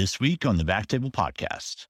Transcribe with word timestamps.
This 0.00 0.18
week 0.18 0.46
on 0.46 0.56
the 0.56 0.64
Back 0.64 0.86
Table 0.86 1.10
Podcast. 1.10 1.86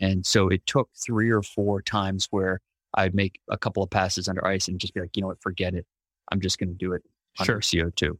And 0.00 0.26
so 0.26 0.48
it 0.48 0.66
took 0.66 0.90
three 0.96 1.30
or 1.30 1.42
four 1.42 1.80
times 1.80 2.26
where 2.32 2.60
I'd 2.94 3.14
make 3.14 3.38
a 3.48 3.56
couple 3.56 3.84
of 3.84 3.88
passes 3.88 4.26
under 4.26 4.44
ice 4.44 4.66
and 4.66 4.80
just 4.80 4.94
be 4.94 5.00
like, 5.00 5.16
you 5.16 5.20
know 5.20 5.28
what, 5.28 5.40
forget 5.40 5.72
it. 5.72 5.86
I'm 6.32 6.40
just 6.40 6.58
going 6.58 6.70
to 6.70 6.74
do 6.74 6.92
it 6.92 7.02
under 7.38 7.62
sure. 7.62 7.92
CO2. 7.92 8.18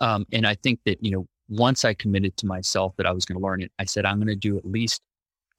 Um, 0.00 0.26
and 0.32 0.48
I 0.48 0.56
think 0.56 0.80
that, 0.84 0.98
you 1.00 1.12
know, 1.12 1.28
once 1.48 1.84
I 1.84 1.94
committed 1.94 2.36
to 2.38 2.46
myself 2.46 2.96
that 2.96 3.06
I 3.06 3.12
was 3.12 3.24
going 3.24 3.38
to 3.38 3.46
learn 3.46 3.62
it, 3.62 3.70
I 3.78 3.84
said, 3.84 4.04
I'm 4.04 4.16
going 4.16 4.26
to 4.26 4.34
do 4.34 4.58
at 4.58 4.64
least 4.64 5.00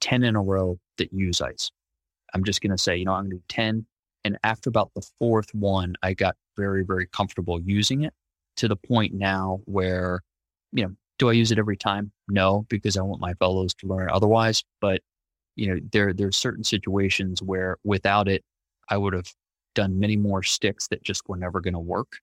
10 0.02 0.22
in 0.22 0.36
a 0.36 0.42
row 0.42 0.78
that 0.98 1.10
use 1.14 1.40
ice. 1.40 1.70
I'm 2.34 2.44
just 2.44 2.60
going 2.60 2.72
to 2.72 2.78
say, 2.78 2.98
you 2.98 3.06
know, 3.06 3.12
I'm 3.12 3.22
going 3.22 3.30
to 3.30 3.36
do 3.36 3.42
10. 3.48 3.86
And 4.24 4.36
after 4.44 4.68
about 4.68 4.90
the 4.94 5.06
fourth 5.18 5.48
one, 5.54 5.94
I 6.02 6.12
got 6.12 6.36
very, 6.58 6.84
very 6.84 7.06
comfortable 7.06 7.58
using 7.58 8.02
it 8.02 8.12
to 8.58 8.68
the 8.68 8.76
point 8.76 9.14
now 9.14 9.60
where, 9.64 10.20
you 10.72 10.84
know, 10.84 10.94
do 11.18 11.28
I 11.30 11.32
use 11.32 11.50
it 11.50 11.58
every 11.58 11.76
time? 11.76 12.12
No, 12.28 12.66
because 12.68 12.96
I 12.96 13.02
want 13.02 13.20
my 13.20 13.34
fellows 13.34 13.74
to 13.74 13.86
learn 13.86 14.10
otherwise. 14.10 14.64
But, 14.80 15.00
you 15.54 15.68
know, 15.68 15.80
there, 15.92 16.12
there 16.12 16.28
are 16.28 16.32
certain 16.32 16.64
situations 16.64 17.42
where 17.42 17.76
without 17.84 18.28
it, 18.28 18.44
I 18.88 18.96
would 18.96 19.14
have 19.14 19.32
done 19.74 19.98
many 19.98 20.16
more 20.16 20.42
sticks 20.42 20.88
that 20.88 21.02
just 21.02 21.28
were 21.28 21.36
never 21.36 21.60
going 21.60 21.74
to 21.74 21.80
work 21.80 22.18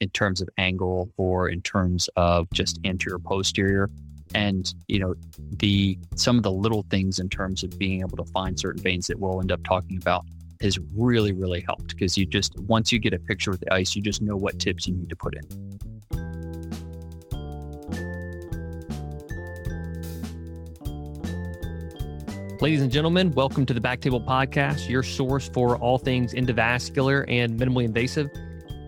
in 0.00 0.10
terms 0.10 0.40
of 0.40 0.48
angle 0.58 1.10
or 1.16 1.48
in 1.48 1.62
terms 1.62 2.08
of 2.16 2.48
just 2.52 2.78
anterior 2.84 3.18
posterior 3.18 3.88
and 4.34 4.74
you 4.88 4.98
know 4.98 5.14
the 5.58 5.98
some 6.16 6.36
of 6.36 6.42
the 6.42 6.50
little 6.50 6.84
things 6.90 7.18
in 7.18 7.28
terms 7.28 7.62
of 7.62 7.78
being 7.78 8.00
able 8.00 8.16
to 8.16 8.24
find 8.32 8.58
certain 8.58 8.82
veins 8.82 9.06
that 9.06 9.18
we'll 9.18 9.40
end 9.40 9.52
up 9.52 9.62
talking 9.64 9.96
about 9.96 10.24
has 10.60 10.78
really 10.94 11.32
really 11.32 11.60
helped 11.60 11.88
because 11.88 12.18
you 12.18 12.26
just 12.26 12.58
once 12.60 12.90
you 12.90 12.98
get 12.98 13.12
a 13.12 13.18
picture 13.18 13.50
with 13.50 13.60
the 13.60 13.72
ice 13.72 13.94
you 13.94 14.02
just 14.02 14.20
know 14.20 14.36
what 14.36 14.58
tips 14.58 14.86
you 14.86 14.94
need 14.94 15.08
to 15.08 15.16
put 15.16 15.34
in 15.34 15.78
Ladies 22.62 22.80
and 22.80 22.90
gentlemen, 22.90 23.32
welcome 23.32 23.66
to 23.66 23.74
the 23.74 23.80
Backtable 23.82 24.24
Podcast, 24.24 24.88
your 24.88 25.02
source 25.02 25.46
for 25.46 25.76
all 25.76 25.98
things 25.98 26.32
endovascular 26.32 27.26
and 27.28 27.60
minimally 27.60 27.84
invasive. 27.84 28.30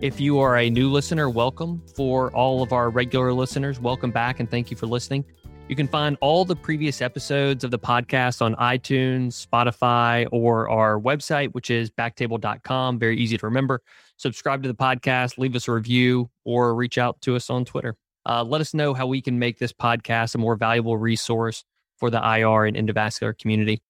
If 0.01 0.19
you 0.19 0.39
are 0.39 0.57
a 0.57 0.71
new 0.71 0.89
listener, 0.89 1.29
welcome. 1.29 1.83
For 1.95 2.31
all 2.31 2.63
of 2.63 2.73
our 2.73 2.89
regular 2.89 3.31
listeners, 3.31 3.79
welcome 3.79 4.09
back 4.09 4.39
and 4.39 4.49
thank 4.49 4.71
you 4.71 4.75
for 4.75 4.87
listening. 4.87 5.23
You 5.67 5.75
can 5.75 5.87
find 5.87 6.17
all 6.19 6.45
the 6.45 6.55
previous 6.55 6.99
episodes 6.99 7.63
of 7.63 7.69
the 7.69 7.77
podcast 7.77 8.41
on 8.41 8.55
iTunes, 8.55 9.45
Spotify, 9.45 10.27
or 10.31 10.67
our 10.67 10.99
website, 10.99 11.53
which 11.53 11.69
is 11.69 11.91
backtable.com. 11.91 12.97
Very 12.97 13.19
easy 13.19 13.37
to 13.37 13.45
remember. 13.45 13.83
Subscribe 14.17 14.63
to 14.63 14.67
the 14.67 14.73
podcast, 14.73 15.37
leave 15.37 15.55
us 15.55 15.67
a 15.67 15.71
review, 15.71 16.27
or 16.43 16.73
reach 16.73 16.97
out 16.97 17.21
to 17.21 17.35
us 17.35 17.51
on 17.51 17.65
Twitter. 17.65 17.95
Uh, 18.25 18.43
let 18.43 18.61
us 18.61 18.73
know 18.73 18.95
how 18.95 19.05
we 19.05 19.21
can 19.21 19.37
make 19.37 19.59
this 19.59 19.71
podcast 19.71 20.33
a 20.33 20.39
more 20.39 20.55
valuable 20.55 20.97
resource 20.97 21.63
for 21.99 22.09
the 22.09 22.17
IR 22.17 22.65
and 22.65 22.77
endovascular 22.77 23.37
community. 23.37 23.81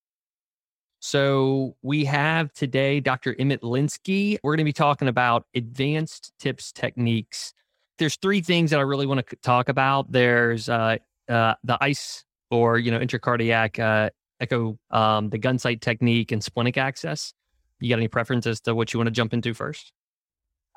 So 0.99 1.75
we 1.81 2.03
have 2.05 2.51
today 2.53 2.99
Dr. 2.99 3.35
Emmett 3.39 3.61
Linsky. 3.61 4.37
We're 4.43 4.51
going 4.51 4.57
to 4.59 4.63
be 4.65 4.73
talking 4.73 5.07
about 5.07 5.45
advanced 5.55 6.33
tips 6.39 6.71
techniques. 6.71 7.53
There's 7.97 8.17
three 8.17 8.41
things 8.41 8.71
that 8.71 8.79
I 8.79 8.83
really 8.83 9.05
want 9.05 9.25
to 9.25 9.35
talk 9.37 9.69
about. 9.69 10.11
There's 10.11 10.67
uh, 10.67 10.97
uh, 11.29 11.55
the 11.63 11.77
ICE 11.81 12.25
or 12.51 12.77
you 12.79 12.91
know 12.91 12.99
intracardiac 12.99 13.79
uh, 13.79 14.09
echo, 14.41 14.77
um, 14.91 15.29
the 15.29 15.39
Gunsight 15.39 15.81
technique, 15.81 16.31
and 16.31 16.43
splenic 16.43 16.77
access. 16.77 17.33
You 17.79 17.89
got 17.89 17.99
any 17.99 18.09
preference 18.09 18.45
as 18.45 18.59
to 18.61 18.75
what 18.75 18.93
you 18.93 18.99
want 18.99 19.07
to 19.07 19.11
jump 19.11 19.33
into 19.33 19.53
first? 19.53 19.93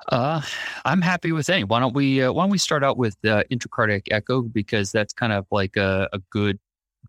Uh, 0.09 0.41
I'm 0.85 1.01
happy 1.01 1.31
with 1.31 1.49
any. 1.49 1.63
Why 1.63 1.79
don't 1.79 1.93
we 1.93 2.21
uh, 2.21 2.31
Why 2.31 2.43
don't 2.43 2.49
we 2.49 2.57
start 2.57 2.83
out 2.83 2.97
with 2.97 3.15
uh, 3.25 3.43
intracardiac 3.51 4.03
echo 4.11 4.41
because 4.41 4.91
that's 4.91 5.13
kind 5.13 5.33
of 5.33 5.45
like 5.51 5.75
a, 5.75 6.09
a 6.13 6.19
good 6.29 6.59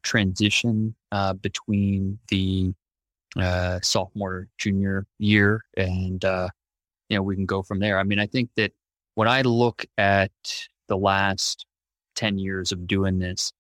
transition 0.05 0.95
uh, 1.11 1.33
between 1.33 2.19
the 2.29 2.73
uh, 3.37 3.81
sophomore 3.83 4.47
junior 4.59 5.07
year, 5.19 5.65
and 5.77 6.25
uh, 6.25 6.49
you 7.09 7.17
know 7.17 7.23
we 7.23 7.35
can 7.35 7.47
go 7.47 7.63
from 7.63 7.81
there. 7.81 7.99
I 7.99 8.05
mean, 8.05 8.21
I 8.21 8.27
think 8.27 8.51
that 8.57 8.73
when 9.17 9.27
I 9.27 9.43
look 9.43 9.85
at 9.99 10.31
the 10.87 10.97
last 10.97 11.67
ten 12.15 12.39
years 12.39 12.71
of 12.71 12.87
doing 12.87 13.19
this, 13.19 13.53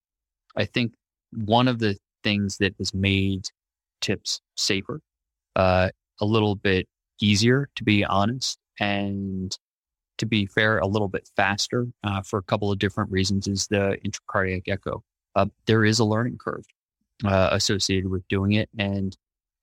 I 0.56 0.65
think 0.65 0.94
one 1.33 1.66
of 1.66 1.81
the 1.81 1.97
things 2.22 2.59
that 2.59 2.75
has 2.78 2.94
made 2.94 3.50
tips 4.00 4.41
safer, 4.56 5.00
uh, 5.56 5.88
a 6.21 6.25
little 6.25 6.54
bit 6.54 6.87
easier, 7.21 7.69
to 7.75 7.84
be 7.84 8.04
honest, 8.04 8.59
and 8.78 9.56
to 10.19 10.27
be 10.27 10.47
fair, 10.47 10.78
a 10.78 10.87
little 10.87 11.09
bit 11.09 11.28
faster 11.37 11.87
uh, 12.04 12.22
for 12.22 12.38
a 12.38 12.43
couple 12.43 12.71
of 12.71 12.78
different 12.78 13.10
reasons 13.10 13.49
is 13.49 13.66
the 13.66 13.99
intracardiac 14.04 14.69
echo. 14.69 15.03
Uh, 15.34 15.47
there 15.67 15.84
is 15.84 15.99
a 15.99 16.05
learning 16.05 16.39
curve 16.39 16.65
uh, 17.25 17.49
associated 17.53 18.11
with 18.11 18.27
doing 18.28 18.53
it, 18.53 18.69
and 18.78 19.17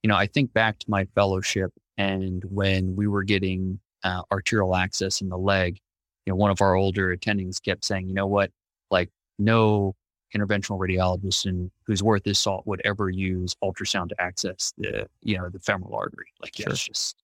you 0.04 0.08
know, 0.08 0.16
I 0.16 0.28
think 0.28 0.54
back 0.54 0.80
to 0.80 0.90
my 0.90 1.06
fellowship 1.16 1.72
and 1.98 2.44
when 2.46 2.96
we 2.96 3.08
were 3.08 3.24
getting 3.24 3.80
uh, 4.04 4.24
arterial 4.32 4.76
access 4.76 5.22
in 5.22 5.30
the 5.30 5.38
leg, 5.38 5.78
you 6.26 6.32
know, 6.32 6.36
one 6.36 6.52
of 6.52 6.62
our 6.62 6.76
older 6.76 7.16
attendings 7.16 7.62
kept 7.62 7.86
saying, 7.86 8.08
you 8.08 8.14
know 8.14 8.28
what, 8.28 8.52
like 8.90 9.10
no 9.38 9.96
interventional 10.36 10.80
radiologist 10.80 11.46
and 11.46 11.70
who's 11.86 12.02
worth 12.02 12.24
his 12.26 12.40
salt 12.40 12.66
would 12.66 12.82
ever 12.86 13.10
use 13.10 13.56
ultrasound 13.64 14.10
to 14.10 14.20
access 14.20 14.74
the, 14.78 15.08
you 15.22 15.38
know, 15.38 15.50
the 15.50 15.60
femoral 15.60 15.96
artery. 15.96 16.28
Like 16.42 16.56
sure. 16.56 16.70
it's 16.70 16.84
just, 16.86 17.18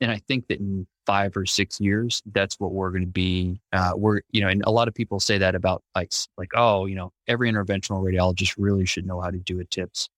and 0.00 0.10
I 0.10 0.18
think 0.28 0.48
that 0.48 0.60
in 0.60 0.86
five 1.06 1.36
or 1.36 1.46
six 1.46 1.80
years, 1.80 2.22
that's 2.32 2.60
what 2.60 2.72
we're 2.72 2.90
going 2.90 3.02
to 3.02 3.06
be. 3.06 3.60
Uh, 3.72 3.92
we're, 3.96 4.20
you 4.30 4.40
know, 4.40 4.48
and 4.48 4.62
a 4.64 4.70
lot 4.70 4.88
of 4.88 4.94
people 4.94 5.18
say 5.20 5.38
that 5.38 5.54
about 5.54 5.82
ice, 5.94 6.28
like, 6.36 6.50
oh, 6.54 6.86
you 6.86 6.94
know, 6.94 7.12
every 7.26 7.50
interventional 7.50 8.02
radiologist 8.02 8.54
really 8.58 8.86
should 8.86 9.06
know 9.06 9.20
how 9.20 9.30
to 9.30 9.38
do 9.38 9.58
a 9.60 9.64
tips 9.64 10.08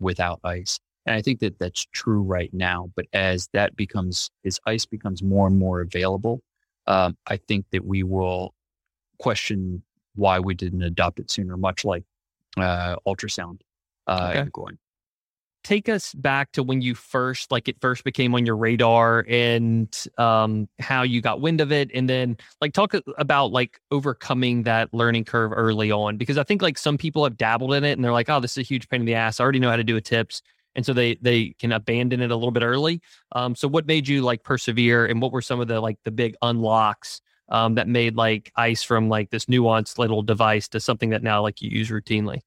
without 0.00 0.40
ice. 0.44 0.78
And 1.06 1.14
I 1.14 1.22
think 1.22 1.40
that 1.40 1.58
that's 1.58 1.86
true 1.92 2.22
right 2.22 2.52
now. 2.52 2.90
But 2.96 3.06
as 3.12 3.48
that 3.52 3.76
becomes, 3.76 4.30
as 4.44 4.58
ice 4.66 4.86
becomes 4.86 5.22
more 5.22 5.46
and 5.46 5.58
more 5.58 5.80
available, 5.80 6.42
um, 6.86 7.16
I 7.26 7.36
think 7.36 7.66
that 7.72 7.84
we 7.84 8.02
will 8.02 8.54
question 9.18 9.82
why 10.14 10.40
we 10.40 10.54
didn't 10.54 10.82
adopt 10.82 11.18
it 11.20 11.30
sooner, 11.30 11.56
much 11.56 11.84
like 11.84 12.04
uh, 12.56 12.96
ultrasound 13.06 13.60
uh, 14.06 14.32
okay. 14.34 14.48
going. 14.52 14.78
Take 15.64 15.88
us 15.88 16.14
back 16.14 16.52
to 16.52 16.62
when 16.62 16.82
you 16.82 16.94
first, 16.94 17.50
like 17.50 17.68
it 17.68 17.80
first 17.80 18.04
became 18.04 18.34
on 18.34 18.46
your 18.46 18.56
radar 18.56 19.24
and 19.28 19.92
um, 20.18 20.68
how 20.78 21.02
you 21.02 21.20
got 21.20 21.40
wind 21.40 21.60
of 21.60 21.72
it. 21.72 21.90
And 21.94 22.08
then 22.08 22.36
like 22.60 22.74
talk 22.74 22.94
about 23.18 23.50
like 23.50 23.80
overcoming 23.90 24.64
that 24.64 24.92
learning 24.92 25.24
curve 25.24 25.52
early 25.52 25.90
on, 25.90 26.18
because 26.18 26.38
I 26.38 26.44
think 26.44 26.62
like 26.62 26.78
some 26.78 26.98
people 26.98 27.24
have 27.24 27.36
dabbled 27.36 27.74
in 27.74 27.82
it 27.82 27.92
and 27.92 28.04
they're 28.04 28.12
like, 28.12 28.28
oh, 28.28 28.40
this 28.40 28.52
is 28.52 28.58
a 28.58 28.62
huge 28.62 28.88
pain 28.88 29.00
in 29.00 29.06
the 29.06 29.14
ass. 29.14 29.40
I 29.40 29.42
already 29.42 29.58
know 29.58 29.70
how 29.70 29.76
to 29.76 29.84
do 29.84 29.96
a 29.96 30.00
tips 30.00 30.42
and 30.74 30.84
so 30.84 30.92
they 30.92 31.16
they 31.22 31.54
can 31.58 31.72
abandon 31.72 32.20
it 32.20 32.30
a 32.30 32.36
little 32.36 32.50
bit 32.50 32.62
early. 32.62 33.00
Um, 33.32 33.54
so 33.54 33.68
what 33.68 33.86
made 33.86 34.08
you 34.08 34.22
like 34.22 34.42
persevere, 34.42 35.06
and 35.06 35.20
what 35.20 35.32
were 35.32 35.42
some 35.42 35.60
of 35.60 35.68
the 35.68 35.80
like 35.80 35.98
the 36.04 36.10
big 36.10 36.34
unlocks 36.42 37.20
um, 37.48 37.74
that 37.76 37.88
made 37.88 38.16
like 38.16 38.52
ice 38.56 38.82
from 38.82 39.08
like 39.08 39.30
this 39.30 39.46
nuanced 39.46 39.98
little 39.98 40.22
device 40.22 40.68
to 40.68 40.80
something 40.80 41.10
that 41.10 41.22
now 41.22 41.42
like 41.42 41.62
you 41.62 41.70
use 41.70 41.90
routinely? 41.90 42.40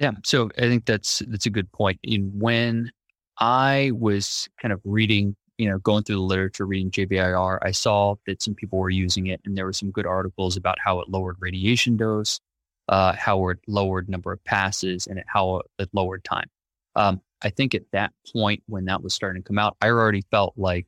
Yeah, 0.00 0.12
so 0.24 0.50
I 0.56 0.62
think 0.62 0.86
that's 0.86 1.20
that's 1.28 1.46
a 1.46 1.50
good 1.50 1.70
point. 1.72 1.98
In 2.02 2.30
when 2.38 2.90
I 3.38 3.92
was 3.94 4.48
kind 4.60 4.72
of 4.72 4.80
reading, 4.84 5.36
you 5.58 5.68
know, 5.68 5.78
going 5.78 6.04
through 6.04 6.16
the 6.16 6.22
literature, 6.22 6.66
reading 6.66 6.90
JVIR, 6.90 7.58
I 7.62 7.70
saw 7.72 8.16
that 8.26 8.42
some 8.42 8.54
people 8.54 8.78
were 8.78 8.90
using 8.90 9.26
it, 9.26 9.40
and 9.44 9.56
there 9.56 9.66
were 9.66 9.72
some 9.74 9.90
good 9.90 10.06
articles 10.06 10.56
about 10.56 10.78
how 10.82 11.00
it 11.00 11.08
lowered 11.10 11.36
radiation 11.40 11.96
dose, 11.98 12.40
uh, 12.88 13.12
how 13.12 13.48
it 13.50 13.58
lowered 13.68 14.08
number 14.08 14.32
of 14.32 14.42
passes, 14.44 15.06
and 15.06 15.22
how 15.26 15.62
it 15.78 15.90
lowered 15.92 16.24
time. 16.24 16.48
Um, 16.96 17.20
I 17.42 17.50
think 17.50 17.74
at 17.74 17.82
that 17.92 18.12
point 18.32 18.62
when 18.66 18.86
that 18.86 19.02
was 19.02 19.14
starting 19.14 19.42
to 19.42 19.46
come 19.46 19.58
out, 19.58 19.76
I 19.82 19.88
already 19.88 20.22
felt 20.30 20.54
like 20.56 20.86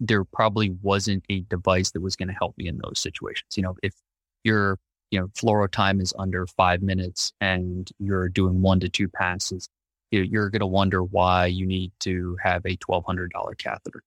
there 0.00 0.24
probably 0.24 0.70
wasn't 0.82 1.24
a 1.30 1.40
device 1.42 1.90
that 1.92 2.00
was 2.02 2.16
going 2.16 2.28
to 2.28 2.34
help 2.34 2.56
me 2.58 2.68
in 2.68 2.78
those 2.82 3.00
situations. 3.00 3.56
You 3.56 3.62
know, 3.64 3.76
if 3.82 3.94
your 4.44 4.78
you 5.10 5.20
know 5.20 5.28
fluoro 5.28 5.70
time 5.70 6.00
is 6.00 6.12
under 6.18 6.46
five 6.46 6.82
minutes 6.82 7.32
and 7.40 7.90
you're 7.98 8.28
doing 8.28 8.62
one 8.62 8.80
to 8.80 8.88
two 8.88 9.08
passes, 9.08 9.68
you're 10.10 10.50
going 10.50 10.60
to 10.60 10.66
wonder 10.66 11.02
why 11.02 11.46
you 11.46 11.66
need 11.66 11.92
to 12.00 12.36
have 12.42 12.64
a 12.66 12.76
twelve 12.76 13.04
hundred 13.04 13.30
dollar 13.32 13.54
catheter. 13.54 14.02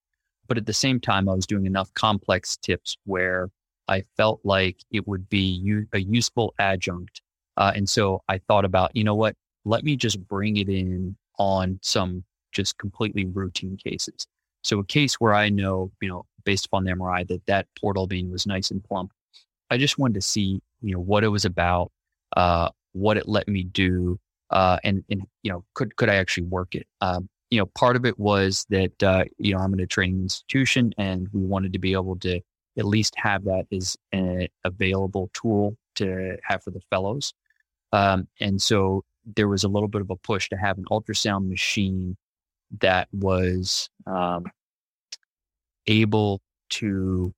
But 0.47 0.57
at 0.57 0.65
the 0.65 0.73
same 0.73 0.99
time, 0.99 1.29
I 1.29 1.33
was 1.33 1.47
doing 1.47 1.65
enough 1.65 1.93
complex 1.93 2.57
tips 2.57 2.97
where 3.05 3.49
I 3.87 4.03
felt 4.17 4.39
like 4.43 4.77
it 4.91 5.07
would 5.07 5.29
be 5.29 5.85
a 5.93 5.99
useful 5.99 6.53
adjunct. 6.59 7.21
Uh, 7.57 7.71
and 7.75 7.89
so 7.89 8.21
I 8.27 8.39
thought 8.39 8.65
about, 8.65 8.95
you 8.95 9.03
know 9.03 9.15
what, 9.15 9.35
let 9.65 9.83
me 9.83 9.95
just 9.95 10.25
bring 10.27 10.57
it 10.57 10.69
in 10.69 11.15
on 11.37 11.79
some 11.81 12.23
just 12.51 12.77
completely 12.77 13.25
routine 13.25 13.77
cases. 13.77 14.27
So 14.63 14.79
a 14.79 14.85
case 14.85 15.15
where 15.15 15.33
I 15.33 15.49
know, 15.49 15.91
you 16.01 16.09
know, 16.09 16.25
based 16.45 16.65
upon 16.65 16.83
the 16.83 16.91
MRI 16.91 17.27
that 17.27 17.45
that 17.47 17.67
portal 17.79 18.07
vein 18.07 18.31
was 18.31 18.45
nice 18.45 18.71
and 18.71 18.83
plump, 18.83 19.11
I 19.69 19.77
just 19.77 19.97
wanted 19.97 20.15
to 20.15 20.21
see, 20.21 20.61
you 20.83 20.93
know, 20.93 20.99
what 20.99 21.23
it 21.23 21.29
was 21.29 21.45
about, 21.45 21.91
uh, 22.37 22.69
what 22.91 23.17
it 23.17 23.27
let 23.27 23.47
me 23.47 23.63
do, 23.63 24.19
uh, 24.51 24.77
and 24.83 25.03
and 25.09 25.23
you 25.41 25.51
know, 25.51 25.63
could 25.73 25.95
could 25.95 26.09
I 26.09 26.15
actually 26.15 26.43
work 26.43 26.75
it? 26.75 26.85
Um, 27.01 27.29
you 27.49 27.59
know, 27.59 27.65
part 27.67 27.95
of 27.95 28.05
it 28.05 28.19
was 28.19 28.65
that 28.69 29.01
uh, 29.01 29.23
you 29.37 29.53
know 29.53 29.59
I'm 29.59 29.73
in 29.73 29.79
a 29.79 29.87
training 29.87 30.21
institution, 30.23 30.93
and 30.97 31.27
we 31.31 31.41
wanted 31.41 31.73
to 31.73 31.79
be 31.79 31.93
able 31.93 32.17
to 32.17 32.41
at 32.77 32.85
least 32.85 33.13
have 33.17 33.43
that 33.45 33.65
as 33.71 33.95
an 34.11 34.47
available 34.63 35.29
tool 35.33 35.77
to 35.95 36.37
have 36.43 36.63
for 36.63 36.71
the 36.71 36.81
fellows. 36.89 37.33
Um, 37.91 38.27
and 38.39 38.61
so 38.61 39.03
there 39.35 39.47
was 39.47 39.63
a 39.63 39.67
little 39.67 39.87
bit 39.87 40.01
of 40.01 40.09
a 40.09 40.15
push 40.15 40.49
to 40.49 40.57
have 40.57 40.77
an 40.77 40.85
ultrasound 40.91 41.47
machine 41.47 42.17
that 42.79 43.07
was 43.11 43.89
um, 44.07 44.45
able 45.85 46.41
to 46.71 47.31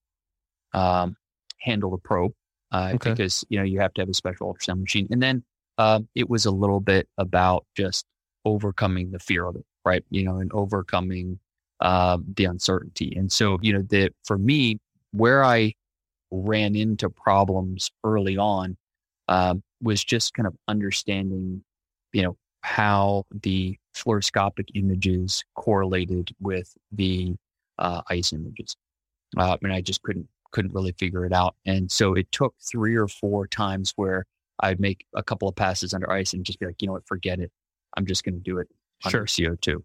um, 0.74 1.18
handle 1.60 1.92
the 1.92 1.98
probe 1.98 2.34
uh, 2.72 2.92
okay. 2.96 3.12
because 3.12 3.44
you 3.50 3.58
know 3.58 3.66
you 3.66 3.80
have 3.80 3.94
to 3.96 4.02
have 4.02 4.10
a 4.10 4.14
special 4.14 4.54
ultrasound 4.54 4.82
machine. 4.82 5.08
And 5.12 5.22
then 5.22 5.44
uh, 5.78 6.02
it 6.16 6.30
was 6.30 6.46
a 6.46 6.52
little 6.52 6.80
bit 6.80 7.08
about 7.18 7.66
just 7.76 8.06
overcoming 8.46 9.12
the 9.12 9.20
fear 9.20 9.46
of 9.46 9.56
it, 9.56 9.66
right? 9.84 10.04
You 10.10 10.24
know, 10.24 10.38
and 10.38 10.52
overcoming 10.54 11.40
uh, 11.80 12.18
the 12.36 12.46
uncertainty. 12.46 13.14
And 13.16 13.32
so 13.32 13.58
you 13.62 13.74
know 13.74 13.82
that 13.90 14.14
for 14.24 14.38
me, 14.38 14.80
where 15.12 15.44
I 15.44 15.74
ran 16.32 16.76
into 16.76 17.10
problems 17.10 17.92
early 18.04 18.38
on 18.38 18.78
um, 19.28 19.64
was 19.82 20.04
just 20.04 20.34
kind 20.34 20.48
of 20.48 20.56
understanding, 20.68 21.64
you 22.14 22.24
know, 22.24 22.38
how 22.62 23.26
the 23.32 23.78
fluoroscopic 23.96 24.70
images 24.74 25.44
correlated 25.56 26.32
with 26.42 26.74
the 26.92 27.36
uh, 27.80 28.02
ice 28.10 28.34
images. 28.34 28.76
Uh, 29.38 29.58
and 29.62 29.74
I 29.74 29.82
just 29.82 30.02
couldn't 30.02 30.28
couldn't 30.56 30.74
really 30.74 30.96
figure 30.98 31.26
it 31.26 31.34
out. 31.34 31.54
And 31.66 31.92
so 31.92 32.14
it 32.14 32.32
took 32.32 32.56
three 32.62 32.96
or 32.96 33.10
four 33.10 33.46
times 33.46 33.92
where 33.98 34.26
I'd 34.62 34.80
make 34.80 35.06
a 35.14 35.22
couple 35.22 35.50
of 35.50 35.56
passes 35.56 35.94
under 35.94 36.10
ice 36.10 36.32
and 36.32 36.46
just 36.46 36.60
be 36.62 36.66
like, 36.66 36.82
you 36.82 36.88
know 36.88 36.94
what, 36.94 37.06
forget 37.06 37.42
it. 37.42 37.52
I'm 37.98 38.06
just 38.06 38.24
going 38.24 38.36
to 38.36 38.42
do 38.42 38.60
it 38.60 38.70
under 39.04 39.28
sure. 39.28 39.50
CO2. 39.58 39.84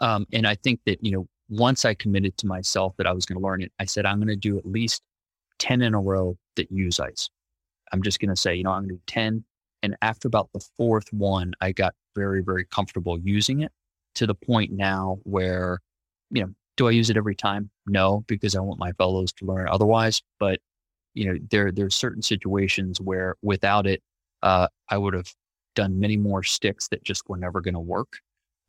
Um, 0.00 0.26
and 0.32 0.48
I 0.48 0.56
think 0.56 0.80
that, 0.86 0.98
you 1.04 1.12
know, 1.12 1.28
once 1.48 1.84
I 1.84 1.94
committed 1.94 2.36
to 2.38 2.48
myself 2.48 2.94
that 2.96 3.06
I 3.06 3.12
was 3.12 3.24
going 3.24 3.38
to 3.38 3.44
learn 3.44 3.62
it, 3.62 3.70
I 3.78 3.84
said, 3.84 4.04
I'm 4.04 4.18
going 4.18 4.26
to 4.28 4.36
do 4.36 4.58
at 4.58 4.66
least 4.66 5.00
10 5.60 5.80
in 5.80 5.94
a 5.94 6.00
row 6.00 6.36
that 6.56 6.72
use 6.72 6.98
ice. 6.98 7.30
I'm 7.92 8.02
just 8.02 8.18
going 8.18 8.30
to 8.30 8.36
say, 8.36 8.56
you 8.56 8.64
know, 8.64 8.72
I'm 8.72 8.82
going 8.82 8.88
to 8.88 8.94
do 8.96 9.02
10. 9.06 9.44
And 9.84 9.96
after 10.02 10.26
about 10.26 10.48
the 10.52 10.64
fourth 10.76 11.12
one, 11.12 11.52
I 11.60 11.70
got 11.70 11.94
very, 12.16 12.42
very 12.42 12.64
comfortable 12.64 13.16
using 13.20 13.60
it 13.60 13.70
to 14.16 14.26
the 14.26 14.34
point 14.34 14.72
now 14.72 15.18
where, 15.22 15.78
you 16.32 16.42
know, 16.42 16.52
do 16.76 16.88
I 16.88 16.92
use 16.92 17.10
it 17.10 17.16
every 17.16 17.34
time? 17.34 17.70
No, 17.86 18.24
because 18.26 18.56
I 18.56 18.60
want 18.60 18.78
my 18.78 18.92
fellows 18.92 19.32
to 19.34 19.44
learn 19.44 19.68
otherwise. 19.68 20.22
But 20.38 20.60
you 21.14 21.26
know, 21.26 21.38
there 21.50 21.72
there 21.72 21.86
are 21.86 21.90
certain 21.90 22.22
situations 22.22 23.00
where 23.00 23.36
without 23.42 23.86
it, 23.86 24.02
uh, 24.42 24.68
I 24.88 24.98
would 24.98 25.14
have 25.14 25.32
done 25.74 26.00
many 26.00 26.16
more 26.16 26.42
sticks 26.42 26.88
that 26.88 27.04
just 27.04 27.28
were 27.28 27.36
never 27.36 27.60
going 27.60 27.74
to 27.74 27.80
work 27.80 28.18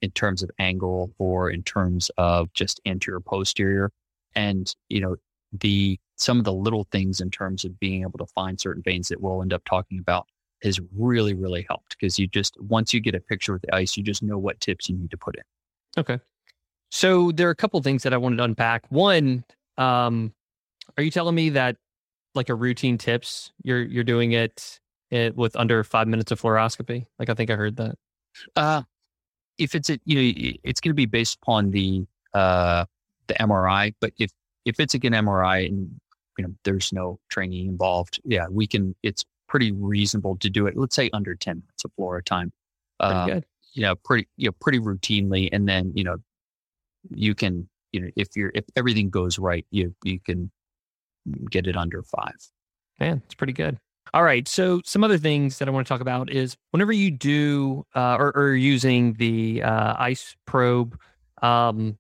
in 0.01 0.11
terms 0.11 0.43
of 0.43 0.51
angle 0.59 1.13
or 1.17 1.49
in 1.49 1.63
terms 1.63 2.11
of 2.17 2.51
just 2.53 2.81
anterior 2.85 3.19
posterior. 3.21 3.91
And 4.35 4.73
you 4.89 4.99
know, 4.99 5.15
the 5.51 5.99
some 6.15 6.39
of 6.39 6.45
the 6.45 6.53
little 6.53 6.87
things 6.91 7.21
in 7.21 7.31
terms 7.31 7.65
of 7.65 7.79
being 7.79 8.01
able 8.01 8.19
to 8.19 8.27
find 8.27 8.59
certain 8.59 8.83
veins 8.83 9.07
that 9.09 9.21
we'll 9.21 9.41
end 9.41 9.53
up 9.53 9.63
talking 9.65 9.99
about 9.99 10.27
has 10.63 10.79
really, 10.95 11.33
really 11.33 11.65
helped 11.69 11.97
because 11.97 12.17
you 12.17 12.27
just 12.27 12.55
once 12.61 12.93
you 12.93 12.99
get 12.99 13.15
a 13.15 13.19
picture 13.19 13.53
with 13.53 13.61
the 13.61 13.75
ice, 13.75 13.97
you 13.97 14.03
just 14.03 14.23
know 14.23 14.37
what 14.37 14.59
tips 14.59 14.89
you 14.89 14.95
need 14.95 15.11
to 15.11 15.17
put 15.17 15.35
in. 15.35 15.43
Okay. 15.97 16.19
So 16.93 17.31
there 17.31 17.47
are 17.47 17.51
a 17.51 17.55
couple 17.55 17.81
things 17.81 18.03
that 18.03 18.13
I 18.13 18.17
wanted 18.17 18.37
to 18.37 18.43
unpack. 18.43 18.85
One, 18.89 19.43
um, 19.79 20.31
are 20.95 21.03
you 21.03 21.09
telling 21.09 21.33
me 21.33 21.49
that 21.49 21.75
like 22.35 22.49
a 22.49 22.55
routine 22.55 22.99
tips, 22.99 23.51
you're 23.63 23.81
you're 23.81 24.03
doing 24.03 24.33
it, 24.33 24.79
it 25.09 25.35
with 25.35 25.55
under 25.55 25.83
five 25.83 26.07
minutes 26.07 26.31
of 26.31 26.39
fluoroscopy? 26.39 27.07
Like 27.17 27.31
I 27.31 27.33
think 27.33 27.49
I 27.49 27.55
heard 27.55 27.77
that. 27.77 27.95
Uh, 28.55 28.83
if 29.57 29.73
it's 29.73 29.89
a, 29.89 29.97
you 30.05 30.15
know, 30.15 30.53
it's 30.63 30.79
going 30.79 30.91
to 30.91 30.95
be 30.95 31.07
based 31.07 31.39
upon 31.41 31.71
the 31.71 32.05
uh 32.35 32.85
the 33.25 33.33
MRI, 33.33 33.95
but 33.99 34.13
if 34.19 34.29
if 34.63 34.79
it's 34.79 34.93
a 34.93 34.99
good 34.99 35.13
MRI 35.13 35.67
and 35.67 35.99
you 36.37 36.45
know 36.45 36.53
there's 36.63 36.93
no 36.93 37.19
training 37.27 37.69
involved, 37.69 38.21
yeah, 38.23 38.45
we 38.51 38.67
can. 38.67 38.95
It's 39.01 39.25
pretty 39.49 39.71
reasonable 39.71 40.37
to 40.37 40.49
do 40.49 40.67
it. 40.67 40.77
Let's 40.77 40.95
say 40.95 41.09
under 41.11 41.33
ten 41.33 41.55
minutes 41.55 41.85
of 41.85 41.91
fluoro 41.99 42.23
time. 42.23 42.53
Pretty 42.99 43.15
uh, 43.15 43.25
good. 43.25 43.45
You 43.73 43.81
know, 43.81 43.95
pretty 43.95 44.27
you 44.37 44.49
know 44.49 44.55
pretty 44.61 44.79
routinely, 44.79 45.49
and 45.51 45.67
then 45.67 45.91
you 45.95 46.03
know 46.03 46.17
you 47.09 47.35
can, 47.35 47.67
you 47.91 48.01
know, 48.01 48.09
if 48.15 48.29
you're, 48.35 48.51
if 48.53 48.65
everything 48.75 49.09
goes 49.09 49.39
right, 49.39 49.65
you, 49.71 49.95
you 50.03 50.19
can 50.19 50.51
get 51.49 51.67
it 51.67 51.77
under 51.77 52.03
five. 52.03 52.35
Man, 52.99 53.21
it's 53.25 53.35
pretty 53.35 53.53
good. 53.53 53.77
All 54.13 54.23
right. 54.23 54.47
So 54.47 54.81
some 54.85 55.03
other 55.03 55.17
things 55.17 55.57
that 55.57 55.67
I 55.67 55.71
want 55.71 55.87
to 55.87 55.89
talk 55.89 56.01
about 56.01 56.31
is 56.31 56.55
whenever 56.71 56.91
you 56.91 57.09
do 57.09 57.85
uh, 57.95 58.15
or, 58.19 58.35
or 58.35 58.53
using 58.53 59.13
the 59.13 59.63
uh, 59.63 59.95
ice 59.97 60.35
probe, 60.45 60.99
um, 61.41 61.97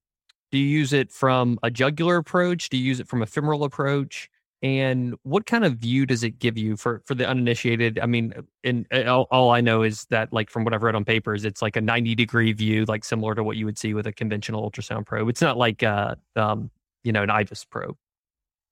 do 0.51 0.59
you 0.59 0.67
use 0.67 0.93
it 0.93 1.11
from 1.11 1.57
a 1.63 1.71
jugular 1.71 2.17
approach? 2.17 2.69
Do 2.69 2.77
you 2.77 2.83
use 2.83 2.99
it 2.99 3.07
from 3.07 3.23
a 3.23 3.25
femoral 3.25 3.63
approach? 3.63 4.29
And 4.63 5.13
what 5.23 5.45
kind 5.45 5.65
of 5.65 5.75
view 5.75 6.05
does 6.05 6.23
it 6.23 6.39
give 6.39 6.57
you 6.57 6.77
for 6.77 7.01
for 7.05 7.15
the 7.15 7.27
uninitiated? 7.27 7.99
I 7.99 8.05
mean 8.05 8.33
and 8.63 8.87
all, 9.07 9.27
all, 9.29 9.51
i 9.51 9.59
know 9.59 9.83
is 9.83 10.05
that 10.05 10.31
like 10.31 10.49
from 10.49 10.63
what 10.63 10.73
i've 10.73 10.83
read 10.83 10.95
on 10.95 11.03
papers 11.03 11.43
it's 11.43 11.61
like 11.61 11.75
a 11.75 11.81
90 11.81 12.15
degree 12.15 12.53
view 12.53 12.85
like 12.85 13.03
similar 13.03 13.35
to 13.35 13.43
what 13.43 13.57
you 13.57 13.65
would 13.65 13.77
see 13.77 13.93
with 13.93 14.07
a 14.07 14.13
conventional 14.13 14.69
ultrasound 14.69 15.05
probe. 15.05 15.27
It's 15.27 15.41
not 15.41 15.57
like 15.57 15.83
uh 15.83 16.15
um 16.35 16.71
you 17.03 17.11
know 17.11 17.23
an 17.23 17.29
IVUS 17.29 17.69
probe. 17.69 17.97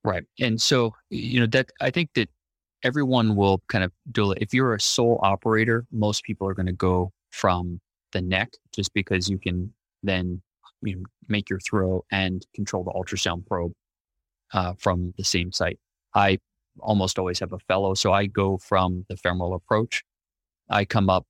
Right. 0.03 0.23
And 0.39 0.59
so 0.61 0.95
you 1.09 1.41
know 1.41 1.47
that 1.47 1.69
i 1.81 1.91
think 1.91 2.11
that 2.15 2.29
everyone 2.83 3.35
will 3.35 3.61
kind 3.67 3.83
of 3.83 3.91
do 4.11 4.31
it. 4.31 4.39
If 4.41 4.53
you're 4.53 4.73
a 4.73 4.81
sole 4.81 5.19
operator 5.21 5.85
most 5.91 6.23
people 6.23 6.47
are 6.47 6.53
going 6.53 6.67
to 6.67 6.71
go 6.71 7.11
from 7.31 7.81
the 8.13 8.21
neck 8.21 8.53
just 8.73 8.93
because 8.93 9.29
you 9.29 9.37
can 9.37 9.73
then 10.03 10.41
you 10.83 10.95
know, 10.95 11.03
make 11.27 11.49
your 11.49 11.59
throw 11.59 12.03
and 12.11 12.45
control 12.55 12.83
the 12.83 12.91
ultrasound 12.91 13.45
probe 13.45 13.73
uh, 14.53 14.73
from 14.77 15.13
the 15.17 15.23
same 15.23 15.51
site. 15.51 15.79
I 16.13 16.39
almost 16.79 17.19
always 17.19 17.39
have 17.39 17.53
a 17.53 17.59
fellow, 17.59 17.93
so 17.93 18.13
I 18.13 18.25
go 18.25 18.57
from 18.57 19.05
the 19.09 19.17
femoral 19.17 19.53
approach. 19.53 20.03
I 20.69 20.85
come 20.85 21.09
up. 21.09 21.25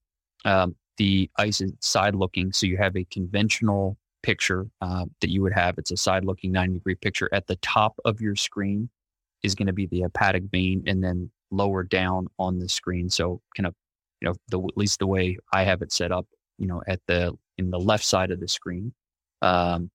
Um, 0.46 0.76
the 0.98 1.30
ice 1.38 1.62
is 1.62 1.74
side 1.80 2.16
looking, 2.16 2.52
so 2.52 2.66
you 2.66 2.78
have 2.78 2.96
a 2.96 3.06
conventional 3.06 3.98
picture 4.24 4.68
uh, 4.82 5.06
that 5.22 5.30
you 5.30 5.42
would 5.42 5.54
have. 5.54 5.78
It's 5.78 5.92
a 5.92 5.98
side 5.98 6.26
looking 6.26 6.52
90 6.52 6.76
degree 6.76 6.96
picture. 6.96 7.30
At 7.32 7.48
the 7.48 7.56
top 7.58 8.00
of 8.06 8.22
your 8.22 8.36
screen 8.36 8.90
is 9.44 9.56
going 9.56 9.68
to 9.68 9.74
be 9.74 9.88
the 9.88 10.02
hepatic 10.02 10.44
vein, 10.52 10.84
and 10.88 11.04
then 11.04 11.32
lower 11.50 11.84
down 11.84 12.28
on 12.40 12.60
the 12.60 12.70
screen. 12.70 13.10
So 13.10 13.42
kind 13.56 13.68
of, 13.68 13.76
you 14.22 14.28
know, 14.28 14.36
the, 14.50 14.60
at 14.60 14.78
least 14.78 15.00
the 15.00 15.08
way 15.08 15.38
I 15.54 15.64
have 15.64 15.82
it 15.82 15.92
set 15.92 16.12
up, 16.12 16.28
you 16.58 16.68
know, 16.68 16.82
at 16.88 17.02
the 17.08 17.34
in 17.58 17.70
the 17.70 17.80
left 17.80 18.06
side 18.06 18.32
of 18.32 18.40
the 18.40 18.48
screen, 18.48 18.94
um, 19.42 19.90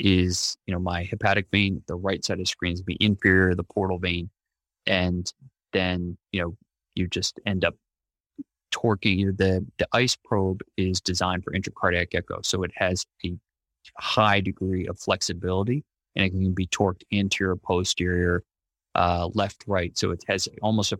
is, 0.00 0.56
you 0.66 0.74
know, 0.74 0.80
my 0.80 1.04
hepatic 1.04 1.46
vein, 1.52 1.82
the 1.86 1.96
right 1.96 2.24
side 2.24 2.34
of 2.34 2.40
the 2.40 2.46
screen 2.46 2.72
is 2.72 2.82
the 2.84 2.96
inferior, 3.00 3.54
the 3.54 3.64
portal 3.64 3.98
vein. 3.98 4.30
And 4.86 5.32
then, 5.72 6.16
you 6.32 6.40
know, 6.40 6.56
you 6.94 7.06
just 7.06 7.38
end 7.46 7.64
up 7.64 7.76
torquing 8.72 9.36
the 9.36 9.66
the 9.78 9.88
ice 9.92 10.16
probe 10.16 10.62
is 10.76 11.00
designed 11.00 11.44
for 11.44 11.52
intracardiac 11.52 12.14
echo. 12.14 12.40
So 12.42 12.62
it 12.62 12.70
has 12.76 13.04
a 13.24 13.36
high 13.98 14.40
degree 14.40 14.86
of 14.86 14.98
flexibility 14.98 15.84
and 16.16 16.24
it 16.24 16.30
can 16.30 16.52
be 16.52 16.66
torqued 16.66 17.02
anterior, 17.12 17.56
posterior, 17.56 18.42
uh, 18.94 19.28
left, 19.34 19.64
right. 19.66 19.96
So 19.96 20.10
it 20.10 20.24
has 20.28 20.48
almost 20.62 20.92
a 20.92 20.98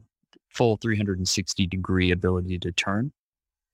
full 0.49 0.77
360 0.77 1.67
degree 1.67 2.11
ability 2.11 2.59
to 2.61 2.73
turn. 2.73 3.13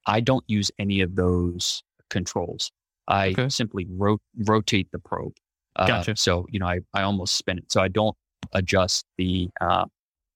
I 0.06 0.20
don't 0.20 0.44
use 0.46 0.70
any 0.78 1.00
of 1.00 1.16
those 1.16 1.82
controls. 2.10 2.70
I 3.08 3.30
okay. 3.30 3.48
simply 3.48 3.86
ro- 3.90 4.20
rotate 4.46 4.90
the 4.92 4.98
probe. 4.98 5.34
Uh, 5.76 5.86
gotcha. 5.86 6.16
So 6.16 6.46
you 6.50 6.58
know, 6.58 6.66
I, 6.66 6.80
I 6.94 7.02
almost 7.02 7.36
spin 7.36 7.58
it. 7.58 7.70
So 7.70 7.80
I 7.80 7.88
don't 7.88 8.16
adjust 8.52 9.06
the 9.18 9.48
uh, 9.60 9.86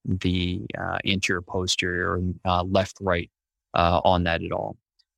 the 0.04 0.66
uh, 0.78 0.98
anterior, 1.04 1.42
posterior, 1.42 2.20
uh, 2.44 2.62
left, 2.64 2.96
right 3.00 3.30
uh, 3.74 4.00
on 4.04 4.24
that 4.24 4.42
at 4.42 4.52
all. 4.52 4.76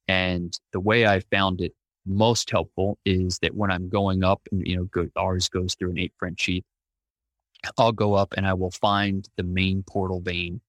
And 0.08 0.58
the 0.72 0.80
way 0.80 1.06
I 1.06 1.20
found 1.20 1.60
it 1.60 1.72
most 2.04 2.50
helpful 2.50 2.98
is 3.04 3.38
that 3.40 3.54
when 3.54 3.70
I'm 3.70 3.88
going 3.88 4.24
up, 4.24 4.42
and 4.50 4.66
you 4.66 4.76
know, 4.76 4.84
go, 4.84 5.08
ours 5.16 5.48
goes 5.48 5.74
through 5.74 5.90
an 5.90 5.98
eight 5.98 6.12
French 6.18 6.40
sheath. 6.40 6.64
I'll 7.78 7.92
go 7.92 8.14
up 8.14 8.34
and 8.36 8.44
I 8.44 8.54
will 8.54 8.72
find 8.72 9.28
the 9.36 9.44
main 9.44 9.84
portal 9.84 10.20
vein 10.20 10.60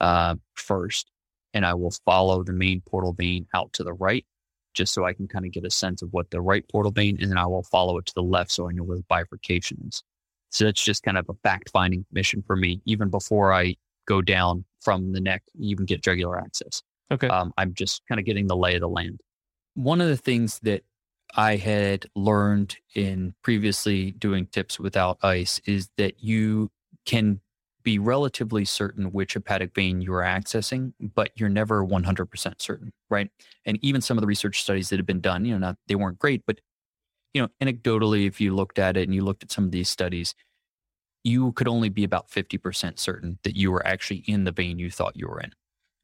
uh, 0.00 0.34
first, 0.54 1.10
and 1.54 1.64
I 1.64 1.72
will 1.72 1.94
follow 2.04 2.42
the 2.42 2.52
main 2.52 2.82
portal 2.82 3.14
vein 3.14 3.46
out 3.54 3.72
to 3.74 3.84
the 3.84 3.94
right 3.94 4.26
just 4.74 4.92
so 4.92 5.04
I 5.04 5.12
can 5.12 5.26
kind 5.28 5.44
of 5.44 5.52
get 5.52 5.64
a 5.64 5.70
sense 5.70 6.02
of 6.02 6.12
what 6.12 6.30
the 6.30 6.40
right 6.40 6.64
portal 6.70 6.92
vein, 6.92 7.16
and 7.20 7.30
then 7.30 7.38
I 7.38 7.46
will 7.46 7.62
follow 7.62 7.98
it 7.98 8.06
to 8.06 8.14
the 8.14 8.22
left 8.22 8.50
so 8.50 8.68
I 8.68 8.72
know 8.72 8.82
where 8.82 8.98
the 8.98 9.04
bifurcation 9.08 9.78
is. 9.88 10.02
So 10.50 10.64
that's 10.64 10.84
just 10.84 11.02
kind 11.02 11.16
of 11.16 11.26
a 11.28 11.34
fact 11.42 11.70
finding 11.72 12.04
mission 12.12 12.42
for 12.46 12.54
me, 12.56 12.80
even 12.84 13.08
before 13.08 13.52
I 13.52 13.76
go 14.06 14.20
down 14.22 14.64
from 14.82 15.12
the 15.12 15.20
neck, 15.20 15.42
even 15.58 15.86
get 15.86 16.02
jugular 16.02 16.38
access. 16.38 16.82
Okay. 17.10 17.28
Um, 17.28 17.52
I'm 17.56 17.74
just 17.74 18.02
kind 18.08 18.18
of 18.18 18.24
getting 18.24 18.46
the 18.46 18.56
lay 18.56 18.74
of 18.74 18.80
the 18.80 18.88
land. 18.88 19.20
One 19.74 20.00
of 20.00 20.08
the 20.08 20.16
things 20.16 20.60
that 20.60 20.84
I 21.36 21.56
had 21.56 22.06
learned 22.14 22.76
in 22.94 23.34
previously 23.42 24.12
doing 24.12 24.46
tips 24.46 24.78
without 24.78 25.18
ice 25.22 25.60
is 25.66 25.88
that 25.96 26.22
you 26.22 26.70
can 27.04 27.40
be 27.84 27.98
relatively 27.98 28.64
certain 28.64 29.12
which 29.12 29.34
hepatic 29.34 29.74
vein 29.74 30.00
you 30.00 30.12
are 30.14 30.22
accessing, 30.22 30.92
but 31.14 31.30
you're 31.36 31.48
never 31.48 31.84
100% 31.84 32.60
certain, 32.60 32.92
right? 33.10 33.30
And 33.66 33.78
even 33.82 34.00
some 34.00 34.16
of 34.16 34.22
the 34.22 34.26
research 34.26 34.62
studies 34.62 34.88
that 34.88 34.98
have 34.98 35.06
been 35.06 35.20
done, 35.20 35.44
you 35.44 35.52
know, 35.52 35.58
not, 35.58 35.76
they 35.86 35.94
weren't 35.94 36.18
great, 36.18 36.42
but 36.46 36.60
you 37.34 37.42
know, 37.42 37.48
anecdotally, 37.62 38.26
if 38.26 38.40
you 38.40 38.54
looked 38.54 38.78
at 38.78 38.96
it 38.96 39.02
and 39.02 39.14
you 39.14 39.22
looked 39.22 39.42
at 39.42 39.52
some 39.52 39.64
of 39.64 39.72
these 39.72 39.88
studies, 39.88 40.34
you 41.24 41.52
could 41.52 41.68
only 41.68 41.88
be 41.88 42.04
about 42.04 42.30
50% 42.30 42.98
certain 42.98 43.38
that 43.42 43.56
you 43.56 43.72
were 43.72 43.86
actually 43.86 44.24
in 44.26 44.44
the 44.44 44.52
vein 44.52 44.78
you 44.78 44.90
thought 44.90 45.16
you 45.16 45.28
were 45.28 45.40
in. 45.40 45.52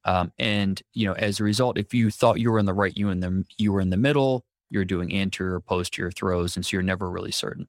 Um, 0.05 0.33
and 0.39 0.83
you 0.95 1.07
know, 1.07 1.13
as 1.15 1.41
a 1.41 1.45
result, 1.45 1.79
if 1.79 1.95
you 1.95 2.11
thought 2.11 2.41
you 2.41 2.51
were 2.51 2.59
in 2.59 2.67
the 2.67 2.75
right, 2.75 2.97
you 2.97 3.11
in 3.11 3.21
the 3.21 3.45
you 3.59 3.73
were 3.73 3.83
in 3.83 3.91
the 3.91 3.99
middle, 3.99 4.45
you're 4.71 4.85
doing 4.85 5.15
anterior, 5.15 5.61
posterior 5.61 6.11
throws, 6.11 6.57
and 6.57 6.65
so 6.65 6.77
you're 6.77 6.83
never 6.83 7.11
really 7.11 7.33
certain. 7.33 7.69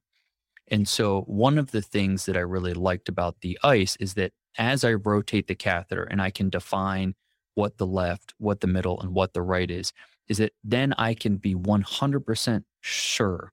And 0.71 0.87
so, 0.87 1.21
one 1.23 1.59
of 1.59 1.71
the 1.71 1.81
things 1.83 2.25
that 2.25 2.37
I 2.37 2.41
really 2.41 2.73
liked 2.73 3.09
about 3.09 3.41
the 3.41 3.59
ice 3.63 3.97
is 3.97 4.15
that 4.15 4.31
as 4.57 4.83
I 4.85 4.93
rotate 4.93 5.47
the 5.47 5.55
catheter 5.55 6.03
and 6.03 6.21
I 6.21 6.31
can 6.31 6.49
define 6.49 7.15
what 7.55 7.77
the 7.77 7.85
left, 7.87 8.33
what 8.39 8.61
the 8.61 8.67
middle, 8.67 8.99
and 9.01 9.13
what 9.13 9.33
the 9.33 9.41
right 9.43 9.69
is, 9.69 9.93
is 10.29 10.37
that 10.37 10.53
then 10.63 10.93
I 10.97 11.13
can 11.13 11.37
be 11.37 11.53
100% 11.55 12.63
sure 12.79 13.51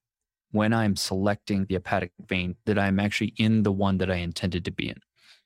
when 0.53 0.73
I'm 0.73 0.97
selecting 0.97 1.67
the 1.67 1.75
hepatic 1.75 2.13
vein 2.27 2.57
that 2.67 2.79
I'm 2.79 3.01
actually 3.01 3.35
in 3.37 3.65
the 3.65 3.73
one 3.73 3.99
that 3.99 4.11
I 4.11 4.17
intended 4.17 4.65
to 4.67 4.71
be 4.71 4.89
in. 4.89 5.01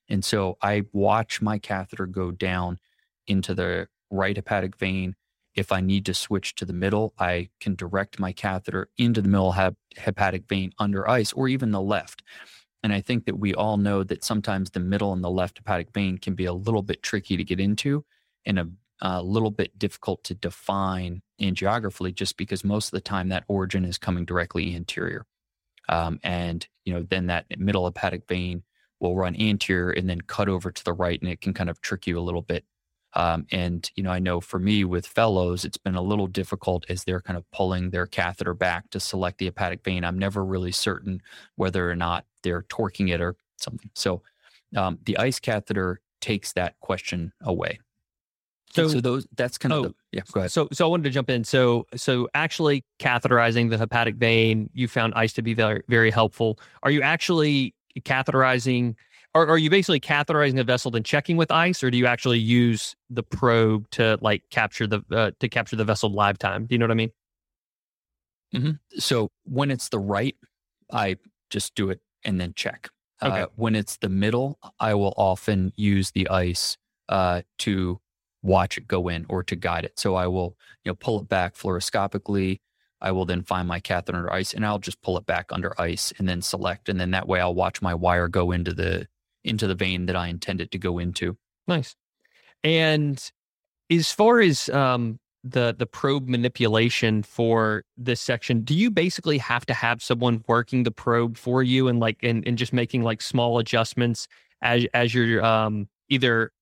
And 0.09 0.25
so 0.25 0.59
I 0.63 0.85
watch 0.93 1.41
my 1.41 1.59
catheter 1.59 2.07
go 2.07 2.31
down 2.31 2.79
into 3.27 3.55
the 3.55 3.89
right 4.11 4.37
hepatic 4.37 4.77
vein. 4.77 5.17
If 5.55 5.73
I 5.73 5.81
need 5.81 6.07
to 6.07 6.15
switch 6.15 6.55
to 6.57 6.65
the 6.65 6.73
middle, 6.73 7.13
I 7.19 7.51
can 7.61 7.75
direct 7.75 8.19
my 8.19 8.33
catheter 8.33 8.89
into 8.97 9.21
the 9.21 9.29
middle 9.29 9.55
hepatic 9.97 10.49
vein 10.49 10.73
under 10.79 11.09
ice 11.09 11.33
or 11.33 11.49
even 11.49 11.71
the 11.71 11.81
left. 11.81 12.23
And 12.83 12.93
I 12.93 13.01
think 13.01 13.27
that 13.27 13.39
we 13.39 13.55
all 13.55 13.77
know 13.77 14.03
that 14.03 14.25
sometimes 14.25 14.71
the 14.71 14.81
middle 14.81 15.13
and 15.13 15.23
the 15.23 15.31
left 15.31 15.59
hepatic 15.59 15.93
vein 15.93 16.19
can 16.19 16.35
be 16.35 16.47
a 16.47 16.53
little 16.53 16.83
bit 16.83 17.03
tricky 17.03 17.37
to 17.37 17.45
get 17.45 17.61
into 17.61 18.05
and 18.45 18.59
a, 18.59 18.69
a 19.01 19.23
little 19.23 19.51
bit 19.51 19.79
difficult 19.79 20.25
to 20.25 20.35
define 20.35 21.23
angiographically 21.41 22.15
just 22.15 22.37
because 22.37 22.65
most 22.65 22.87
of 22.87 22.93
the 22.93 23.01
time 23.01 23.29
that 23.29 23.45
origin 23.47 23.85
is 23.85 23.99
coming 23.99 24.25
directly 24.25 24.75
anterior. 24.75 25.27
Um, 25.89 26.19
and, 26.23 26.67
you 26.85 26.95
know, 26.95 27.03
then 27.03 27.27
that 27.27 27.47
middle 27.59 27.85
hepatic 27.85 28.27
vein 28.27 28.63
will 29.01 29.17
run 29.17 29.37
anterior 29.41 29.91
and 29.91 30.09
then 30.09 30.21
cut 30.21 30.49
over 30.49 30.71
to 30.71 30.85
the 30.85 30.93
right 30.93 31.21
and 31.21 31.31
it 31.31 31.41
can 31.41 31.53
kind 31.53 31.69
of 31.69 31.81
trick 31.81 32.07
you 32.07 32.19
a 32.19 32.21
little 32.21 32.43
bit. 32.43 32.65
Um, 33.15 33.47
and, 33.51 33.91
you 33.95 34.03
know, 34.03 34.11
I 34.11 34.19
know 34.19 34.41
for 34.41 34.59
me 34.59 34.85
with 34.85 35.07
fellows, 35.07 35.65
it's 35.65 35.77
been 35.77 35.95
a 35.95 36.03
little 36.03 36.27
difficult 36.27 36.87
as 36.89 37.05
they're 37.05 37.21
kind 37.21 37.37
of 37.37 37.51
pulling 37.51 37.91
their 37.91 38.07
catheter 38.07 38.55
back 38.55 38.91
to 38.91 39.01
select 39.01 39.39
the 39.39 39.47
hepatic 39.47 39.85
vein. 39.85 40.05
I'm 40.05 40.19
never 40.19 40.45
really 40.45 40.73
certain 40.73 41.21
whether 41.57 41.91
or 41.91 41.97
not 41.97 42.25
they're 42.43 42.63
torquing 42.63 43.13
it 43.13 43.21
or 43.21 43.37
something. 43.59 43.91
So 43.95 44.23
um, 44.77 44.99
the 45.05 45.19
ICE 45.19 45.39
catheter 45.41 46.01
takes 46.21 46.53
that 46.55 46.79
question 46.81 47.33
away. 47.43 47.79
So, 48.71 48.89
so 48.89 49.01
those 49.03 49.27
that's 49.37 49.59
kind 49.59 49.73
of 49.73 49.79
oh, 49.79 49.83
the, 49.89 49.95
yeah. 50.13 50.23
Go 50.33 50.41
ahead. 50.41 50.51
So 50.51 50.67
so 50.73 50.87
I 50.87 50.89
wanted 50.89 51.05
to 51.05 51.11
jump 51.11 51.29
in. 51.29 51.45
So 51.45 51.87
so 51.95 52.27
actually 52.33 52.85
catheterizing 52.99 53.69
the 53.69 53.77
hepatic 53.77 54.15
vein, 54.15 54.71
you 54.73 54.89
found 54.89 55.13
ice 55.15 55.35
to 55.35 55.43
be 55.43 55.53
very 55.53 55.83
very 55.89 56.11
helpful. 56.11 56.59
Are 56.83 56.91
you 56.91 57.03
actually 57.03 57.75
catheterizing? 58.01 58.95
Or 59.35 59.47
are 59.49 59.57
you 59.57 59.71
basically 59.71 60.01
catheterizing 60.01 60.57
the 60.57 60.65
vessel 60.65 60.91
then 60.91 61.05
checking 61.05 61.39
with 61.39 61.51
ice, 61.51 61.83
or 61.83 61.91
do 61.91 61.97
you 61.97 62.07
actually 62.07 62.39
use 62.39 62.95
the 63.09 63.23
probe 63.23 63.89
to 63.93 64.19
like 64.21 64.43
capture 64.51 64.87
the 64.87 65.03
uh, 65.11 65.31
to 65.41 65.49
capture 65.49 65.77
the 65.77 65.85
vessel 65.85 66.11
live 66.11 66.39
time? 66.39 66.67
Do 66.67 66.75
you 66.75 66.79
know 66.79 66.85
what 66.85 66.91
I 66.91 66.95
mean? 66.95 67.13
Mm-hmm. 68.55 68.71
So 68.99 69.31
when 69.45 69.71
it's 69.71 69.89
the 69.89 69.99
right, 69.99 70.37
I 70.93 71.17
just 71.49 71.75
do 71.75 71.89
it 71.89 72.01
and 72.25 72.41
then 72.41 72.53
check. 72.55 72.91
Okay. 73.23 73.43
Uh, 73.43 73.47
when 73.57 73.75
it's 73.75 73.97
the 73.97 74.09
middle, 74.09 74.59
I 74.79 74.95
will 74.95 75.15
often 75.17 75.73
use 75.77 76.11
the 76.11 76.29
ice 76.29 76.77
uh, 77.09 77.43
to 77.59 78.01
watch 78.43 78.77
it 78.77 78.89
go 78.89 79.09
in 79.09 79.25
or 79.29 79.43
to 79.45 79.57
guide 79.57 79.85
it. 79.85 79.99
So 79.99 80.17
I 80.17 80.27
will, 80.27 80.57
you 80.85 80.91
know, 80.91 80.95
pull 80.95 81.21
it 81.21 81.29
back 81.29 81.55
fluoroscopically. 81.55 82.61
I 83.01 83.13
will 83.13 83.25
then 83.25 83.43
find 83.43 83.67
my 83.67 83.81
catheter 83.81 84.19
under 84.19 84.33
ice 84.33 84.53
and 84.55 84.67
I'll 84.67 84.79
just 84.79 85.01
pull 85.03 85.17
it 85.17 85.27
back 85.27 85.47
under 85.51 85.81
ice 85.81 86.13
and 86.19 86.29
then 86.29 86.43
select. 86.43 86.89
And 86.89 87.01
then 87.01 87.13
that 87.13 87.29
way 87.29 87.41
I'll 87.41 87.55
watch 87.55 87.81
my 87.81 87.95
wire 87.95 88.29
go 88.29 88.51
into 88.51 88.73
the 88.73 89.07
into 89.45 89.67
the 89.67 89.75
vein 89.75 90.07
that 90.07 90.17
I 90.17 90.29
intended 90.29 90.71
to 90.73 90.79
go 90.79 90.99
into. 90.99 91.37
Nice. 91.67 91.95
And 92.65 93.23
as 93.91 94.13
far 94.13 94.41
as 94.41 94.69
um, 94.69 95.19
the 95.45 95.75
the 95.77 95.87
probe 95.87 96.29
manipulation 96.29 97.23
for 97.23 97.85
this 97.97 98.21
section, 98.21 98.63
do 98.63 98.75
you 98.75 98.91
basically 98.91 99.39
have 99.39 99.67
to 99.67 99.75
have 99.75 100.03
someone 100.03 100.45
working 100.47 100.85
the 100.85 100.91
probe 100.91 101.37
for 101.37 101.63
you 101.63 101.89
and 101.89 102.01
like 102.01 102.19
and, 102.23 102.47
and 102.47 102.57
just 102.57 102.73
making 102.73 103.03
like 103.03 103.21
small 103.21 103.59
adjustments 103.59 104.29
as 104.63 104.87
as 104.95 105.15
you're 105.15 105.45
um, 105.45 105.89
either 106.09 106.53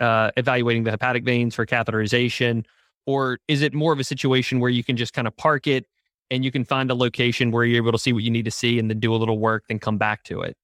uh, 0.00 0.30
evaluating 0.36 0.84
the 0.84 0.90
hepatic 0.90 1.24
veins 1.24 1.54
for 1.54 1.66
catheterization? 1.66 2.64
Or 3.06 3.38
is 3.48 3.62
it 3.62 3.74
more 3.74 3.92
of 3.92 3.98
a 3.98 4.04
situation 4.04 4.60
where 4.60 4.70
you 4.70 4.84
can 4.84 4.96
just 4.96 5.12
kind 5.12 5.26
of 5.26 5.36
park 5.36 5.66
it 5.66 5.86
and 6.30 6.44
you 6.44 6.50
can 6.50 6.64
find 6.64 6.90
a 6.90 6.94
location 6.94 7.50
where 7.50 7.64
you're 7.64 7.82
able 7.82 7.92
to 7.92 7.98
see 7.98 8.12
what 8.12 8.22
you 8.22 8.30
need 8.30 8.44
to 8.44 8.50
see 8.50 8.78
and 8.78 8.88
then 8.88 9.00
do 9.00 9.14
a 9.14 9.16
little 9.16 9.38
work, 9.38 9.64
then 9.68 9.78
come 9.78 9.98
back 9.98 10.22
to 10.24 10.42
it? 10.42 10.56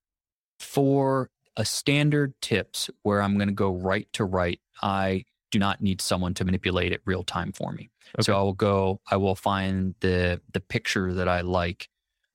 For 0.61 1.28
a 1.56 1.64
standard 1.64 2.34
tips 2.40 2.90
where 3.02 3.22
I'm 3.22 3.36
going 3.36 3.48
to 3.48 3.54
go 3.54 3.72
right 3.72 4.08
to 4.12 4.25
right, 4.25 4.60
I 4.82 5.25
do 5.50 5.58
not 5.58 5.80
need 5.80 6.00
someone 6.00 6.34
to 6.34 6.44
manipulate 6.44 6.92
it 6.92 7.00
real 7.04 7.22
time 7.22 7.52
for 7.52 7.72
me. 7.72 7.90
Okay. 8.16 8.22
So 8.22 8.38
I 8.38 8.42
will 8.42 8.52
go, 8.52 9.00
I 9.10 9.16
will 9.16 9.34
find 9.34 9.94
the 10.00 10.40
the 10.52 10.60
picture 10.60 11.12
that 11.14 11.28
I 11.28 11.40
like, 11.40 11.88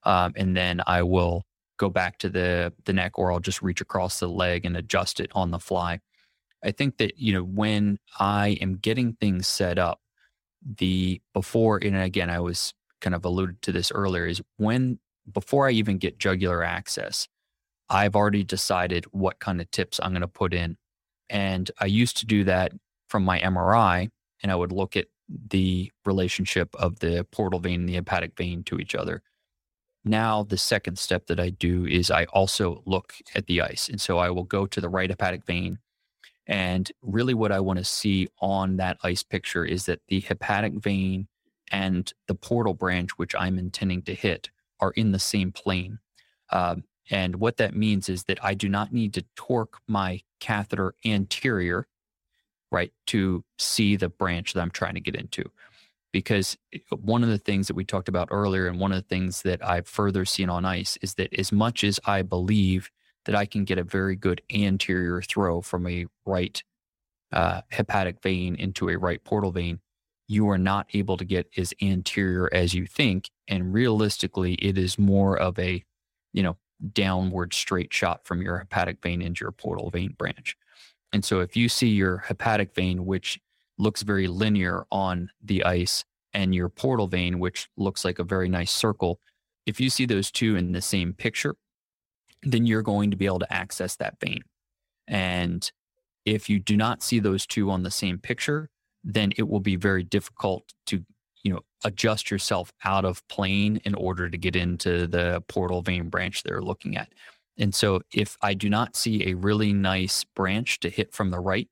um, 0.04 0.34
and 0.36 0.56
then 0.56 0.82
I 0.88 1.04
will 1.04 1.46
go 1.78 1.90
back 1.90 2.18
to 2.20 2.30
the 2.30 2.74
the 2.86 2.94
neck, 2.94 3.18
or 3.18 3.32
I'll 3.32 3.40
just 3.40 3.62
reach 3.62 3.82
across 3.82 4.20
the 4.20 4.28
leg 4.28 4.66
and 4.66 4.76
adjust 4.78 5.20
it 5.20 5.32
on 5.34 5.52
the 5.52 5.60
fly. 5.60 6.00
I 6.64 6.72
think 6.72 6.98
that, 6.98 7.18
you 7.18 7.34
know, 7.34 7.44
when 7.44 7.98
I 8.20 8.58
am 8.62 8.78
getting 8.78 9.14
things 9.14 9.48
set 9.48 9.80
up, 9.80 10.00
the 10.64 11.22
before, 11.34 11.80
and 11.84 11.96
again, 11.96 12.30
I 12.30 12.40
was 12.40 12.74
kind 13.00 13.16
of 13.16 13.26
alluded 13.26 13.62
to 13.64 13.72
this 13.72 13.92
earlier, 13.92 14.28
is 14.28 14.42
when 14.58 15.00
before 15.32 15.68
I 15.68 15.72
even 15.72 15.98
get 15.98 16.20
jugular 16.20 16.64
access, 16.64 17.28
I've 17.92 18.16
already 18.16 18.44
decided 18.44 19.06
what 19.12 19.40
kind 19.40 19.62
of 19.62 19.70
tips 19.70 20.00
I'm 20.02 20.12
going 20.12 20.22
to 20.22 20.28
put 20.28 20.54
in. 20.54 20.78
And 21.30 21.70
I 21.80 21.86
used 21.86 22.18
to 22.18 22.26
do 22.26 22.44
that 22.46 22.72
from 23.10 23.24
my 23.24 23.40
MRI, 23.40 24.10
and 24.42 24.52
I 24.52 24.56
would 24.56 24.72
look 24.72 24.98
at 24.98 25.08
the 25.28 25.92
relationship 26.06 26.74
of 26.76 27.00
the 27.00 27.26
portal 27.32 27.60
vein 27.60 27.82
and 27.82 27.90
the 27.90 27.94
hepatic 27.94 28.36
vein 28.36 28.64
to 28.64 28.80
each 28.80 28.96
other. 28.96 29.22
Now, 30.04 30.44
the 30.44 30.58
second 30.58 30.98
step 30.98 31.28
that 31.28 31.40
I 31.40 31.52
do 31.52 31.86
is 31.86 32.10
I 32.10 32.26
also 32.26 32.82
look 32.86 33.14
at 33.36 33.46
the 33.46 33.62
ice. 33.62 33.88
And 33.88 34.02
so 34.02 34.18
I 34.18 34.32
will 34.32 34.44
go 34.44 34.66
to 34.66 34.82
the 34.82 34.90
right 34.90 35.10
hepatic 35.10 35.46
vein 35.46 35.78
and 36.48 36.92
really, 37.02 37.34
what 37.34 37.52
I 37.52 37.60
want 37.60 37.80
to 37.80 37.86
see 37.86 38.28
on 38.42 38.78
that 38.78 38.98
ice 39.04 39.24
picture 39.24 39.64
is 39.64 39.86
that 39.86 40.02
the 40.08 40.20
hepatic 40.22 40.74
vein 40.74 41.28
and 41.72 42.12
the 42.28 42.36
portal 42.36 42.74
branch, 42.74 43.12
which 43.12 43.36
I'm 43.36 43.58
intending 43.58 44.02
to 44.04 44.14
hit, 44.14 44.50
are 44.80 44.92
in 44.92 45.12
the 45.12 45.20
same 45.20 45.52
plane. 45.52 46.00
Um, 46.50 46.84
and 47.10 47.38
what 47.38 47.58
that 47.58 47.76
means 47.76 48.10
is 48.10 48.26
that 48.26 48.44
I 48.44 48.54
do 48.54 48.70
not 48.70 48.94
need 48.94 49.14
to 49.16 49.26
torque 49.36 49.80
my 49.88 50.22
catheter 50.40 50.94
anterior, 51.06 51.88
right, 52.72 52.94
to 53.08 53.44
see 53.58 53.96
the 53.96 54.10
branch 54.10 54.54
that 54.54 54.62
I'm 54.62 54.72
trying 54.72 54.96
to 54.96 55.02
get 55.02 55.16
into. 55.16 55.52
Because 56.14 56.58
eh, 56.74 56.80
one 56.90 57.24
of 57.24 57.30
the 57.30 57.38
things 57.38 57.68
that 57.68 57.76
we 57.76 57.86
talked 57.86 58.10
about 58.10 58.30
earlier, 58.32 58.68
and 58.68 58.80
one 58.80 58.92
of 58.92 58.98
the 58.98 59.08
things 59.08 59.42
that 59.44 59.66
I've 59.66 59.88
further 59.88 60.26
seen 60.26 60.50
on 60.50 60.66
ice, 60.66 60.98
is 61.02 61.16
that 61.16 61.34
as 61.38 61.52
much 61.52 61.84
as 61.84 62.00
I 62.06 62.22
believe 62.22 62.92
that 63.26 63.36
I 63.36 63.46
can 63.46 63.66
get 63.66 63.78
a 63.78 63.84
very 63.84 64.16
good 64.16 64.42
anterior 64.54 65.22
throw 65.22 65.62
from 65.62 65.88
a 65.88 66.06
right 66.26 66.62
uh, 67.32 67.62
hepatic 67.70 68.22
vein 68.22 68.56
into 68.56 68.90
a 68.90 68.98
right 68.98 69.24
portal 69.24 69.52
vein, 69.52 69.80
you 70.28 70.50
are 70.50 70.58
not 70.58 70.88
able 70.94 71.18
to 71.18 71.26
get 71.26 71.50
as 71.58 71.74
anterior 71.82 72.50
as 72.54 72.74
you 72.74 72.86
think. 72.86 73.30
And 73.48 73.74
realistically, 73.74 74.54
it 74.56 74.78
is 74.78 74.98
more 74.98 75.38
of 75.38 75.60
a, 75.60 75.84
you 76.34 76.42
know, 76.42 76.58
downward 76.94 77.54
straight 77.54 77.94
shot 77.94 78.26
from 78.26 78.42
your 78.42 78.58
hepatic 78.58 79.02
vein 79.02 79.22
into 79.22 79.44
your 79.44 79.52
portal 79.52 79.90
vein 79.90 80.16
branch. 80.18 80.58
And 81.14 81.24
so 81.24 81.40
if 81.42 81.56
you 81.56 81.70
see 81.70 81.90
your 81.90 82.18
hepatic 82.18 82.74
vein, 82.74 83.06
which 83.06 83.40
looks 83.78 84.02
very 84.02 84.28
linear 84.28 84.86
on 84.92 85.30
the 85.44 85.64
ice, 85.64 86.06
and 86.34 86.56
your 86.56 86.70
portal 86.70 87.08
vein, 87.08 87.40
which 87.40 87.70
looks 87.76 88.06
like 88.06 88.18
a 88.18 88.24
very 88.24 88.48
nice 88.48 88.72
circle, 88.72 89.20
if 89.66 89.80
you 89.80 89.90
see 89.90 90.06
those 90.06 90.32
two 90.32 90.56
in 90.56 90.72
the 90.72 90.82
same 90.82 91.14
picture, 91.14 91.56
then 92.44 92.66
you're 92.66 92.82
going 92.82 93.12
to 93.12 93.18
be 93.18 93.26
able 93.26 93.40
to 93.40 93.54
access 93.54 93.96
that 93.98 94.20
vein. 94.20 94.42
And 95.08 95.70
if 96.26 96.50
you 96.50 96.60
do 96.60 96.78
not 96.78 97.04
see 97.04 97.20
those 97.20 97.46
two 97.46 97.70
on 97.70 97.84
the 97.84 97.92
same 97.92 98.18
picture, 98.18 98.70
then 99.04 99.34
it 99.38 99.48
will 99.48 99.60
be 99.60 99.76
very 99.76 100.04
difficult 100.04 100.74
to, 100.86 101.04
you 101.44 101.54
know, 101.54 101.62
adjust 101.84 102.30
yourself 102.30 102.72
out 102.84 103.06
of 103.06 103.28
plane 103.28 103.82
in 103.84 103.96
order 103.96 104.30
to 104.30 104.38
get 104.38 104.56
into 104.56 105.08
the 105.08 105.44
portal 105.48 105.82
vein 105.82 106.10
branch 106.10 106.44
they're 106.44 106.62
looking 106.62 106.98
at. 106.98 107.10
And 107.58 107.74
so 107.74 108.02
if 108.14 108.38
I 108.42 108.54
do 108.54 108.70
not 108.70 108.96
see 108.96 109.30
a 109.30 109.36
really 109.36 109.74
nice 109.74 110.24
branch 110.24 110.80
to 110.82 110.90
hit 110.90 111.14
from 111.14 111.30
the 111.30 111.40
right, 111.40 111.68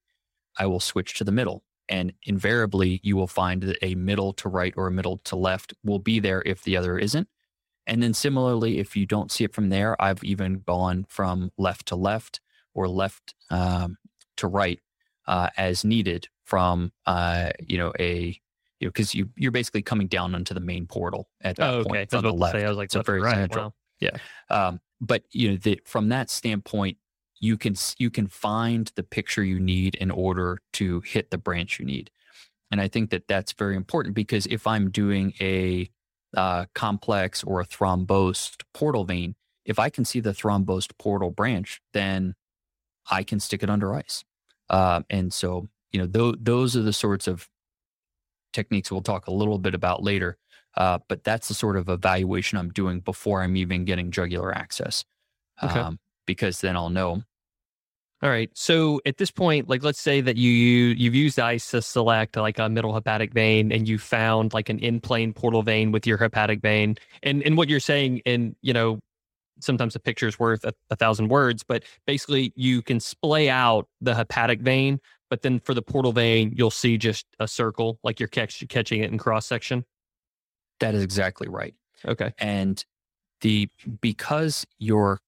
I 0.57 0.65
will 0.65 0.79
switch 0.79 1.15
to 1.15 1.23
the 1.23 1.31
middle. 1.31 1.63
And 1.88 2.13
invariably, 2.23 2.99
you 3.03 3.15
will 3.15 3.27
find 3.27 3.63
that 3.63 3.77
a 3.81 3.95
middle 3.95 4.33
to 4.33 4.49
right 4.49 4.73
or 4.77 4.88
a 4.88 4.91
middle 4.91 5.17
to 5.25 5.35
left 5.35 5.73
will 5.83 5.99
be 5.99 6.19
there 6.19 6.43
if 6.45 6.63
the 6.63 6.77
other 6.77 6.97
isn't. 6.99 7.27
And 7.88 8.03
then 8.03 8.13
similarly, 8.13 8.77
if 8.77 8.95
you 8.95 9.07
don't 9.07 9.31
see 9.31 9.43
it 9.43 9.53
from 9.53 9.69
there, 9.69 9.99
I've 9.99 10.23
even 10.23 10.61
gone 10.65 11.05
from 11.09 11.51
left 11.57 11.88
to 11.88 11.95
left 11.95 12.39
or 12.75 12.88
left 12.88 13.33
um, 13.49 13.97
to 14.38 14.47
right 14.47 14.79
uh, 15.25 15.49
as 15.57 15.83
needed 15.83 16.27
from 16.43 16.91
uh, 17.05 17.51
you 17.59 17.77
know 17.77 17.93
a 17.99 18.39
you 18.79 18.88
know 18.88 18.91
because 18.91 19.13
you 19.13 19.29
you're 19.36 19.51
basically 19.51 19.81
coming 19.81 20.07
down 20.07 20.36
onto 20.36 20.53
the 20.53 20.59
main 20.59 20.86
portal 20.86 21.29
at 21.41 21.55
that 21.57 21.69
oh, 21.69 21.77
okay. 21.79 21.89
point 21.89 22.13
on 22.13 22.24
the 22.24 22.33
left. 22.33 22.53
Say, 22.53 22.65
I 22.65 22.69
was 22.69 22.77
like, 22.77 22.91
so 22.91 23.01
very 23.01 23.21
right. 23.21 23.36
central. 23.36 23.65
Wow. 23.65 23.74
Yeah. 24.00 24.17
Um, 24.50 24.79
but 25.01 25.24
you 25.31 25.51
know, 25.51 25.57
the, 25.57 25.79
from 25.86 26.09
that 26.09 26.29
standpoint, 26.29 26.98
you 27.39 27.57
can 27.57 27.75
you 27.98 28.09
can 28.09 28.27
find 28.27 28.91
the 28.95 29.03
picture 29.03 29.43
you 29.43 29.59
need 29.59 29.95
in 29.95 30.12
order 30.12 30.59
to 30.74 31.01
hit 31.01 31.31
the 31.31 31.38
branch 31.38 31.79
you 31.79 31.86
need. 31.86 32.12
And 32.71 32.79
I 32.79 32.88
think 32.88 33.09
that 33.09 33.27
that's 33.27 33.51
very 33.53 33.75
important 33.75 34.15
because 34.15 34.45
if 34.45 34.67
I'm 34.67 34.91
doing 34.91 35.33
a 35.41 35.89
uh, 36.36 36.65
complex 36.75 37.43
or 37.43 37.62
a 37.62 37.65
thrombosed 37.65 38.62
portal 38.74 39.05
vein, 39.05 39.36
if 39.65 39.79
I 39.79 39.89
can 39.89 40.05
see 40.05 40.19
the 40.19 40.33
thrombosed 40.33 40.91
portal 41.00 41.31
branch, 41.31 41.81
then 41.93 42.36
I 43.09 43.24
can 43.24 43.39
stick 43.39 43.63
it 43.63 43.69
under 43.69 43.93
ice. 43.95 44.24
Uh, 44.69 45.01
and 45.09 45.33
so, 45.33 45.67
you 45.91 46.00
know, 46.00 46.07
th- 46.07 46.39
those 46.39 46.77
are 46.77 46.83
the 46.83 46.93
sorts 46.93 47.27
of 47.27 47.50
techniques 48.53 48.91
we'll 48.91 49.01
talk 49.01 49.27
a 49.27 49.31
little 49.31 49.59
bit 49.59 49.75
about 49.75 50.03
later. 50.03 50.37
Uh, 50.75 50.99
but 51.07 51.23
that's 51.23 51.47
the 51.47 51.53
sort 51.53 51.77
of 51.77 51.89
evaluation 51.89 52.57
I'm 52.57 52.69
doing 52.69 52.99
before 52.99 53.41
I'm 53.41 53.57
even 53.57 53.85
getting 53.85 54.11
jugular 54.11 54.55
access, 54.55 55.03
okay. 55.63 55.79
um, 55.79 55.99
because 56.25 56.61
then 56.61 56.75
I'll 56.75 56.91
know. 56.91 57.23
All 58.21 58.29
right. 58.29 58.49
So 58.53 58.99
at 59.05 59.17
this 59.17 59.31
point, 59.31 59.69
like 59.69 59.81
let's 59.81 59.99
say 59.99 60.19
that 60.19 60.35
you, 60.35 60.51
you 60.51 60.87
you've 60.89 61.15
used 61.15 61.39
ice 61.39 61.71
to 61.71 61.81
select 61.81 62.35
like 62.35 62.59
a 62.59 62.67
middle 62.67 62.93
hepatic 62.93 63.33
vein, 63.33 63.71
and 63.71 63.87
you 63.87 63.97
found 63.97 64.53
like 64.53 64.67
an 64.67 64.79
in 64.79 64.99
plane 64.99 65.31
portal 65.31 65.63
vein 65.63 65.91
with 65.93 66.05
your 66.05 66.17
hepatic 66.17 66.61
vein, 66.61 66.97
and 67.23 67.41
and 67.43 67.55
what 67.55 67.69
you're 67.69 67.79
saying, 67.79 68.21
and 68.25 68.55
you 68.61 68.73
know, 68.73 68.99
sometimes 69.61 69.95
a 69.95 69.99
picture 69.99 70.27
is 70.27 70.37
worth 70.37 70.65
a, 70.65 70.73
a 70.89 70.97
thousand 70.97 71.29
words, 71.29 71.63
but 71.63 71.83
basically 72.05 72.51
you 72.55 72.81
can 72.81 72.99
splay 72.99 73.49
out 73.49 73.87
the 74.01 74.13
hepatic 74.13 74.59
vein, 74.59 74.99
but 75.29 75.41
then 75.41 75.59
for 75.59 75.74
the 75.74 75.81
portal 75.81 76.12
vein, 76.12 76.53
you'll 76.55 76.71
see 76.71 76.98
just 76.98 77.25
a 77.39 77.48
circle, 77.48 78.00
like 78.03 78.19
you're 78.19 78.27
catch, 78.29 78.63
catching 78.67 79.01
it 79.01 79.12
in 79.12 79.17
cross 79.17 79.45
section. 79.45 79.86
That 80.79 80.95
is 80.95 81.03
exactly 81.03 81.48
right. 81.48 81.75
Okay. 82.05 82.33
And 82.38 82.83
the 83.41 83.69
because 84.01 84.65
your 84.77 85.19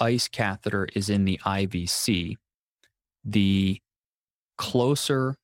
ice 0.00 0.28
catheter 0.28 0.88
is 0.94 1.10
in 1.10 1.24
the 1.24 1.38
IVC, 1.44 2.36
the 3.24 3.80
closer 4.56 5.34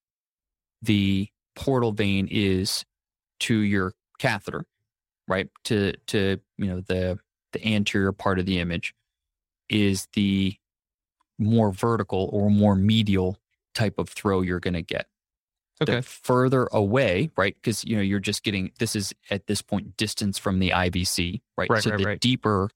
the 0.82 1.28
portal 1.56 1.92
vein 1.92 2.28
is 2.30 2.84
to 3.40 3.54
your 3.54 3.92
catheter, 4.18 4.64
right? 5.28 5.48
To 5.64 5.92
to 6.08 6.40
you 6.58 6.66
know 6.66 6.80
the 6.80 7.18
the 7.52 7.66
anterior 7.66 8.12
part 8.12 8.38
of 8.38 8.46
the 8.46 8.58
image 8.58 8.94
is 9.68 10.06
the 10.14 10.54
more 11.38 11.72
vertical 11.72 12.28
or 12.32 12.50
more 12.50 12.74
medial 12.74 13.38
type 13.74 13.98
of 13.98 14.08
throw 14.08 14.40
you're 14.40 14.60
going 14.60 14.74
to 14.74 14.82
get. 14.82 15.06
Okay. 15.82 15.96
The 15.96 16.02
further 16.02 16.68
away, 16.72 17.30
right? 17.36 17.54
Because 17.54 17.84
you 17.84 17.96
know 17.96 18.02
you're 18.02 18.20
just 18.20 18.44
getting 18.44 18.70
this 18.78 18.94
is 18.94 19.12
at 19.30 19.48
this 19.48 19.60
point 19.60 19.96
distance 19.96 20.38
from 20.38 20.60
the 20.60 20.70
IVC, 20.70 21.40
right? 21.58 21.68
right 21.68 21.82
so 21.82 21.90
right, 21.90 21.98
the 21.98 22.04
right. 22.04 22.20
deeper 22.20 22.70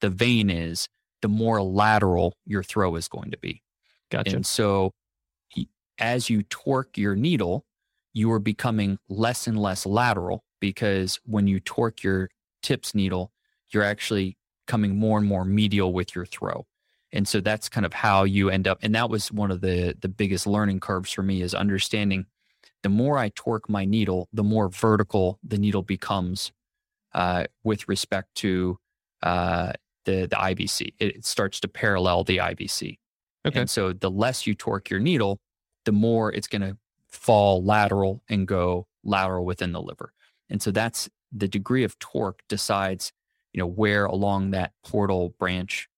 the 0.00 0.10
vein 0.10 0.50
is, 0.50 0.88
the 1.22 1.28
more 1.28 1.62
lateral 1.62 2.34
your 2.46 2.62
throw 2.62 2.96
is 2.96 3.08
going 3.08 3.30
to 3.30 3.38
be. 3.38 3.62
Gotcha. 4.10 4.34
And 4.34 4.44
so, 4.44 4.92
as 5.98 6.30
you 6.30 6.42
torque 6.44 6.96
your 6.96 7.14
needle, 7.14 7.66
you 8.12 8.32
are 8.32 8.38
becoming 8.38 8.98
less 9.08 9.46
and 9.46 9.58
less 9.58 9.86
lateral 9.86 10.44
because 10.60 11.20
when 11.24 11.46
you 11.46 11.60
torque 11.60 12.02
your 12.02 12.30
tips 12.62 12.94
needle, 12.94 13.32
you're 13.68 13.82
actually 13.82 14.36
coming 14.66 14.96
more 14.96 15.18
and 15.18 15.26
more 15.26 15.44
medial 15.44 15.92
with 15.92 16.14
your 16.14 16.24
throw 16.24 16.66
and 17.12 17.26
so 17.26 17.40
that's 17.40 17.68
kind 17.68 17.84
of 17.84 17.92
how 17.92 18.24
you 18.24 18.50
end 18.50 18.68
up 18.68 18.78
and 18.82 18.94
that 18.94 19.10
was 19.10 19.32
one 19.32 19.50
of 19.50 19.60
the 19.60 19.96
the 20.00 20.08
biggest 20.08 20.46
learning 20.46 20.80
curves 20.80 21.10
for 21.10 21.22
me 21.22 21.42
is 21.42 21.54
understanding 21.54 22.26
the 22.82 22.88
more 22.88 23.18
i 23.18 23.30
torque 23.34 23.68
my 23.68 23.84
needle 23.84 24.28
the 24.32 24.44
more 24.44 24.68
vertical 24.68 25.38
the 25.42 25.58
needle 25.58 25.82
becomes 25.82 26.52
uh, 27.12 27.44
with 27.64 27.88
respect 27.88 28.32
to 28.36 28.78
uh, 29.24 29.72
the 30.04 30.26
the 30.26 30.36
IVC 30.36 30.94
it 30.98 31.24
starts 31.24 31.60
to 31.60 31.68
parallel 31.68 32.24
the 32.24 32.38
IVC 32.38 32.98
okay. 33.46 33.60
And 33.60 33.68
so 33.68 33.92
the 33.92 34.10
less 34.10 34.46
you 34.46 34.54
torque 34.54 34.90
your 34.90 35.00
needle 35.00 35.40
the 35.84 35.92
more 35.92 36.32
it's 36.32 36.46
going 36.46 36.62
to 36.62 36.76
fall 37.08 37.62
lateral 37.64 38.22
and 38.28 38.46
go 38.46 38.86
lateral 39.02 39.44
within 39.44 39.72
the 39.72 39.82
liver. 39.82 40.12
And 40.48 40.62
so 40.62 40.70
that's 40.70 41.08
the 41.32 41.48
degree 41.48 41.84
of 41.84 41.98
torque 41.98 42.42
decides 42.48 43.12
you 43.52 43.58
know 43.58 43.66
where 43.66 44.04
along 44.04 44.50
that 44.52 44.72
portal 44.84 45.34
branch 45.38 45.88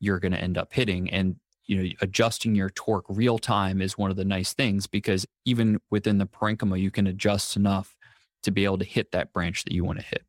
you're 0.00 0.18
going 0.18 0.32
to 0.32 0.40
end 0.40 0.58
up 0.58 0.72
hitting. 0.72 1.10
And 1.10 1.36
you 1.66 1.76
know, 1.76 1.90
adjusting 2.00 2.54
your 2.54 2.70
torque 2.70 3.04
real 3.08 3.38
time 3.38 3.82
is 3.82 3.98
one 3.98 4.10
of 4.10 4.16
the 4.16 4.24
nice 4.24 4.54
things 4.54 4.86
because 4.86 5.26
even 5.44 5.78
within 5.90 6.18
the 6.18 6.26
parenchyma, 6.26 6.80
you 6.80 6.90
can 6.90 7.06
adjust 7.06 7.56
enough 7.56 7.94
to 8.42 8.50
be 8.50 8.64
able 8.64 8.78
to 8.78 8.84
hit 8.84 9.12
that 9.12 9.32
branch 9.32 9.64
that 9.64 9.72
you 9.72 9.84
want 9.84 9.98
to 9.98 10.04
hit. 10.04 10.24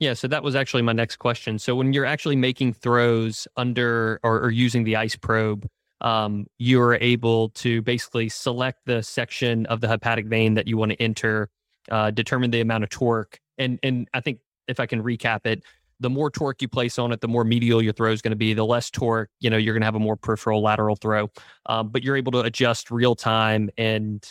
Yeah, 0.00 0.14
so 0.14 0.28
that 0.28 0.42
was 0.42 0.54
actually 0.54 0.82
my 0.82 0.92
next 0.92 1.16
question. 1.16 1.58
So 1.58 1.74
when 1.74 1.92
you're 1.92 2.06
actually 2.06 2.36
making 2.36 2.74
throws 2.74 3.48
under 3.56 4.20
or, 4.22 4.40
or 4.40 4.50
using 4.50 4.84
the 4.84 4.96
ice 4.96 5.16
probe, 5.16 5.66
um, 6.00 6.46
you're 6.58 6.94
able 6.94 7.48
to 7.50 7.82
basically 7.82 8.28
select 8.28 8.78
the 8.86 9.02
section 9.02 9.66
of 9.66 9.80
the 9.80 9.88
hepatic 9.88 10.26
vein 10.26 10.54
that 10.54 10.68
you 10.68 10.76
want 10.76 10.92
to 10.92 11.02
enter, 11.02 11.50
uh, 11.90 12.12
determine 12.12 12.52
the 12.52 12.60
amount 12.60 12.84
of 12.84 12.90
torque, 12.90 13.40
and 13.58 13.80
and 13.82 14.08
I 14.14 14.20
think 14.20 14.38
if 14.68 14.78
I 14.78 14.86
can 14.86 15.02
recap 15.02 15.46
it, 15.46 15.64
the 16.00 16.10
more 16.10 16.30
torque 16.30 16.62
you 16.62 16.68
place 16.68 16.98
on 16.98 17.12
it, 17.12 17.20
the 17.20 17.28
more 17.28 17.44
medial 17.44 17.82
your 17.82 17.92
throw 17.92 18.12
is 18.12 18.22
going 18.22 18.30
to 18.30 18.36
be. 18.36 18.54
The 18.54 18.64
less 18.64 18.90
torque, 18.90 19.30
you 19.40 19.50
know, 19.50 19.56
you're 19.56 19.74
going 19.74 19.82
to 19.82 19.86
have 19.86 19.94
a 19.94 20.00
more 20.00 20.16
peripheral 20.16 20.62
lateral 20.62 20.96
throw. 20.96 21.30
Um, 21.66 21.88
but 21.88 22.02
you're 22.02 22.16
able 22.16 22.32
to 22.32 22.40
adjust 22.40 22.90
real 22.90 23.14
time 23.14 23.70
and 23.76 24.24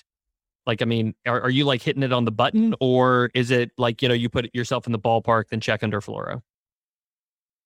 like, 0.65 0.81
I 0.81 0.85
mean, 0.85 1.15
are, 1.25 1.41
are 1.41 1.49
you 1.49 1.63
like 1.63 1.81
hitting 1.81 2.03
it 2.03 2.11
on 2.11 2.25
the 2.25 2.31
button 2.31 2.75
or 2.81 3.31
is 3.33 3.51
it 3.51 3.71
like, 3.77 4.01
you 4.01 4.09
know, 4.09 4.13
you 4.13 4.29
put 4.29 4.53
yourself 4.53 4.85
in 4.85 4.91
the 4.91 4.99
ballpark, 4.99 5.49
then 5.49 5.61
check 5.61 5.81
under 5.81 6.01
fluoro? 6.01 6.41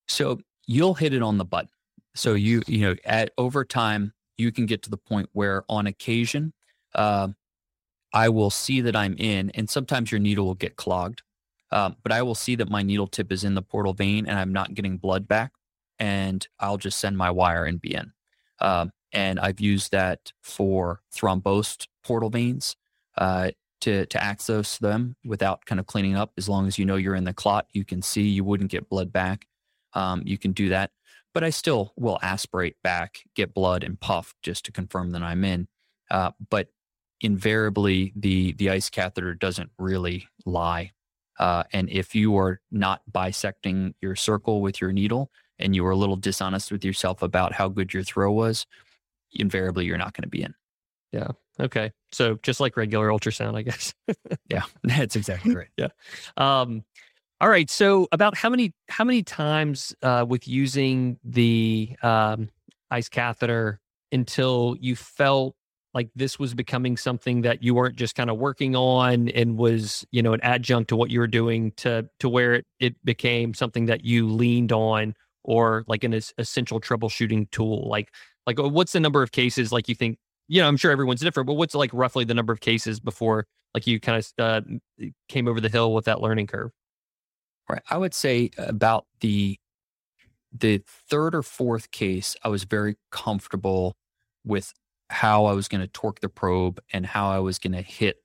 So 0.08 0.40
you'll 0.68 0.94
hit 0.94 1.14
it 1.14 1.24
on 1.24 1.38
the 1.38 1.46
button. 1.46 1.70
So 2.14 2.36
you, 2.36 2.62
you 2.68 2.80
know, 2.80 2.96
at 3.06 3.32
over 3.38 3.66
time, 3.66 4.14
you 4.38 4.52
can 4.52 4.66
get 4.66 4.84
to 4.84 4.90
the 4.90 4.98
point 4.98 5.30
where 5.34 5.64
on 5.70 5.88
occasion, 5.88 6.54
uh, 6.96 7.30
I 8.14 8.30
will 8.30 8.50
see 8.50 8.82
that 8.82 8.96
I'm 8.96 9.16
in, 9.18 9.52
and 9.52 9.70
sometimes 9.70 10.12
your 10.12 10.20
needle 10.20 10.46
will 10.46 10.56
get 10.56 10.76
clogged. 10.76 11.24
Um, 11.72 11.96
but 12.04 12.12
I 12.12 12.22
will 12.22 12.36
see 12.36 12.56
that 12.56 12.70
my 12.70 12.84
needle 12.84 13.08
tip 13.08 13.32
is 13.32 13.44
in 13.44 13.56
the 13.56 13.62
portal 13.62 13.94
vein 13.94 14.28
and 14.28 14.38
I'm 14.38 14.52
not 14.52 14.74
getting 14.74 14.98
blood 14.98 15.28
back, 15.28 15.54
and 16.00 16.46
I'll 16.60 16.78
just 16.78 17.00
send 17.00 17.18
my 17.18 17.32
wire 17.32 17.66
and 17.66 17.80
be 17.80 17.96
in. 17.96 18.12
Um, 18.60 18.92
and 19.14 19.40
I've 19.40 19.60
used 19.60 19.92
that 19.92 20.32
for 20.42 21.02
thrombosed 21.16 21.88
portal 22.04 22.30
veins 22.30 22.76
uh, 23.18 23.52
to 23.82 24.06
to 24.06 24.24
access 24.24 24.78
them 24.78 25.16
without 25.26 25.66
kind 25.66 25.80
of 25.80 25.88
cleaning 25.88 26.16
up. 26.16 26.32
As 26.38 26.48
long 26.48 26.68
as 26.68 26.78
you 26.78 26.86
know 26.86 26.96
you're 26.96 27.16
in 27.16 27.24
the 27.24 27.34
clot, 27.34 27.68
you 27.74 27.84
can 27.86 28.02
see 28.02 28.24
you 28.24 28.44
wouldn't 28.44 28.72
get 28.72 28.90
blood 28.90 29.12
back. 29.12 29.48
Um, 29.94 30.22
you 30.26 30.38
can 30.38 30.54
do 30.54 30.70
that, 30.70 30.92
but 31.34 31.44
I 31.44 31.50
still 31.50 31.94
will 31.98 32.20
aspirate 32.22 32.78
back, 32.84 33.22
get 33.36 33.54
blood, 33.54 33.84
and 33.84 34.00
puff 34.00 34.34
just 34.42 34.66
to 34.66 34.72
confirm 34.72 35.12
that 35.12 35.24
I'm 35.24 35.44
in. 35.44 35.68
Uh, 36.10 36.32
but 36.50 36.70
invariably, 37.22 38.14
the 38.16 38.54
the 38.54 38.70
ice 38.70 38.90
catheter 38.90 39.34
doesn't 39.34 39.72
really 39.78 40.28
lie 40.46 40.92
uh, 41.41 41.63
and 41.73 41.89
if 41.89 42.13
you 42.13 42.38
are 42.38 42.62
not 42.71 43.01
bisecting 43.12 43.95
your 43.99 44.15
circle 44.15 44.62
with 44.62 44.80
your 44.80 44.91
needle 44.91 45.32
and 45.58 45.75
you 45.75 45.84
are 45.88 45.91
a 45.91 45.95
little 45.95 46.15
dishonest 46.15 46.71
with 46.71 46.86
yourself 46.86 47.23
about 47.23 47.51
how 47.51 47.67
good 47.67 47.91
your 47.93 48.04
throw 48.04 48.32
was, 48.32 48.67
invariably 49.34 49.86
you're 49.86 49.97
not 49.97 50.13
going 50.13 50.21
to 50.21 50.30
be 50.30 50.43
in. 50.43 50.54
Yeah. 51.12 51.30
Okay. 51.60 51.91
So 52.12 52.38
just 52.43 52.60
like 52.60 52.77
regular 52.77 53.10
ultrasound, 53.10 53.58
I 53.58 53.63
guess. 53.63 53.95
yeah, 54.49 54.62
that's 54.84 55.15
exactly 55.15 55.56
right. 55.56 55.69
yeah. 55.77 55.88
Um, 56.38 56.84
all 57.41 57.49
right. 57.49 57.71
So 57.71 58.08
about 58.12 58.38
how 58.38 58.51
many 58.51 58.73
how 58.88 59.04
many 59.04 59.23
times 59.23 59.95
uh, 60.04 60.23
with 60.27 60.47
using 60.47 61.17
the 61.23 61.95
um, 62.04 62.49
ice 62.91 63.10
catheter 63.10 63.80
until 64.12 64.75
you 64.80 64.95
felt 64.95 65.56
like 65.93 66.10
this 66.15 66.39
was 66.39 66.54
becoming 66.54 66.95
something 66.95 67.41
that 67.41 67.63
you 67.63 67.75
weren't 67.75 67.95
just 67.95 68.15
kind 68.15 68.30
of 68.30 68.38
working 68.38 68.75
on 68.75 69.30
and 69.30 69.58
was 69.58 70.06
you 70.12 70.21
know 70.21 70.34
an 70.34 70.41
adjunct 70.41 70.89
to 70.89 70.95
what 70.95 71.10
you 71.10 71.19
were 71.19 71.27
doing 71.27 71.71
to 71.77 72.08
to 72.19 72.30
where 72.30 72.54
it, 72.54 72.65
it 72.80 73.06
became 73.06 73.54
something 73.54 73.86
that 73.86 74.06
you 74.06 74.27
leaned 74.27 74.71
on 74.71 75.13
or 75.43 75.84
like 75.88 76.04
an 76.04 76.13
essential 76.38 76.80
troubleshooting 76.80 77.49
tool? 77.51 77.89
Like 77.89 78.12
like 78.45 78.60
uh, 78.60 78.69
what's 78.69 78.91
the 78.91 78.99
number 78.99 79.23
of 79.23 79.32
cases 79.32 79.71
like 79.71 79.88
you 79.88 79.95
think 79.95 80.17
you 80.47 80.62
know 80.62 80.67
i'm 80.67 80.77
sure 80.77 80.91
everyone's 80.91 81.21
different 81.21 81.47
but 81.47 81.54
what's 81.54 81.75
like 81.75 81.91
roughly 81.93 82.23
the 82.23 82.34
number 82.34 82.54
of 82.54 82.60
cases 82.60 82.99
before 82.99 83.45
like 83.73 83.88
you 83.88 83.99
kind 83.99 84.17
of 84.17 84.43
uh, 84.43 84.62
came 85.30 85.47
over 85.47 85.62
the 85.62 85.69
hill 85.69 85.93
with 85.93 86.06
that 86.06 86.19
learning 86.19 86.47
curve? 86.47 86.71
Right 87.69 87.82
i 87.89 87.97
would 87.97 88.13
say 88.13 88.51
about 88.58 89.06
the 89.21 89.58
the 90.51 90.84
third 91.10 91.34
or 91.36 91.43
fourth 91.43 91.91
case 91.91 92.36
i 92.43 92.49
was 92.49 92.63
very 92.65 92.97
comfortable 93.12 93.95
with 94.43 94.73
how 95.12 95.45
I 95.45 95.54
was 95.54 95.67
going 95.67 95.82
to 95.82 95.88
torque 95.88 96.21
the 96.21 96.30
probe 96.30 96.82
and 96.93 97.06
how 97.06 97.30
I 97.30 97.39
was 97.39 97.60
going 97.60 97.74
to 97.74 97.82
hit 97.82 98.17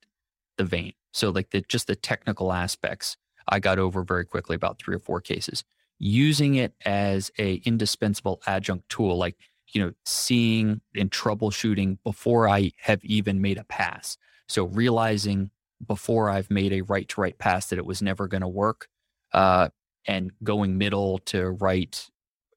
the 0.56 0.64
vein. 0.64 0.92
So 1.12 1.30
like 1.30 1.50
the 1.50 1.62
just 1.62 1.86
the 1.86 1.96
technical 1.96 2.52
aspects 2.52 3.16
I 3.48 3.60
got 3.60 3.78
over 3.78 4.02
very 4.02 4.24
quickly 4.24 4.56
about 4.56 4.78
three 4.78 4.96
or 4.96 5.00
four 5.00 5.20
cases. 5.20 5.64
Using 5.98 6.56
it 6.56 6.74
as 6.84 7.30
a 7.38 7.54
indispensable 7.64 8.40
adjunct 8.46 8.88
tool 8.88 9.16
like 9.16 9.36
you 9.72 9.82
know 9.82 9.92
seeing 10.04 10.80
and 10.94 11.10
troubleshooting 11.10 11.98
before 12.04 12.48
I 12.48 12.72
have 12.80 13.04
even 13.04 13.40
made 13.40 13.58
a 13.58 13.64
pass. 13.64 14.18
So 14.48 14.64
realizing 14.64 15.50
before 15.86 16.30
I've 16.30 16.50
made 16.50 16.72
a 16.72 16.82
right 16.82 17.08
to 17.08 17.20
right 17.20 17.36
pass 17.38 17.68
that 17.68 17.78
it 17.78 17.86
was 17.86 18.02
never 18.02 18.28
going 18.28 18.42
to 18.42 18.48
work 18.48 18.88
uh, 19.32 19.68
and 20.06 20.32
going 20.42 20.78
middle 20.78 21.18
to 21.18 21.50
right 21.50 22.08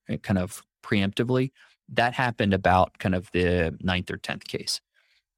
eh, 0.08 0.18
kind 0.18 0.38
of 0.38 0.64
preemptively 0.84 1.52
that 1.94 2.14
happened 2.14 2.54
about 2.54 2.98
kind 3.00 3.16
of 3.16 3.30
the 3.32 3.76
ninth 3.82 4.12
or 4.12 4.18
10th 4.18 4.46
case. 4.46 4.82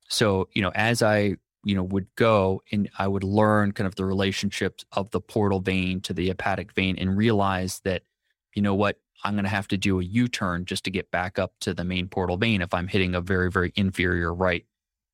So, 0.10 0.50
you 0.54 0.62
know, 0.62 0.72
as 0.76 1.02
I, 1.02 1.36
you 1.64 1.76
know, 1.76 1.84
would 1.84 2.08
go 2.16 2.62
and 2.72 2.90
I 2.98 3.08
would 3.08 3.24
learn 3.24 3.72
kind 3.72 3.88
of 3.88 3.96
the 3.96 4.06
relationships 4.06 4.84
of 4.92 5.10
the 5.12 5.22
portal 5.22 5.60
vein 5.60 6.02
to 6.02 6.14
the 6.14 6.28
hepatic 6.28 6.74
vein 6.74 6.98
and 6.98 7.16
realize 7.16 7.80
that, 7.86 8.04
you 8.54 8.62
know 8.62 8.76
what, 8.76 9.00
I'm 9.24 9.34
going 9.34 9.44
to 9.44 9.50
have 9.50 9.68
to 9.70 9.78
do 9.78 10.00
a 10.00 10.04
U 10.04 10.28
turn 10.28 10.66
just 10.66 10.84
to 10.86 10.92
get 10.92 11.12
back 11.12 11.40
up 11.40 11.54
to 11.62 11.74
the 11.74 11.86
main 11.86 12.08
portal 12.08 12.38
vein 12.38 12.62
if 12.62 12.74
I'm 12.74 12.88
hitting 12.88 13.16
a 13.16 13.22
very, 13.22 13.50
very 13.50 13.72
inferior 13.76 14.34
right. 14.34 14.66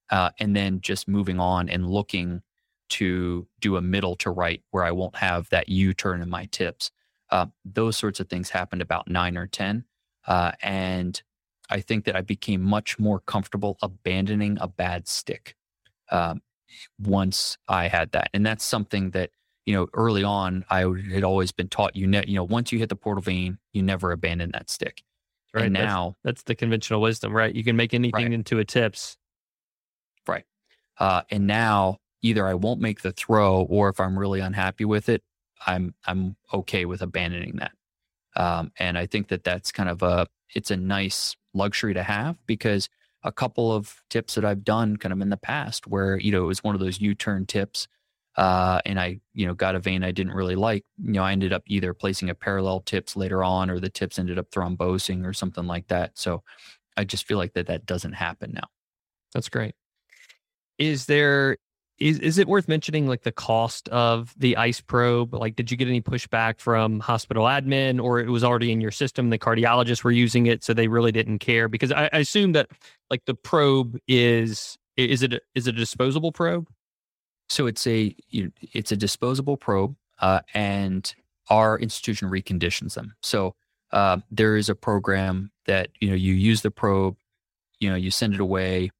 Uh, 0.09 0.29
and 0.39 0.55
then 0.55 0.79
just 0.79 1.07
moving 1.07 1.39
on 1.39 1.69
and 1.69 1.85
looking 1.85 2.41
to 2.89 3.45
do 3.59 3.75
a 3.75 3.81
middle 3.81 4.15
to 4.15 4.31
right 4.31 4.63
where 4.71 4.85
I 4.85 4.91
won't 4.91 5.17
have 5.17 5.49
that 5.49 5.67
U 5.67 5.93
turn 5.93 6.21
in 6.21 6.29
my 6.29 6.45
tips. 6.45 6.91
Uh, 7.29 7.47
those 7.65 7.97
sorts 7.97 8.21
of 8.21 8.29
things 8.29 8.49
happened 8.49 8.81
about 8.81 9.09
nine 9.09 9.37
or 9.37 9.47
10. 9.47 9.83
Uh, 10.25 10.53
and 10.61 11.21
I 11.69 11.81
think 11.81 12.05
that 12.05 12.15
I 12.15 12.21
became 12.21 12.61
much 12.61 12.97
more 12.99 13.19
comfortable 13.19 13.77
abandoning 13.81 14.57
a 14.61 14.67
bad 14.67 15.07
stick 15.07 15.55
um, 16.11 16.41
once 16.99 17.57
I 17.67 17.87
had 17.87 18.11
that. 18.11 18.29
And 18.33 18.45
that's 18.45 18.63
something 18.63 19.11
that, 19.11 19.31
you 19.65 19.73
know, 19.73 19.87
early 19.93 20.23
on, 20.23 20.63
I 20.69 20.85
had 21.11 21.23
always 21.23 21.51
been 21.51 21.67
taught 21.67 21.95
you, 21.95 22.07
ne- 22.07 22.25
you 22.27 22.35
know, 22.35 22.43
once 22.43 22.71
you 22.71 22.79
hit 22.79 22.89
the 22.89 22.95
portal 22.95 23.21
vein, 23.21 23.57
you 23.73 23.83
never 23.83 24.11
abandon 24.11 24.51
that 24.53 24.69
stick. 24.69 25.03
Right. 25.53 25.65
And 25.65 25.75
that's, 25.75 25.85
now 25.85 26.15
that's 26.23 26.43
the 26.43 26.55
conventional 26.55 27.01
wisdom, 27.01 27.33
right? 27.33 27.53
You 27.53 27.63
can 27.63 27.75
make 27.75 27.93
anything 27.93 28.25
Right. 28.25 28.33
into 28.33 28.59
a 28.59 28.65
tips. 28.65 29.17
Right. 30.27 30.45
Uh, 30.97 31.23
and 31.31 31.47
now 31.47 31.97
either 32.21 32.47
I 32.47 32.53
won't 32.53 32.81
make 32.81 33.01
the 33.01 33.11
throw, 33.11 33.61
or 33.63 33.89
if 33.89 33.99
I'm 33.99 34.17
really 34.17 34.39
unhappy 34.39 34.85
with 34.85 35.09
it, 35.09 35.23
I'm 35.65 35.95
I'm 36.05 36.35
okay 36.53 36.85
with 36.85 37.01
abandoning 37.01 37.57
that. 37.57 37.71
Um, 38.35 38.71
and 38.77 38.97
I 38.97 39.05
think 39.05 39.29
that 39.29 39.43
that's 39.43 39.71
kind 39.71 39.89
of 39.89 40.03
a 40.03 40.27
it's 40.53 40.71
a 40.71 40.77
nice 40.77 41.35
luxury 41.57 41.93
to 41.93 42.03
have 42.03 42.37
because 42.45 42.89
a 43.23 43.31
couple 43.31 43.73
of 43.73 44.01
tips 44.09 44.35
that 44.35 44.45
I've 44.45 44.63
done 44.63 44.97
kind 44.97 45.11
of 45.11 45.21
in 45.21 45.29
the 45.29 45.37
past 45.37 45.87
where 45.87 46.17
you 46.17 46.31
know 46.31 46.43
it 46.43 46.47
was 46.47 46.63
one 46.63 46.75
of 46.75 46.81
those 46.81 47.01
U-turn 47.01 47.45
tips, 47.45 47.87
uh, 48.37 48.79
and 48.85 48.99
I 48.99 49.19
you 49.33 49.45
know 49.47 49.53
got 49.53 49.75
a 49.75 49.79
vein 49.79 50.03
I 50.03 50.11
didn't 50.11 50.33
really 50.33 50.55
like. 50.55 50.85
You 51.03 51.13
know 51.13 51.23
I 51.23 51.31
ended 51.31 51.53
up 51.53 51.63
either 51.67 51.93
placing 51.93 52.29
a 52.29 52.35
parallel 52.35 52.81
tips 52.81 53.15
later 53.15 53.43
on, 53.43 53.69
or 53.69 53.79
the 53.79 53.89
tips 53.89 54.19
ended 54.19 54.39
up 54.39 54.51
thrombosing 54.51 55.25
or 55.25 55.33
something 55.33 55.67
like 55.67 55.87
that. 55.87 56.17
So 56.17 56.43
I 56.95 57.03
just 57.03 57.27
feel 57.27 57.37
like 57.37 57.53
that 57.53 57.67
that 57.67 57.85
doesn't 57.85 58.13
happen 58.13 58.51
now. 58.53 58.67
That's 59.33 59.49
great. 59.49 59.75
Is 60.77 61.05
there 61.05 61.57
is 61.99 62.19
is 62.19 62.37
it 62.37 62.47
worth 62.47 62.67
mentioning 62.67 63.07
like 63.07 63.23
the 63.23 63.31
cost 63.31 63.89
of 63.89 64.33
the 64.37 64.55
ice 64.57 64.81
probe? 64.81 65.33
Like, 65.33 65.55
did 65.55 65.71
you 65.71 65.77
get 65.77 65.87
any 65.87 66.01
pushback 66.01 66.59
from 66.59 66.99
hospital 66.99 67.45
admin, 67.45 68.01
or 68.01 68.19
it 68.19 68.29
was 68.29 68.43
already 68.43 68.71
in 68.71 68.81
your 68.81 68.91
system? 68.91 69.29
The 69.29 69.39
cardiologists 69.39 70.03
were 70.03 70.11
using 70.11 70.45
it, 70.45 70.63
so 70.63 70.73
they 70.73 70.87
really 70.87 71.11
didn't 71.11 71.39
care. 71.39 71.67
Because 71.67 71.91
I, 71.91 72.09
I 72.13 72.19
assume 72.19 72.51
that 72.53 72.69
like 73.09 73.25
the 73.25 73.33
probe 73.33 73.97
is 74.07 74.77
is 74.95 75.23
it 75.23 75.33
a, 75.33 75.41
is 75.55 75.67
it 75.67 75.75
a 75.75 75.77
disposable 75.77 76.31
probe? 76.31 76.67
So 77.49 77.65
it's 77.65 77.87
a 77.87 78.15
it's 78.31 78.91
a 78.91 78.97
disposable 78.97 79.57
probe, 79.57 79.95
uh, 80.19 80.41
and 80.53 81.13
our 81.49 81.79
institution 81.79 82.29
reconditions 82.29 82.93
them. 82.93 83.15
So 83.23 83.55
uh, 83.91 84.17
there 84.29 84.57
is 84.57 84.69
a 84.69 84.75
program 84.75 85.51
that 85.65 85.89
you 85.99 86.09
know 86.09 86.15
you 86.15 86.33
use 86.33 86.61
the 86.61 86.71
probe, 86.71 87.15
you 87.79 87.89
know 87.89 87.95
you 87.95 88.11
send 88.11 88.33
it 88.33 88.39
away, 88.39 88.91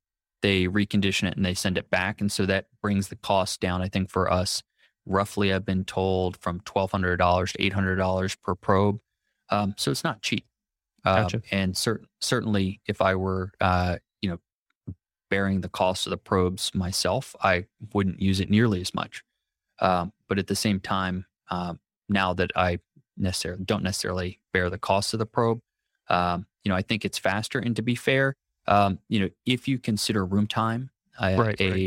they 0.42 0.68
recondition 0.68 1.28
it 1.28 1.36
and 1.36 1.46
they 1.46 1.54
send 1.54 1.78
it 1.78 1.90
back, 1.90 2.22
and 2.22 2.32
so 2.32 2.46
that 2.46 2.68
brings 2.82 3.08
the 3.08 3.16
cost 3.16 3.60
down. 3.60 3.82
I 3.82 3.90
think 3.90 4.10
for 4.10 4.32
us, 4.32 4.64
roughly, 5.06 5.54
I've 5.54 5.66
been 5.66 5.86
told 5.86 6.38
from 6.38 6.60
twelve 6.62 6.92
hundred 6.92 7.18
dollars 7.18 7.54
to 7.54 7.64
eight 7.64 7.74
hundred 7.74 7.96
dollars 7.96 8.36
per 8.36 8.56
probe. 8.56 9.00
Um, 9.50 9.74
so 9.78 9.92
it's 9.92 10.04
not 10.04 10.22
cheap. 10.22 10.46
Um, 11.06 11.24
Gotcha. 11.24 11.42
and 11.52 11.78
cer- 11.78 12.04
certainly, 12.20 12.82
if 12.86 13.02
I 13.02 13.16
were 13.16 13.52
uh, 13.62 13.98
you 14.22 14.30
know 14.30 14.94
bearing 15.30 15.62
the 15.62 15.70
cost 15.70 16.06
of 16.06 16.12
the 16.12 16.18
probes 16.18 16.74
myself, 16.74 17.36
I 17.42 17.66
wouldn't 17.94 18.22
use 18.22 18.40
it 18.40 18.50
nearly 18.50 18.82
as 18.82 18.94
much. 18.94 19.24
Um, 19.80 20.14
but 20.28 20.40
at 20.40 20.48
the 20.48 20.56
same 20.56 20.80
time, 20.80 21.26
um, 21.50 21.80
now 22.10 22.34
that 22.34 22.52
I 22.56 22.80
necessarily 23.16 23.64
don't 23.64 23.84
necessarily 23.84 24.40
bear 24.54 24.70
the 24.70 24.78
cost 24.78 25.14
of 25.14 25.20
the 25.20 25.26
probe, 25.26 25.62
um, 26.10 26.46
you 26.64 26.70
know, 26.70 26.76
I 26.76 26.82
think 26.82 27.06
it's 27.06 27.18
faster. 27.18 27.60
And 27.60 27.76
to 27.76 27.82
be 27.82 27.96
fair, 27.96 28.36
um, 28.68 29.00
you 29.10 29.20
know, 29.20 29.30
if 29.46 29.68
you 29.68 29.80
consider 29.80 30.26
room 30.26 30.48
time 30.48 30.92
uh, 31.20 31.44
Right, 31.44 31.60
a 31.60 31.70
right. 31.70 31.84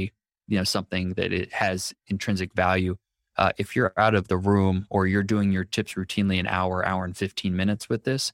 you 0.48 0.58
know 0.58 0.64
something 0.64 1.14
that 1.14 1.32
it 1.32 1.52
has 1.52 1.94
intrinsic 2.08 2.54
value, 2.54 2.96
uh, 3.36 3.52
if 3.58 3.76
you're 3.76 3.92
out 3.96 4.14
of 4.14 4.28
the 4.28 4.36
room 4.38 4.86
or 4.90 5.06
you're 5.06 5.22
doing 5.22 5.52
your 5.52 5.64
tips 5.64 5.94
routinely 5.94 6.38
an 6.40 6.46
hour, 6.46 6.84
hour 6.84 7.04
and 7.04 7.16
fifteen 7.16 7.56
minutes 7.56 7.88
with 7.88 8.04
this, 8.04 8.32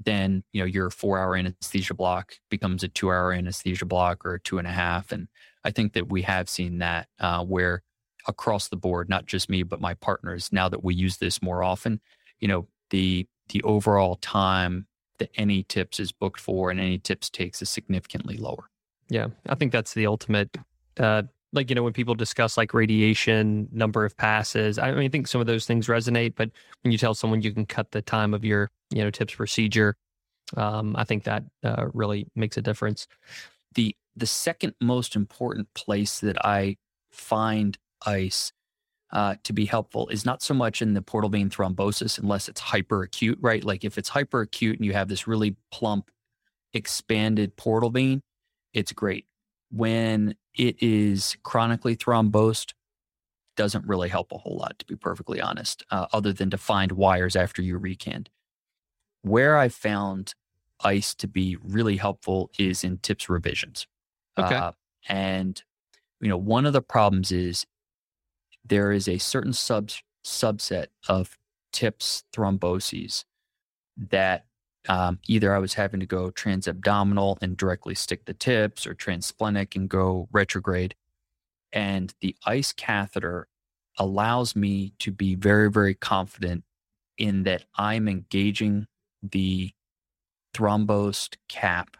then 0.00 0.44
you 0.52 0.60
know 0.60 0.66
your 0.66 0.90
four 0.90 1.18
hour 1.18 1.36
anesthesia 1.36 1.94
block 1.94 2.34
becomes 2.50 2.82
a 2.82 2.88
two 2.88 3.10
hour 3.10 3.32
anesthesia 3.32 3.84
block 3.84 4.24
or 4.24 4.34
a 4.34 4.40
two 4.40 4.58
and 4.58 4.66
a 4.68 4.72
half 4.72 5.10
and 5.12 5.28
i 5.64 5.70
think 5.70 5.92
that 5.92 6.08
we 6.08 6.22
have 6.22 6.48
seen 6.48 6.78
that 6.78 7.08
uh, 7.18 7.44
where 7.44 7.82
across 8.26 8.68
the 8.68 8.76
board 8.76 9.08
not 9.08 9.26
just 9.26 9.48
me 9.50 9.62
but 9.62 9.80
my 9.80 9.94
partners 9.94 10.52
now 10.52 10.68
that 10.68 10.84
we 10.84 10.94
use 10.94 11.16
this 11.16 11.42
more 11.42 11.62
often 11.64 12.00
you 12.38 12.46
know 12.46 12.68
the 12.90 13.26
the 13.48 13.62
overall 13.62 14.14
time 14.16 14.86
that 15.18 15.30
any 15.36 15.62
tips 15.64 16.00
is 16.00 16.12
booked 16.12 16.40
for 16.40 16.70
and 16.70 16.80
any 16.80 16.98
tips 16.98 17.30
takes 17.30 17.62
is 17.62 17.70
significantly 17.70 18.36
lower 18.36 18.70
Yeah, 19.08 19.28
I 19.48 19.54
think 19.54 19.72
that's 19.72 19.94
the 19.94 20.06
ultimate. 20.06 20.56
Uh, 20.98 21.22
like 21.52 21.70
you 21.70 21.74
know, 21.76 21.82
when 21.82 21.92
people 21.92 22.14
discuss 22.14 22.56
like 22.56 22.74
radiation, 22.74 23.68
number 23.72 24.04
of 24.04 24.16
passes, 24.16 24.78
I 24.78 24.92
mean, 24.92 25.04
I 25.04 25.08
think 25.08 25.26
some 25.26 25.40
of 25.40 25.46
those 25.46 25.66
things 25.66 25.86
resonate. 25.86 26.34
But 26.36 26.50
when 26.82 26.92
you 26.92 26.98
tell 26.98 27.14
someone 27.14 27.42
you 27.42 27.52
can 27.52 27.66
cut 27.66 27.90
the 27.90 28.02
time 28.02 28.34
of 28.34 28.44
your 28.44 28.70
you 28.90 29.02
know 29.02 29.10
tips 29.10 29.34
procedure, 29.34 29.96
um, 30.56 30.94
I 30.96 31.04
think 31.04 31.24
that 31.24 31.44
uh, 31.64 31.86
really 31.94 32.26
makes 32.34 32.56
a 32.56 32.62
difference. 32.62 33.06
the 33.74 33.94
the 34.16 34.26
second 34.26 34.74
most 34.80 35.16
important 35.16 35.72
place 35.74 36.20
that 36.20 36.44
I 36.44 36.76
find 37.10 37.78
ice 38.04 38.52
uh, 39.10 39.36
to 39.44 39.52
be 39.52 39.64
helpful 39.64 40.08
is 40.08 40.24
not 40.24 40.42
so 40.42 40.54
much 40.54 40.82
in 40.82 40.94
the 40.94 41.02
portal 41.02 41.30
vein 41.30 41.48
thrombosis 41.48 42.18
unless 42.18 42.48
it's 42.48 42.60
hyperacute, 42.60 43.36
right? 43.40 43.64
Like 43.64 43.84
if 43.84 43.96
it's 43.96 44.10
hyperacute 44.10 44.76
and 44.76 44.84
you 44.84 44.92
have 44.92 45.08
this 45.08 45.26
really 45.26 45.56
plump, 45.70 46.10
expanded 46.74 47.56
portal 47.56 47.90
vein, 47.90 48.22
it's 48.74 48.92
great. 48.92 49.26
When 49.70 50.34
it 50.54 50.82
is 50.82 51.36
chronically 51.42 51.96
thrombosed, 51.96 52.74
doesn't 53.56 53.86
really 53.86 54.08
help 54.08 54.30
a 54.30 54.38
whole 54.38 54.56
lot, 54.56 54.78
to 54.78 54.86
be 54.86 54.94
perfectly 54.94 55.40
honest, 55.40 55.82
uh, 55.90 56.06
other 56.12 56.32
than 56.32 56.48
to 56.50 56.56
find 56.56 56.92
wires 56.92 57.34
after 57.34 57.60
you 57.60 57.78
recand. 57.78 58.28
Where 59.22 59.56
I 59.56 59.68
found 59.68 60.34
ice 60.80 61.14
to 61.16 61.26
be 61.26 61.56
really 61.62 61.96
helpful 61.96 62.50
is 62.58 62.84
in 62.84 62.98
tips 62.98 63.28
revisions. 63.28 63.86
Okay. 64.38 64.54
Uh, 64.54 64.72
and 65.08 65.60
you 66.20 66.28
know, 66.28 66.36
one 66.36 66.66
of 66.66 66.72
the 66.72 66.82
problems 66.82 67.32
is 67.32 67.66
there 68.68 68.92
is 68.92 69.08
a 69.08 69.18
certain 69.18 69.52
sub 69.52 69.90
subset 70.24 70.86
of 71.08 71.38
tips 71.72 72.24
thromboses 72.32 73.24
that 73.96 74.44
um, 74.88 75.18
either 75.26 75.54
I 75.54 75.58
was 75.58 75.74
having 75.74 76.00
to 76.00 76.06
go 76.06 76.30
transabdominal 76.30 77.36
and 77.42 77.56
directly 77.56 77.94
stick 77.94 78.24
the 78.24 78.34
tips, 78.34 78.86
or 78.86 78.94
transsplenic 78.94 79.76
and 79.76 79.88
go 79.88 80.28
retrograde. 80.32 80.94
And 81.72 82.14
the 82.20 82.36
ICE 82.46 82.72
catheter 82.72 83.48
allows 83.98 84.56
me 84.56 84.94
to 85.00 85.10
be 85.10 85.34
very, 85.34 85.70
very 85.70 85.94
confident 85.94 86.64
in 87.18 87.42
that 87.42 87.64
I'm 87.74 88.08
engaging 88.08 88.86
the 89.22 89.72
thrombosed 90.54 91.36
cap 91.48 91.96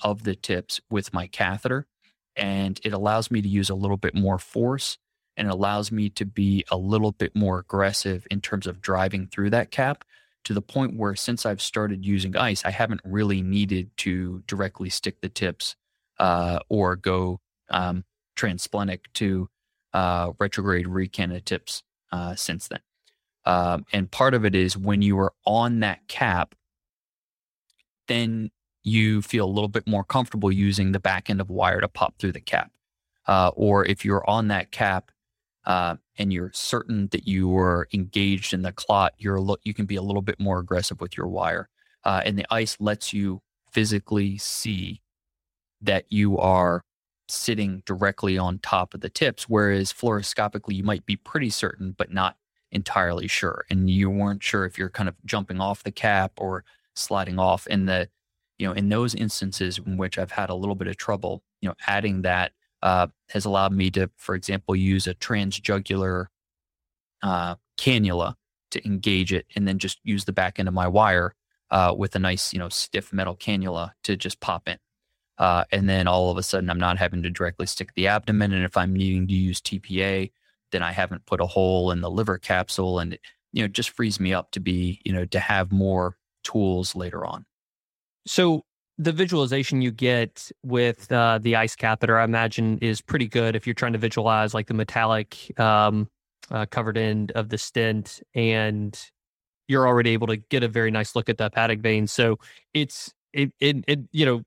of 0.00 0.22
the 0.22 0.34
tips 0.34 0.80
with 0.90 1.12
my 1.12 1.26
catheter. 1.26 1.86
And 2.36 2.80
it 2.84 2.92
allows 2.92 3.30
me 3.30 3.42
to 3.42 3.48
use 3.48 3.68
a 3.68 3.74
little 3.74 3.96
bit 3.96 4.14
more 4.14 4.38
force 4.38 4.96
and 5.40 5.50
allows 5.50 5.90
me 5.90 6.10
to 6.10 6.26
be 6.26 6.66
a 6.70 6.76
little 6.76 7.12
bit 7.12 7.34
more 7.34 7.60
aggressive 7.60 8.26
in 8.30 8.42
terms 8.42 8.66
of 8.66 8.82
driving 8.82 9.26
through 9.26 9.48
that 9.48 9.70
cap 9.70 10.04
to 10.44 10.52
the 10.52 10.60
point 10.60 10.98
where 10.98 11.16
since 11.16 11.46
I've 11.46 11.62
started 11.62 12.04
using 12.04 12.36
ice, 12.36 12.62
I 12.62 12.70
haven't 12.70 13.00
really 13.04 13.40
needed 13.40 13.90
to 13.98 14.42
directly 14.46 14.90
stick 14.90 15.22
the 15.22 15.30
tips 15.30 15.76
uh, 16.18 16.58
or 16.68 16.94
go 16.94 17.40
um, 17.70 18.04
transsplenic 18.36 19.00
to 19.14 19.48
uh, 19.94 20.32
retrograde 20.38 20.86
recandidate 20.86 21.46
tips 21.46 21.84
uh, 22.12 22.34
since 22.34 22.68
then. 22.68 22.80
Um, 23.46 23.86
and 23.94 24.10
part 24.10 24.34
of 24.34 24.44
it 24.44 24.54
is 24.54 24.76
when 24.76 25.00
you 25.00 25.18
are 25.20 25.32
on 25.46 25.80
that 25.80 26.06
cap, 26.06 26.54
then 28.08 28.50
you 28.82 29.22
feel 29.22 29.46
a 29.46 29.48
little 29.48 29.68
bit 29.68 29.88
more 29.88 30.04
comfortable 30.04 30.52
using 30.52 30.92
the 30.92 31.00
back 31.00 31.30
end 31.30 31.40
of 31.40 31.48
wire 31.48 31.80
to 31.80 31.88
pop 31.88 32.18
through 32.18 32.32
the 32.32 32.40
cap. 32.40 32.70
Uh, 33.26 33.50
or 33.56 33.86
if 33.86 34.04
you're 34.04 34.28
on 34.28 34.48
that 34.48 34.70
cap 34.70 35.10
uh, 35.66 35.96
and 36.18 36.32
you're 36.32 36.52
certain 36.54 37.08
that 37.08 37.26
you 37.26 37.48
were 37.48 37.88
engaged 37.92 38.52
in 38.54 38.62
the 38.62 38.72
clot, 38.72 39.14
you're 39.18 39.40
lo- 39.40 39.56
you 39.64 39.74
can 39.74 39.86
be 39.86 39.96
a 39.96 40.02
little 40.02 40.22
bit 40.22 40.40
more 40.40 40.58
aggressive 40.58 41.00
with 41.00 41.16
your 41.16 41.28
wire. 41.28 41.68
Uh, 42.04 42.22
and 42.24 42.38
the 42.38 42.46
ice 42.50 42.76
lets 42.80 43.12
you 43.12 43.40
physically 43.70 44.38
see 44.38 45.02
that 45.80 46.06
you 46.10 46.38
are 46.38 46.82
sitting 47.28 47.82
directly 47.86 48.36
on 48.36 48.58
top 48.58 48.94
of 48.94 49.00
the 49.00 49.08
tips, 49.08 49.48
whereas 49.48 49.92
fluoroscopically 49.92 50.74
you 50.74 50.82
might 50.82 51.06
be 51.06 51.16
pretty 51.16 51.50
certain 51.50 51.94
but 51.96 52.12
not 52.12 52.36
entirely 52.72 53.28
sure, 53.28 53.64
and 53.70 53.90
you 53.90 54.10
weren't 54.10 54.42
sure 54.42 54.64
if 54.64 54.78
you're 54.78 54.90
kind 54.90 55.08
of 55.08 55.14
jumping 55.24 55.60
off 55.60 55.82
the 55.82 55.92
cap 55.92 56.32
or 56.38 56.64
sliding 56.94 57.38
off. 57.38 57.66
And 57.70 57.88
the 57.88 58.08
you 58.58 58.66
know, 58.66 58.72
in 58.74 58.90
those 58.90 59.14
instances 59.14 59.78
in 59.78 59.96
which 59.96 60.18
I've 60.18 60.32
had 60.32 60.50
a 60.50 60.54
little 60.54 60.74
bit 60.74 60.86
of 60.86 60.96
trouble, 60.98 61.42
you 61.62 61.68
know, 61.68 61.74
adding 61.86 62.22
that 62.22 62.52
uh, 62.82 63.08
has 63.28 63.44
allowed 63.44 63.72
me 63.72 63.90
to, 63.90 64.10
for 64.16 64.34
example, 64.34 64.74
use 64.74 65.06
a 65.06 65.14
transjugular 65.14 66.26
uh, 67.22 67.56
cannula 67.78 68.34
to 68.70 68.84
engage 68.86 69.32
it, 69.32 69.46
and 69.56 69.66
then 69.66 69.78
just 69.78 69.98
use 70.04 70.24
the 70.24 70.32
back 70.32 70.58
end 70.58 70.68
of 70.68 70.74
my 70.74 70.86
wire 70.86 71.34
uh, 71.70 71.94
with 71.96 72.14
a 72.16 72.18
nice, 72.18 72.52
you 72.52 72.58
know, 72.58 72.68
stiff 72.68 73.12
metal 73.12 73.36
cannula 73.36 73.92
to 74.04 74.16
just 74.16 74.40
pop 74.40 74.68
in. 74.68 74.78
Uh, 75.38 75.64
and 75.72 75.88
then 75.88 76.06
all 76.06 76.30
of 76.30 76.36
a 76.36 76.42
sudden, 76.42 76.68
I'm 76.68 76.78
not 76.78 76.98
having 76.98 77.22
to 77.22 77.30
directly 77.30 77.66
stick 77.66 77.94
the 77.94 78.08
abdomen. 78.08 78.52
And 78.52 78.64
if 78.64 78.76
I'm 78.76 78.92
needing 78.92 79.26
to 79.26 79.34
use 79.34 79.60
TPA, 79.60 80.30
then 80.70 80.82
I 80.82 80.92
haven't 80.92 81.26
put 81.26 81.40
a 81.40 81.46
hole 81.46 81.90
in 81.90 82.00
the 82.00 82.10
liver 82.10 82.38
capsule, 82.38 82.98
and 82.98 83.14
it, 83.14 83.20
you 83.52 83.62
know, 83.62 83.68
just 83.68 83.90
frees 83.90 84.20
me 84.20 84.32
up 84.32 84.50
to 84.52 84.60
be, 84.60 85.00
you 85.04 85.12
know, 85.12 85.24
to 85.26 85.40
have 85.40 85.72
more 85.72 86.16
tools 86.44 86.94
later 86.94 87.24
on. 87.24 87.44
So 88.26 88.64
the 89.00 89.12
visualization 89.12 89.80
you 89.80 89.90
get 89.90 90.52
with 90.62 91.10
uh, 91.10 91.38
the 91.40 91.56
ice 91.56 91.74
catheter, 91.74 92.18
I 92.18 92.24
imagine, 92.24 92.76
is 92.82 93.00
pretty 93.00 93.26
good 93.26 93.56
if 93.56 93.66
you're 93.66 93.72
trying 93.72 93.94
to 93.94 93.98
visualize 93.98 94.52
like 94.52 94.66
the 94.66 94.74
metallic 94.74 95.58
um, 95.58 96.10
uh, 96.50 96.66
covered 96.66 96.98
end 96.98 97.32
of 97.32 97.48
the 97.48 97.56
stent, 97.56 98.20
and 98.34 98.98
you're 99.68 99.86
already 99.86 100.10
able 100.10 100.26
to 100.26 100.36
get 100.36 100.62
a 100.62 100.68
very 100.68 100.90
nice 100.90 101.16
look 101.16 101.30
at 101.30 101.38
the 101.38 101.44
hepatic 101.44 101.80
vein. 101.80 102.06
So 102.06 102.38
it's 102.74 103.10
it 103.32 103.52
it, 103.58 103.82
it 103.88 104.00
you 104.12 104.26
know 104.26 104.42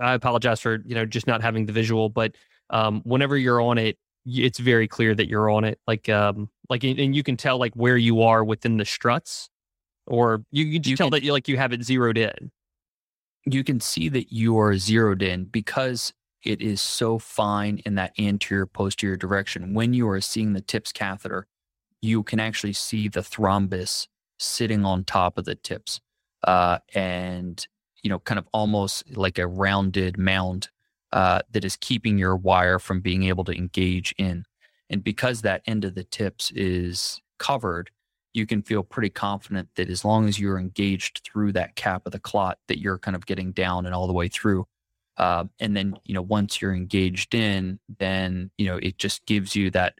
I 0.00 0.14
apologize 0.14 0.58
for 0.58 0.78
you 0.86 0.94
know 0.94 1.04
just 1.04 1.26
not 1.26 1.42
having 1.42 1.66
the 1.66 1.74
visual, 1.74 2.08
but 2.08 2.34
um, 2.70 3.02
whenever 3.04 3.36
you're 3.36 3.60
on 3.60 3.76
it, 3.76 3.98
it's 4.24 4.58
very 4.58 4.88
clear 4.88 5.14
that 5.14 5.28
you're 5.28 5.50
on 5.50 5.64
it. 5.64 5.78
Like 5.86 6.08
um 6.08 6.48
like 6.70 6.82
and 6.82 7.14
you 7.14 7.22
can 7.22 7.36
tell 7.36 7.58
like 7.58 7.74
where 7.74 7.98
you 7.98 8.22
are 8.22 8.42
within 8.42 8.78
the 8.78 8.86
struts, 8.86 9.50
or 10.06 10.44
you, 10.50 10.64
you, 10.64 10.80
you 10.82 10.96
tell 10.96 11.08
can, 11.08 11.10
that 11.10 11.22
you 11.22 11.32
like 11.32 11.46
you 11.46 11.58
have 11.58 11.74
it 11.74 11.82
zeroed 11.82 12.16
in 12.16 12.50
you 13.54 13.64
can 13.64 13.80
see 13.80 14.08
that 14.08 14.32
you 14.32 14.58
are 14.58 14.76
zeroed 14.76 15.22
in 15.22 15.44
because 15.44 16.12
it 16.44 16.60
is 16.60 16.80
so 16.80 17.18
fine 17.18 17.82
in 17.84 17.94
that 17.96 18.12
anterior 18.18 18.66
posterior 18.66 19.16
direction. 19.16 19.74
When 19.74 19.92
you 19.92 20.08
are 20.08 20.20
seeing 20.20 20.52
the 20.52 20.60
TIPS 20.60 20.92
catheter, 20.92 21.46
you 22.00 22.22
can 22.22 22.40
actually 22.40 22.72
see 22.72 23.08
the 23.08 23.20
thrombus 23.20 24.06
sitting 24.38 24.84
on 24.84 25.04
top 25.04 25.36
of 25.36 25.44
the 25.44 25.56
tips 25.56 26.00
uh, 26.44 26.78
and, 26.94 27.66
you 28.02 28.10
know, 28.10 28.20
kind 28.20 28.38
of 28.38 28.46
almost 28.52 29.16
like 29.16 29.38
a 29.38 29.46
rounded 29.46 30.16
mound 30.16 30.68
uh, 31.12 31.40
that 31.50 31.64
is 31.64 31.76
keeping 31.76 32.18
your 32.18 32.36
wire 32.36 32.78
from 32.78 33.00
being 33.00 33.24
able 33.24 33.44
to 33.44 33.52
engage 33.52 34.14
in. 34.18 34.44
And 34.90 35.02
because 35.02 35.42
that 35.42 35.62
end 35.66 35.84
of 35.84 35.94
the 35.94 36.04
tips 36.04 36.50
is 36.52 37.20
covered, 37.38 37.90
you 38.38 38.46
can 38.46 38.62
feel 38.62 38.82
pretty 38.82 39.10
confident 39.10 39.68
that 39.74 39.90
as 39.90 40.04
long 40.04 40.26
as 40.28 40.38
you're 40.38 40.58
engaged 40.58 41.20
through 41.24 41.52
that 41.52 41.76
cap 41.76 42.06
of 42.06 42.12
the 42.12 42.18
clot, 42.18 42.58
that 42.68 42.78
you're 42.78 42.98
kind 42.98 43.14
of 43.14 43.26
getting 43.26 43.52
down 43.52 43.84
and 43.84 43.94
all 43.94 44.06
the 44.06 44.12
way 44.12 44.28
through. 44.28 44.66
Uh, 45.18 45.44
and 45.58 45.76
then, 45.76 45.98
you 46.04 46.14
know, 46.14 46.22
once 46.22 46.62
you're 46.62 46.72
engaged 46.72 47.34
in, 47.34 47.80
then, 47.98 48.50
you 48.56 48.66
know, 48.66 48.78
it 48.80 48.96
just 48.98 49.26
gives 49.26 49.56
you 49.56 49.70
that 49.70 49.94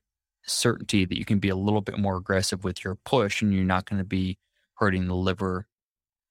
certainty 0.46 1.04
that 1.04 1.18
you 1.18 1.24
can 1.24 1.40
be 1.40 1.48
a 1.48 1.56
little 1.56 1.80
bit 1.80 1.98
more 1.98 2.16
aggressive 2.16 2.64
with 2.64 2.84
your 2.84 2.94
push 2.94 3.42
and 3.42 3.52
you're 3.52 3.64
not 3.64 3.84
going 3.84 3.98
to 3.98 4.04
be 4.04 4.38
hurting 4.74 5.08
the 5.08 5.14
liver 5.14 5.66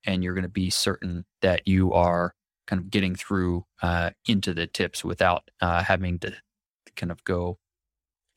and 0.05 0.23
you're 0.23 0.33
going 0.33 0.43
to 0.43 0.49
be 0.49 0.69
certain 0.69 1.25
that 1.41 1.67
you 1.67 1.93
are 1.93 2.33
kind 2.65 2.81
of 2.81 2.89
getting 2.89 3.15
through 3.15 3.65
uh, 3.81 4.11
into 4.25 4.53
the 4.53 4.65
tips 4.67 5.03
without 5.03 5.49
uh, 5.61 5.83
having 5.83 6.17
to 6.19 6.33
kind 6.95 7.11
of 7.11 7.23
go 7.23 7.59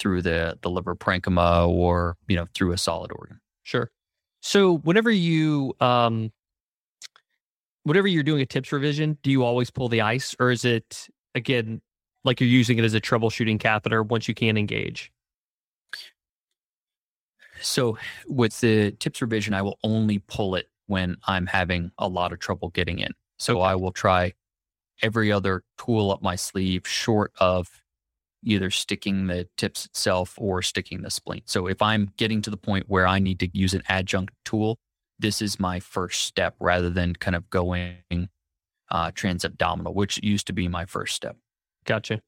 through 0.00 0.22
the 0.22 0.59
the 0.62 0.70
liver 0.70 0.96
parenchyma 0.96 1.68
or 1.68 2.16
you 2.26 2.35
know 2.35 2.46
through 2.54 2.72
a 2.72 2.78
solid 2.78 3.12
organ. 3.12 3.40
Sure. 3.62 3.90
So 4.40 4.78
whenever 4.78 5.10
you 5.10 5.74
um 5.80 6.32
whenever 7.84 8.08
you're 8.08 8.22
doing 8.22 8.42
a 8.42 8.46
tips 8.46 8.72
revision, 8.72 9.18
do 9.22 9.30
you 9.30 9.44
always 9.44 9.70
pull 9.70 9.88
the 9.88 10.00
ice 10.00 10.34
or 10.38 10.50
is 10.50 10.64
it 10.64 11.08
again 11.34 11.80
like 12.24 12.40
you're 12.40 12.48
using 12.48 12.78
it 12.78 12.84
as 12.84 12.94
a 12.94 13.00
troubleshooting 13.00 13.58
catheter 13.60 14.02
once 14.02 14.28
you 14.28 14.34
can 14.34 14.56
engage? 14.56 15.12
So 17.62 17.98
with 18.26 18.58
the 18.60 18.92
tips 18.92 19.20
revision, 19.20 19.54
I 19.54 19.62
will 19.62 19.78
only 19.84 20.18
pull 20.18 20.54
it 20.54 20.68
when 20.86 21.16
I'm 21.26 21.46
having 21.46 21.90
a 21.98 22.08
lot 22.08 22.32
of 22.32 22.38
trouble 22.38 22.70
getting 22.70 22.98
in. 22.98 23.12
So 23.38 23.58
okay. 23.58 23.68
I 23.68 23.74
will 23.74 23.92
try 23.92 24.32
every 25.02 25.32
other 25.32 25.62
tool 25.78 26.10
up 26.10 26.22
my 26.22 26.36
sleeve 26.36 26.86
short 26.86 27.32
of 27.38 27.68
either 28.42 28.70
sticking 28.70 29.26
the 29.26 29.48
tips 29.57 29.87
itself 29.87 30.35
or 30.38 30.62
sticking 30.62 31.03
the 31.03 31.11
spleen. 31.11 31.42
So 31.44 31.66
if 31.66 31.83
I'm 31.83 32.12
getting 32.16 32.42
to 32.42 32.50
the 32.50 32.57
point 32.57 32.87
where 32.88 33.07
I 33.07 33.18
need 33.18 33.40
to 33.40 33.48
use 33.53 33.74
an 33.74 33.83
adjunct 33.88 34.35
tool, 34.44 34.79
this 35.18 35.42
is 35.42 35.61
my 35.61 35.81
first 35.81 36.22
step 36.22 36.55
rather 36.59 36.90
than 36.90 37.14
kind 37.14 37.37
of 37.37 37.48
going 37.50 38.29
uh, 38.90 39.11
transabdominal, 39.12 39.94
which 39.94 40.22
used 40.22 40.46
to 40.48 40.53
be 40.53 40.68
my 40.68 40.85
first 40.85 41.14
step. 41.14 41.37
Gotcha. 41.85 42.20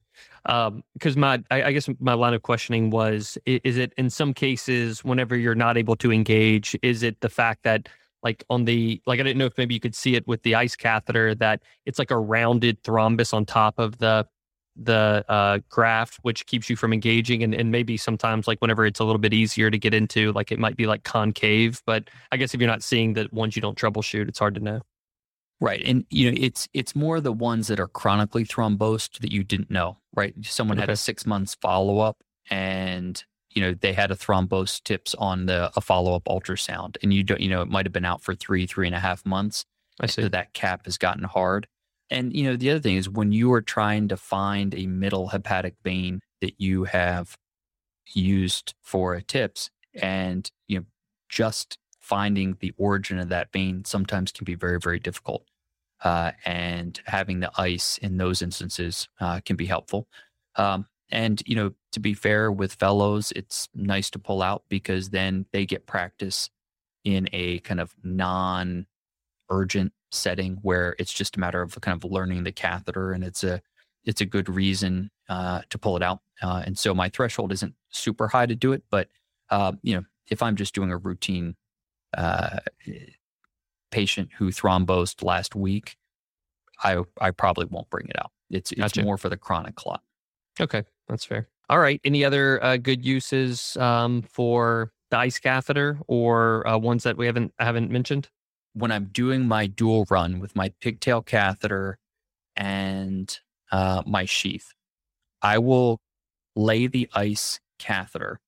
Because 0.43 1.15
um, 1.15 1.19
my, 1.19 1.43
I, 1.49 1.63
I, 1.63 1.71
guess 1.71 1.89
my 1.99 2.13
line 2.13 2.33
of 2.33 2.41
questioning 2.41 2.89
was: 2.89 3.37
Is 3.45 3.77
it 3.77 3.93
in 3.97 4.09
some 4.09 4.33
cases, 4.33 5.03
whenever 5.03 5.35
you're 5.35 5.55
not 5.55 5.77
able 5.77 5.95
to 5.97 6.11
engage, 6.11 6.77
is 6.81 7.03
it 7.03 7.19
the 7.21 7.29
fact 7.29 7.63
that, 7.63 7.89
like 8.23 8.43
on 8.49 8.65
the, 8.65 9.01
like 9.05 9.19
I 9.19 9.23
didn't 9.23 9.37
know 9.37 9.45
if 9.45 9.57
maybe 9.57 9.73
you 9.73 9.79
could 9.79 9.95
see 9.95 10.15
it 10.15 10.27
with 10.27 10.43
the 10.43 10.55
ice 10.55 10.75
catheter 10.75 11.35
that 11.35 11.61
it's 11.85 11.99
like 11.99 12.11
a 12.11 12.17
rounded 12.17 12.81
thrombus 12.83 13.33
on 13.33 13.45
top 13.45 13.79
of 13.79 13.97
the 13.97 14.27
the 14.75 15.23
uh, 15.29 15.59
graft, 15.69 16.19
which 16.23 16.45
keeps 16.45 16.69
you 16.69 16.75
from 16.75 16.93
engaging. 16.93 17.43
And, 17.43 17.53
and 17.53 17.71
maybe 17.71 17.97
sometimes, 17.97 18.47
like 18.47 18.59
whenever 18.59 18.85
it's 18.85 18.99
a 18.99 19.03
little 19.03 19.19
bit 19.19 19.33
easier 19.33 19.69
to 19.69 19.77
get 19.77 19.93
into, 19.93 20.31
like 20.33 20.51
it 20.51 20.59
might 20.59 20.75
be 20.75 20.87
like 20.87 21.03
concave. 21.03 21.81
But 21.85 22.09
I 22.31 22.37
guess 22.37 22.53
if 22.53 22.61
you're 22.61 22.69
not 22.69 22.83
seeing 22.83 23.13
the 23.13 23.29
ones 23.31 23.55
you 23.55 23.61
don't 23.61 23.77
troubleshoot, 23.77 24.27
it's 24.27 24.39
hard 24.39 24.55
to 24.55 24.61
know. 24.61 24.81
Right, 25.61 25.81
and 25.85 26.05
you 26.09 26.29
know 26.29 26.37
it's 26.41 26.67
it's 26.73 26.93
more 26.93 27.21
the 27.21 27.31
ones 27.31 27.67
that 27.67 27.79
are 27.79 27.87
chronically 27.87 28.43
thrombosed 28.43 29.19
that 29.19 29.31
you 29.31 29.45
didn't 29.45 29.71
know. 29.71 29.97
Right, 30.13 30.33
someone 30.41 30.77
okay. 30.77 30.81
had 30.81 30.89
a 30.89 30.97
six 30.97 31.25
months 31.25 31.55
follow 31.55 31.99
up, 31.99 32.17
and 32.49 33.23
you 33.51 33.61
know 33.61 33.73
they 33.73 33.93
had 33.93 34.11
a 34.11 34.15
thrombose 34.15 34.83
tips 34.83 35.15
on 35.15 35.45
the 35.45 35.71
a 35.77 35.81
follow 35.81 36.15
up 36.15 36.25
ultrasound, 36.25 36.97
and 37.01 37.13
you 37.13 37.23
don't 37.23 37.39
you 37.39 37.47
know 37.47 37.61
it 37.61 37.69
might 37.69 37.85
have 37.85 37.93
been 37.93 38.03
out 38.03 38.21
for 38.21 38.35
three 38.35 38.65
three 38.65 38.87
and 38.87 38.95
a 38.95 38.99
half 38.99 39.25
months. 39.25 39.63
I 40.01 40.07
see 40.07 40.23
so 40.23 40.29
that 40.29 40.53
cap 40.53 40.81
has 40.83 40.97
gotten 40.97 41.23
hard 41.23 41.67
and 42.09 42.35
you 42.35 42.43
know, 42.43 42.55
the 42.55 42.71
other 42.71 42.79
thing 42.79 42.97
is 42.97 43.09
when 43.09 43.31
you 43.31 43.51
are 43.53 43.61
trying 43.61 44.07
to 44.09 44.17
find 44.17 44.75
a 44.75 44.87
middle 44.87 45.29
hepatic 45.29 45.75
vein 45.83 46.21
that 46.41 46.59
you 46.59 46.83
have 46.85 47.37
used 48.13 48.73
for 48.81 49.19
TIPS, 49.21 49.69
and 49.95 50.49
you 50.67 50.79
know, 50.79 50.85
just 51.29 51.77
finding 51.99 52.57
the 52.59 52.73
origin 52.77 53.17
of 53.17 53.29
that 53.29 53.51
vein 53.51 53.85
sometimes 53.85 54.31
can 54.31 54.45
be 54.45 54.55
very, 54.55 54.79
very 54.79 54.99
difficult. 54.99 55.45
Uh, 56.03 56.33
and 56.45 56.99
having 57.05 57.39
the 57.39 57.51
ice 57.57 57.97
in 57.99 58.17
those 58.17 58.41
instances 58.41 59.07
uh, 59.21 59.39
can 59.45 59.55
be 59.55 59.65
helpful. 59.65 60.05
Um, 60.57 60.85
and 61.09 61.41
you 61.45 61.55
know, 61.55 61.71
to 61.93 62.01
be 62.01 62.13
fair 62.13 62.51
with 62.51 62.73
fellows, 62.73 63.31
it's 63.35 63.69
nice 63.73 64.09
to 64.11 64.19
pull 64.19 64.41
out 64.41 64.63
because 64.67 65.11
then 65.11 65.45
they 65.53 65.65
get 65.65 65.85
practice 65.85 66.49
in 67.05 67.29
a 67.31 67.59
kind 67.59 67.79
of 67.79 67.95
non-urgent 68.03 69.93
setting 70.13 70.57
where 70.61 70.95
it's 70.99 71.13
just 71.13 71.37
a 71.37 71.39
matter 71.39 71.61
of 71.61 71.79
kind 71.81 72.01
of 72.01 72.09
learning 72.09 72.43
the 72.43 72.51
catheter 72.51 73.11
and 73.11 73.23
it's 73.23 73.43
a 73.43 73.61
it's 74.05 74.21
a 74.21 74.25
good 74.25 74.49
reason 74.49 75.09
uh, 75.29 75.61
to 75.69 75.77
pull 75.77 75.95
it 75.95 76.03
out. 76.03 76.19
Uh, 76.41 76.61
and 76.65 76.77
so 76.77 76.93
my 76.93 77.07
threshold 77.09 77.53
isn't 77.53 77.73
super 77.89 78.27
high 78.27 78.45
to 78.45 78.55
do 78.55 78.73
it, 78.73 78.83
but 78.89 79.07
uh, 79.49 79.71
you 79.81 79.95
know, 79.95 80.03
if 80.29 80.41
I'm 80.41 80.55
just 80.55 80.75
doing 80.75 80.91
a 80.91 80.97
routine 80.97 81.55
uh, 82.17 82.59
patient 83.91 84.29
who 84.37 84.49
thrombosed 84.49 85.23
last 85.23 85.55
week, 85.55 85.95
I 86.83 87.01
I 87.19 87.31
probably 87.31 87.65
won't 87.65 87.89
bring 87.89 88.07
it 88.07 88.19
out. 88.19 88.31
It's 88.49 88.71
it's 88.71 88.79
gotcha. 88.79 89.03
more 89.03 89.17
for 89.17 89.29
the 89.29 89.37
chronic 89.37 89.75
clot. 89.75 90.01
Okay, 90.59 90.83
that's 91.07 91.25
fair. 91.25 91.47
All 91.69 91.79
right. 91.79 91.99
Any 92.03 92.25
other 92.25 92.63
uh, 92.63 92.77
good 92.77 93.05
uses 93.05 93.77
um, 93.77 94.21
for 94.23 94.91
the 95.09 95.17
ice 95.17 95.39
catheter 95.39 95.97
or 96.07 96.67
uh, 96.67 96.77
ones 96.77 97.03
that 97.03 97.17
we 97.17 97.25
haven't 97.25 97.53
haven't 97.59 97.89
mentioned? 97.89 98.29
When 98.73 98.91
I'm 98.91 99.05
doing 99.05 99.47
my 99.47 99.67
dual 99.67 100.05
run 100.09 100.39
with 100.39 100.55
my 100.55 100.71
pigtail 100.81 101.21
catheter 101.21 101.97
and 102.55 103.39
uh, 103.71 104.03
my 104.05 104.25
sheath, 104.25 104.73
I 105.41 105.59
will 105.59 105.99
lay 106.55 106.87
the 106.87 107.09
ice 107.13 107.59
catheter 107.79 108.39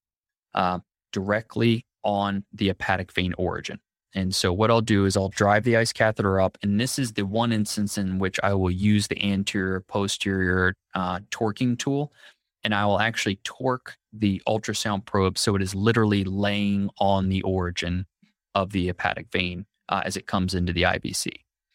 uh, 0.54 0.80
directly 1.12 1.86
on 2.04 2.44
the 2.54 2.68
hepatic 2.68 3.12
vein 3.12 3.34
origin. 3.38 3.80
And 4.14 4.34
so 4.34 4.54
what 4.54 4.72
I'll 4.72 4.82
do 4.82 5.06
is 5.06 5.18
I'll 5.18 5.30
drive 5.30 5.66
the 5.66 5.76
ice 5.76 5.92
catheter 5.92 6.40
up, 6.40 6.58
and 6.62 6.80
this 6.80 6.98
is 6.98 7.14
the 7.14 7.26
one 7.26 7.52
instance 7.52 7.98
in 7.98 8.18
which 8.18 8.40
I 8.42 8.54
will 8.54 8.72
use 8.72 9.08
the 9.08 9.22
anterior 9.22 9.82
posterior 9.82 10.74
uh, 10.94 11.20
torquing 11.32 11.78
tool, 11.78 12.14
and 12.64 12.74
I 12.74 12.86
will 12.86 13.02
actually 13.02 13.40
torque 13.44 13.98
the 14.14 14.42
ultrasound 14.48 15.06
probe 15.06 15.38
so 15.38 15.56
it 15.56 15.62
is 15.62 15.76
literally 15.76 16.24
laying 16.24 16.90
on 16.98 17.28
the 17.28 17.42
origin 17.42 18.06
of 18.54 18.72
the 18.72 18.88
hepatic 18.88 19.28
vein 19.34 19.66
uh, 19.90 20.02
as 20.06 20.18
it 20.18 20.28
comes 20.28 20.54
into 20.54 20.74
the 20.74 20.84
IVC. 20.84 21.32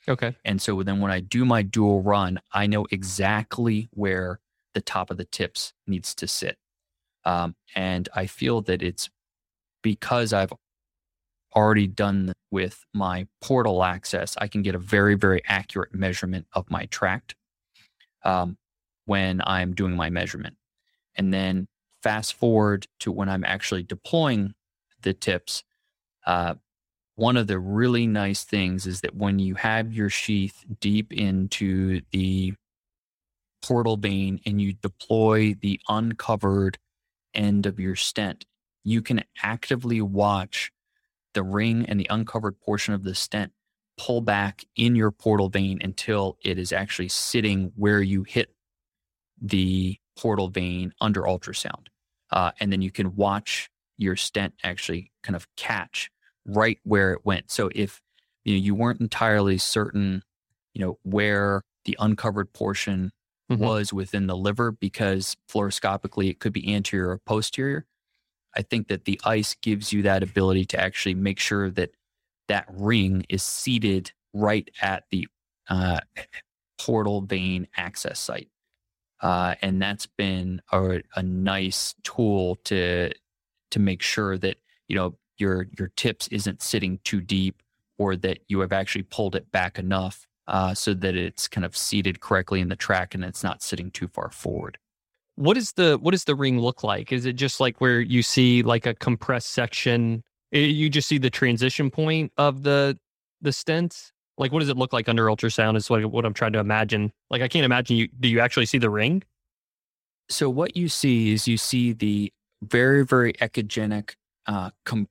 Okay. 0.09 0.35
And 0.45 0.61
so 0.61 0.83
then 0.83 1.01
when 1.01 1.11
I 1.11 1.21
do 1.21 1.45
my 1.45 1.63
dual 1.63 2.03
run, 2.03 2.41
I 2.53 2.67
know 2.67 2.87
exactly 2.91 3.89
where 3.93 4.41
the 4.75 4.81
top 4.81 5.11
of 5.11 5.17
the 5.17 5.25
tips 5.25 5.73
needs 5.87 6.15
to 6.17 6.27
sit. 6.27 6.57
Um, 7.25 7.55
and 7.75 8.09
I 8.15 8.27
feel 8.27 8.63
that 8.63 8.83
it's 8.83 9.11
because 9.83 10.33
I've 10.33 10.53
already 11.55 11.87
done 11.87 12.33
with 12.51 12.85
my 12.95 13.27
portal 13.41 13.85
access, 13.85 14.37
I 14.39 14.49
can 14.49 14.63
get 14.63 14.75
a 14.75 14.79
very, 14.79 15.15
very 15.15 15.43
accurate 15.47 15.95
measurement 15.95 16.47
of 16.53 16.71
my 16.71 16.87
tract 16.87 17.35
um, 18.25 18.57
when 19.07 19.41
I'm 19.45 19.75
doing 19.75 19.97
my 19.97 20.11
measurement. 20.11 20.57
And 21.17 21.33
then 21.33 21.67
fast 22.03 22.35
forward 22.35 22.87
to 23.01 23.13
when 23.13 23.29
I'm 23.29 23.45
actually 23.45 23.83
deploying 23.83 24.55
the 25.03 25.13
tips. 25.13 25.65
Uh, 26.27 26.55
one 27.21 27.37
of 27.37 27.47
the 27.47 27.59
really 27.59 28.07
nice 28.07 28.45
things 28.45 28.87
is 28.87 29.03
that 29.03 29.15
when 29.15 29.39
you 29.39 29.55
have 29.55 29.93
your 29.93 30.09
sheath 30.09 30.65
deep 30.81 31.13
into 31.13 32.01
the 32.13 32.55
portal 33.61 33.99
vein 33.99 34.41
and 34.47 34.59
you 34.59 34.73
deploy 34.73 35.55
the 35.61 35.79
uncovered 35.91 36.79
end 37.35 37.67
of 37.67 37.79
your 37.79 37.95
stent, 37.95 38.47
you 38.85 39.03
can 39.03 39.23
actively 39.43 40.01
watch 40.01 40.73
the 41.35 41.43
ring 41.43 41.85
and 41.85 42.01
the 42.01 42.07
uncovered 42.09 42.59
portion 42.59 42.95
of 42.95 43.05
the 43.05 43.15
stent 43.15 43.53
pull 43.99 44.23
back 44.23 44.65
in 44.77 44.97
your 44.97 45.11
portal 45.11 45.51
vein 45.51 45.79
until 45.83 46.39
it 46.43 46.59
is 46.59 46.73
actually 46.73 47.09
sitting 47.09 47.71
where 47.77 48.01
you 48.01 48.23
hit 48.23 48.49
the 49.43 49.99
portal 50.19 50.49
vein 50.49 50.91
under 51.03 51.25
ultrasound. 51.25 51.89
Uh, 52.31 52.53
and 52.61 52.73
then 52.73 52.81
you 52.81 52.91
can 52.91 53.15
watch 53.15 53.69
your 53.99 54.17
stent 54.17 54.55
actually 54.65 55.13
kind 55.23 55.37
of 55.37 55.47
catch 55.57 56.11
right 56.51 56.79
where 56.85 57.13
it 57.13 57.25
went. 57.25 57.51
So 57.51 57.71
if 57.75 58.01
you 58.45 58.55
know 58.55 58.61
you 58.61 58.75
weren't 58.75 59.01
entirely 59.01 59.59
certain, 59.59 60.23
you 60.75 60.85
know, 60.85 60.99
where 61.03 61.63
the 61.85 61.97
uncovered 61.99 62.53
portion 62.53 63.13
mm-hmm. 63.51 63.63
was 63.63 63.93
within 63.93 64.27
the 64.27 64.37
liver 64.37 64.73
because 64.73 65.37
fluoroscopically 65.51 66.31
it 66.31 66.41
could 66.41 66.53
be 66.53 66.75
anterior 66.75 67.11
or 67.11 67.19
posterior. 67.19 67.87
I 68.57 68.63
think 68.63 68.89
that 68.89 69.05
the 69.05 69.21
ICE 69.25 69.55
gives 69.63 69.93
you 69.93 70.03
that 70.03 70.23
ability 70.23 70.65
to 70.67 70.81
actually 70.81 71.15
make 71.15 71.39
sure 71.39 71.71
that 71.71 71.91
that 72.49 72.67
ring 72.69 73.25
is 73.29 73.43
seated 73.43 74.13
right 74.35 74.69
at 74.83 75.05
the 75.11 75.29
uh, 75.69 76.01
portal 76.79 77.21
vein 77.21 77.69
access 77.77 78.19
site. 78.19 78.49
Uh, 79.21 79.55
and 79.63 79.81
that's 79.81 80.07
been 80.07 80.63
a, 80.73 81.03
a 81.15 81.23
nice 81.23 81.95
tool 82.03 82.57
to 82.65 83.13
to 83.71 83.79
make 83.79 84.03
sure 84.03 84.37
that 84.39 84.57
you 84.89 84.97
know 84.97 85.15
your 85.41 85.67
your 85.79 85.91
TIPS 85.97 86.29
isn't 86.29 86.63
sitting 86.63 87.01
too 87.05 87.21
deep 87.21 87.63
or 87.99 88.17
that 88.17 88.39
you 88.49 88.61
have 88.61 88.73
actually 88.73 89.03
pulled 89.03 89.35
it 89.35 89.51
back 89.51 89.79
enough 89.79 90.27
uh, 90.49 90.75
so 90.75 90.95
that 90.95 91.15
it's 91.15 91.47
kind 91.47 91.65
of 91.65 91.77
seated 91.77 92.21
correctly 92.21 92.61
in 92.61 92.69
the 92.69 92.77
track 92.77 93.15
and 93.15 93.25
it's 93.25 93.45
not 93.45 93.63
sitting 93.63 93.91
too 93.91 94.09
far 94.09 94.31
forward. 94.31 94.79
What 95.37 95.57
is 95.57 95.73
the 95.73 95.97
what 95.99 96.11
does 96.11 96.25
the 96.25 96.35
ring 96.35 96.59
look 96.59 96.83
like? 96.83 97.13
Is 97.13 97.25
it 97.25 97.35
just 97.35 97.61
like 97.61 97.81
where 97.81 98.01
you 98.01 98.23
see 98.23 98.63
like 98.63 98.85
a 98.85 98.95
compressed 98.95 99.51
section? 99.51 100.23
Eh, 100.53 100.59
you 100.59 100.91
just 100.91 101.09
see 101.09 101.19
the 101.19 101.31
transition 101.31 101.91
point 101.91 102.33
of 102.37 102.63
the 102.63 102.99
the 103.41 103.53
stent. 103.53 104.13
Like, 104.37 104.53
what 104.53 104.61
does 104.61 104.69
it 104.69 104.77
look 104.77 104.93
like 104.93 105.09
under 105.09 105.27
ultrasound? 105.27 105.77
Is 105.77 105.89
what 105.89 106.05
what 106.07 106.25
I'm 106.25 106.35
trying 106.35 106.53
to 106.55 106.59
imagine. 106.59 107.13
Like, 107.31 107.43
I 107.43 107.49
can't 107.49 107.65
imagine 107.65 107.97
you. 107.97 108.09
Do 108.19 108.29
you 108.29 108.41
actually 108.41 108.67
see 108.67 108.79
the 108.79 108.91
ring? 108.91 109.23
So 110.29 110.51
what 110.51 110.77
you 110.77 110.89
see 110.89 111.33
is 111.33 111.49
you 111.49 111.57
see 111.57 111.93
the 111.93 112.33
very 112.63 113.05
very 113.05 113.33
echogenic, 113.35 114.15
uh, 114.47 114.71
com- 114.85 115.09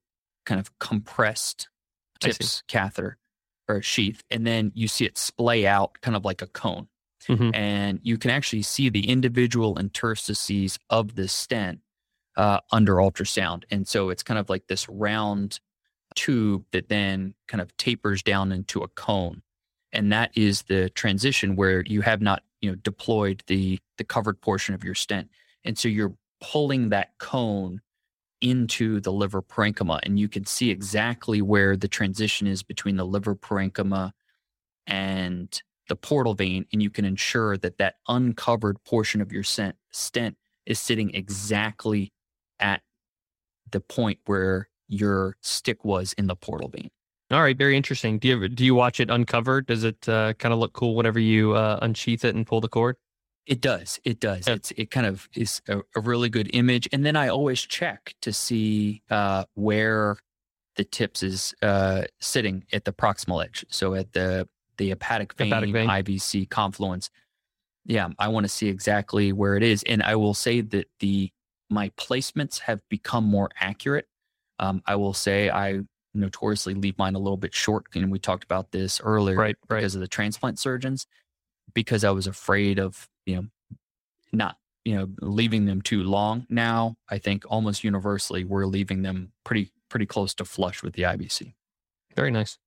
kind 0.49 0.59
of 0.59 0.77
compressed 0.79 1.69
TIPS 2.19 2.63
catheter 2.67 3.19
or 3.67 3.83
sheath, 3.83 4.23
and 4.31 4.47
then 4.47 4.71
you 4.73 4.87
see 4.87 5.05
it 5.05 5.15
splay 5.15 5.67
out 5.67 6.01
kind 6.01 6.17
of 6.17 6.25
like 6.25 6.41
a 6.41 6.47
cone. 6.47 6.87
Mm-hmm. 7.27 7.53
And 7.53 7.99
you 8.01 8.17
can 8.17 8.31
actually 8.31 8.63
see 8.63 8.89
the 8.89 9.07
individual 9.07 9.77
interstices 9.77 10.79
of 10.89 11.13
the 11.13 11.27
stent 11.27 11.81
uh, 12.35 12.61
under 12.71 12.95
ultrasound. 12.95 13.65
And 13.69 13.87
so 13.87 14.09
it's 14.09 14.23
kind 14.23 14.39
of 14.39 14.49
like 14.49 14.65
this 14.67 14.89
round 14.89 15.59
tube 16.15 16.65
that 16.71 16.89
then 16.89 17.35
kind 17.47 17.61
of 17.61 17.75
tapers 17.77 18.23
down 18.23 18.51
into 18.51 18.81
a 18.81 18.87
cone. 18.87 19.43
And 19.93 20.11
that 20.11 20.31
is 20.35 20.63
the 20.63 20.89
transition 20.89 21.55
where 21.55 21.83
you 21.85 22.01
have 22.01 22.21
not, 22.21 22.41
you 22.61 22.71
know, 22.71 22.75
deployed 22.75 23.43
the 23.45 23.79
the 23.97 24.03
covered 24.03 24.41
portion 24.41 24.73
of 24.73 24.83
your 24.83 24.95
stent. 24.95 25.29
And 25.63 25.77
so 25.77 25.87
you're 25.87 26.15
pulling 26.41 26.89
that 26.89 27.09
cone 27.19 27.81
into 28.41 28.99
the 29.01 29.11
liver 29.11 29.41
parenchyma 29.41 29.99
and 30.03 30.19
you 30.19 30.29
can 30.29 30.45
see 30.45 30.69
exactly 30.69 31.41
where 31.41 31.75
the 31.75 31.87
transition 31.87 32.47
is 32.47 32.63
between 32.63 32.95
the 32.95 33.05
liver 33.05 33.35
parenchyma 33.35 34.11
and 34.87 35.61
the 35.89 35.95
portal 35.95 36.33
vein 36.33 36.65
and 36.71 36.81
you 36.81 36.89
can 36.89 37.03
ensure 37.03 37.57
that 37.57 37.77
that 37.77 37.95
uncovered 38.07 38.81
portion 38.83 39.21
of 39.21 39.31
your 39.31 39.43
stent 39.43 40.37
is 40.65 40.79
sitting 40.79 41.13
exactly 41.13 42.13
at 42.59 42.81
the 43.71 43.79
point 43.79 44.19
where 44.25 44.69
your 44.87 45.35
stick 45.41 45.83
was 45.83 46.13
in 46.13 46.27
the 46.27 46.35
portal 46.35 46.69
vein. 46.69 46.89
All 47.31 47.41
right, 47.41 47.57
very 47.57 47.77
interesting. 47.77 48.17
Do 48.17 48.27
you 48.27 48.49
do 48.49 48.65
you 48.65 48.73
watch 48.73 48.99
it 48.99 49.11
uncovered? 49.11 49.67
Does 49.67 49.83
it 49.83 50.09
uh, 50.09 50.33
kind 50.33 50.51
of 50.51 50.59
look 50.59 50.73
cool 50.73 50.95
whenever 50.95 51.19
you 51.19 51.53
uh, 51.53 51.77
unsheath 51.81 52.25
it 52.25 52.35
and 52.35 52.45
pull 52.45 52.59
the 52.59 52.67
cord? 52.67 52.95
It 53.45 53.61
does. 53.61 53.99
It 54.03 54.19
does. 54.19 54.47
Yeah. 54.47 54.55
It's 54.55 54.71
it 54.71 54.91
kind 54.91 55.07
of 55.07 55.27
is 55.35 55.61
a, 55.67 55.79
a, 55.95 56.01
really 56.01 56.29
good 56.29 56.49
image, 56.53 56.87
and 56.93 57.03
then 57.03 57.15
I 57.15 57.29
always 57.29 57.61
check 57.61 58.13
to 58.21 58.31
see 58.31 59.01
uh, 59.09 59.45
where 59.55 60.17
the 60.75 60.83
TIPS 60.83 61.23
is 61.23 61.55
uh, 61.61 62.03
sitting 62.19 62.63
at 62.71 62.85
the 62.85 62.93
proximal 62.93 63.43
edge. 63.43 63.65
So 63.69 63.95
at 63.95 64.13
the 64.13 64.47
the 64.77 64.89
hepatic 64.89 65.33
vein, 65.33 65.49
hepatic 65.49 65.73
vein. 65.73 65.87
IVC 65.87 66.49
confluence. 66.49 67.09
Yeah, 67.85 68.09
I 68.19 68.27
want 68.27 68.43
to 68.43 68.49
see 68.49 68.67
exactly 68.67 69.31
where 69.33 69.55
it 69.55 69.63
is, 69.63 69.83
and 69.83 70.03
I 70.03 70.15
will 70.15 70.35
say 70.35 70.61
that 70.61 70.87
the 70.99 71.31
my 71.69 71.89
placements 71.97 72.59
have 72.59 72.81
become 72.89 73.23
more 73.23 73.49
accurate. 73.59 74.07
Um, 74.59 74.83
I 74.85 74.95
will 74.95 75.13
say 75.13 75.49
I 75.49 75.81
notoriously 76.13 76.73
leave 76.73 76.97
mine 76.97 77.15
a 77.15 77.19
little 77.19 77.37
bit 77.37 77.53
short, 77.53 77.85
and 77.95 78.11
we 78.11 78.19
talked 78.19 78.43
about 78.43 78.71
this 78.71 79.01
earlier, 79.01 79.35
right? 79.35 79.57
Right. 79.67 79.79
Because 79.79 79.95
of 79.95 80.01
the 80.01 80.07
transplant 80.07 80.59
surgeons, 80.59 81.07
because 81.73 82.03
I 82.03 82.11
was 82.11 82.27
afraid 82.27 82.79
of 82.79 83.07
you 83.25 83.35
know 83.35 83.45
not 84.31 84.57
you 84.85 84.95
know 84.95 85.07
leaving 85.21 85.65
them 85.65 85.81
too 85.81 86.03
long. 86.03 86.45
Now 86.49 86.97
I 87.09 87.17
think 87.17 87.45
almost 87.47 87.83
universally 87.83 88.43
we're 88.43 88.65
leaving 88.65 89.01
them 89.01 89.31
pretty 89.43 89.71
pretty 89.89 90.05
close 90.05 90.33
to 90.35 90.45
flush 90.45 90.83
with 90.83 90.93
the 90.93 91.03
IVC. 91.03 91.53
Very 92.15 92.31
nice. 92.31 92.57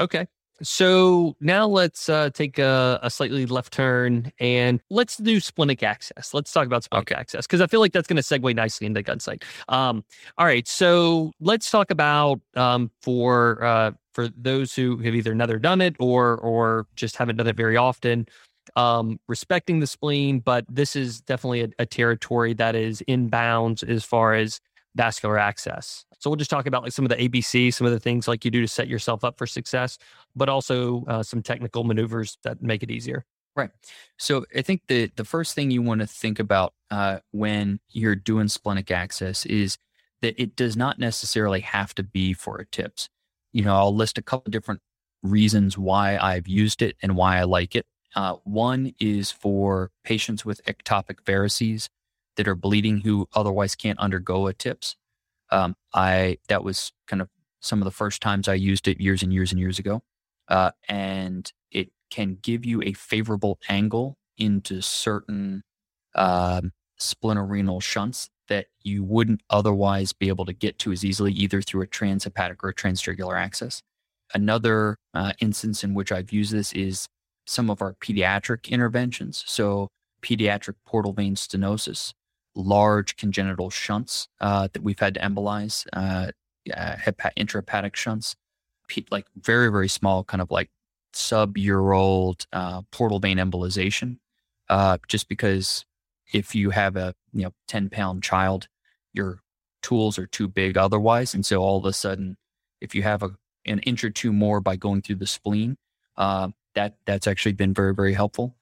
Okay. 0.00 0.26
So 0.62 1.36
now 1.40 1.66
let's 1.66 2.08
uh, 2.08 2.30
take 2.30 2.58
a, 2.58 2.98
a, 3.02 3.10
slightly 3.10 3.46
left 3.46 3.72
turn 3.72 4.32
and 4.40 4.80
let's 4.90 5.16
do 5.16 5.38
splenic 5.38 5.84
access. 5.84 6.34
Let's 6.34 6.52
talk 6.52 6.66
about 6.66 6.82
splenic 6.82 7.12
okay. 7.12 7.20
access 7.20 7.46
because 7.46 7.60
I 7.60 7.68
feel 7.68 7.78
like 7.78 7.92
that's 7.92 8.08
going 8.08 8.16
to 8.16 8.22
segue 8.22 8.54
nicely 8.56 8.86
into 8.86 9.02
Gunsight. 9.02 9.44
Um, 9.68 10.04
all 10.36 10.46
right, 10.46 10.66
so 10.66 11.30
let's 11.40 11.70
talk 11.70 11.92
about 11.92 12.40
um, 12.56 12.90
for 13.02 13.62
uh, 13.62 13.92
for 14.18 14.26
those 14.36 14.74
who 14.74 14.96
have 14.96 15.14
either 15.14 15.32
never 15.32 15.60
done 15.60 15.80
it 15.80 15.94
or 16.00 16.38
or 16.38 16.88
just 16.96 17.16
haven't 17.16 17.36
done 17.36 17.46
it 17.46 17.54
very 17.54 17.76
often. 17.76 18.26
Um, 18.74 19.20
respecting 19.28 19.78
the 19.78 19.86
spleen, 19.86 20.40
but 20.40 20.64
this 20.68 20.96
is 20.96 21.20
definitely 21.20 21.62
a, 21.62 21.68
a 21.78 21.86
territory 21.86 22.52
that 22.54 22.74
is 22.74 23.00
in 23.02 23.28
bounds 23.28 23.84
as 23.84 24.04
far 24.04 24.34
as 24.34 24.60
vascular 24.96 25.38
access. 25.38 26.04
So 26.18 26.28
we'll 26.28 26.36
just 26.36 26.50
talk 26.50 26.66
about 26.66 26.82
like 26.82 26.90
some 26.90 27.04
of 27.04 27.10
the 27.10 27.28
ABC, 27.28 27.72
some 27.72 27.86
of 27.86 27.92
the 27.92 28.00
things 28.00 28.26
like 28.26 28.44
you 28.44 28.50
do 28.50 28.60
to 28.60 28.66
set 28.66 28.88
yourself 28.88 29.22
up 29.22 29.38
for 29.38 29.46
success, 29.46 29.98
but 30.34 30.48
also 30.48 31.04
uh, 31.06 31.22
some 31.22 31.40
technical 31.40 31.84
maneuvers 31.84 32.38
that 32.42 32.60
make 32.60 32.82
it 32.82 32.90
easier. 32.90 33.24
Right. 33.54 33.70
So 34.16 34.46
I 34.52 34.62
think 34.62 34.82
the 34.88 35.12
the 35.14 35.24
first 35.24 35.54
thing 35.54 35.70
you 35.70 35.80
want 35.80 36.00
to 36.00 36.08
think 36.08 36.40
about 36.40 36.74
uh, 36.90 37.20
when 37.30 37.78
you're 37.90 38.16
doing 38.16 38.48
splenic 38.48 38.90
access 38.90 39.46
is 39.46 39.78
that 40.22 40.34
it 40.42 40.56
does 40.56 40.76
not 40.76 40.98
necessarily 40.98 41.60
have 41.60 41.94
to 41.94 42.02
be 42.02 42.32
for 42.32 42.58
a 42.58 42.66
TIPS. 42.66 43.08
You 43.52 43.64
know, 43.64 43.76
I'll 43.76 43.94
list 43.94 44.18
a 44.18 44.22
couple 44.22 44.50
different 44.50 44.80
reasons 45.22 45.76
why 45.78 46.16
I've 46.18 46.48
used 46.48 46.82
it 46.82 46.96
and 47.02 47.16
why 47.16 47.38
I 47.38 47.44
like 47.44 47.74
it. 47.74 47.86
Uh, 48.14 48.36
one 48.44 48.92
is 49.00 49.30
for 49.30 49.90
patients 50.04 50.44
with 50.44 50.64
ectopic 50.64 51.22
varices 51.24 51.88
that 52.36 52.48
are 52.48 52.54
bleeding 52.54 52.98
who 53.00 53.28
otherwise 53.34 53.74
can't 53.74 53.98
undergo 53.98 54.46
a 54.46 54.54
TIPS. 54.54 54.96
Um, 55.50 55.76
I 55.94 56.38
that 56.48 56.64
was 56.64 56.92
kind 57.06 57.22
of 57.22 57.28
some 57.60 57.80
of 57.80 57.84
the 57.84 57.90
first 57.90 58.22
times 58.22 58.48
I 58.48 58.54
used 58.54 58.88
it 58.88 59.00
years 59.00 59.22
and 59.22 59.32
years 59.32 59.52
and 59.52 59.60
years 59.60 59.78
ago, 59.78 60.02
uh, 60.48 60.72
and 60.88 61.50
it 61.70 61.90
can 62.10 62.38
give 62.42 62.64
you 62.64 62.82
a 62.82 62.92
favorable 62.92 63.58
angle 63.68 64.16
into 64.38 64.80
certain 64.82 65.62
um, 66.14 66.72
splenorenal 67.00 67.82
shunts 67.82 68.30
that 68.48 68.66
you 68.82 69.04
wouldn't 69.04 69.42
otherwise 69.50 70.12
be 70.12 70.28
able 70.28 70.44
to 70.46 70.52
get 70.52 70.78
to 70.80 70.92
as 70.92 71.04
easily, 71.04 71.32
either 71.32 71.62
through 71.62 71.82
a 71.82 71.86
transhepatic 71.86 72.56
or 72.62 72.70
a 72.70 72.74
transjugular 72.74 73.38
access. 73.38 73.82
Another 74.34 74.96
uh, 75.14 75.32
instance 75.40 75.84
in 75.84 75.94
which 75.94 76.12
I've 76.12 76.32
used 76.32 76.52
this 76.52 76.72
is 76.72 77.06
some 77.46 77.70
of 77.70 77.80
our 77.80 77.94
pediatric 77.94 78.68
interventions. 78.68 79.42
So, 79.46 79.88
pediatric 80.22 80.74
portal 80.84 81.12
vein 81.12 81.34
stenosis 81.34 82.12
large 82.58 83.16
congenital 83.16 83.70
shunts 83.70 84.28
uh, 84.40 84.68
that 84.72 84.82
we've 84.82 84.98
had 84.98 85.14
to 85.14 85.20
embolize, 85.20 85.86
uh, 85.92 86.30
uh, 86.76 86.96
intrahepatic 87.36 87.94
shunts, 87.96 88.34
like 89.10 89.26
very, 89.36 89.70
very 89.70 89.88
small, 89.88 90.24
kind 90.24 90.42
of 90.42 90.50
like 90.50 90.68
sub 91.12 91.56
year 91.56 91.92
old 91.92 92.46
uh, 92.52 92.82
portal 92.90 93.20
vein 93.20 93.38
embolization. 93.38 94.18
Uh, 94.68 94.98
just 95.08 95.28
because 95.28 95.86
if 96.32 96.54
you 96.54 96.70
have 96.70 96.96
a 96.96 97.14
you 97.32 97.44
know 97.44 97.52
10 97.68 97.90
pound 97.90 98.22
child, 98.22 98.68
your 99.12 99.40
tools 99.82 100.18
are 100.18 100.26
too 100.26 100.48
big 100.48 100.76
otherwise. 100.76 101.34
And 101.34 101.44
so 101.44 101.62
all 101.62 101.78
of 101.78 101.84
a 101.84 101.92
sudden, 101.92 102.36
if 102.80 102.94
you 102.94 103.02
have 103.02 103.22
a, 103.22 103.30
an 103.66 103.78
inch 103.80 104.04
or 104.04 104.10
two 104.10 104.32
more 104.32 104.60
by 104.60 104.76
going 104.76 105.02
through 105.02 105.16
the 105.16 105.26
spleen, 105.26 105.76
uh, 106.16 106.48
that 106.74 106.96
that's 107.06 107.26
actually 107.26 107.52
been 107.52 107.74
very 107.74 107.94
very 107.94 108.14
helpful. 108.14 108.56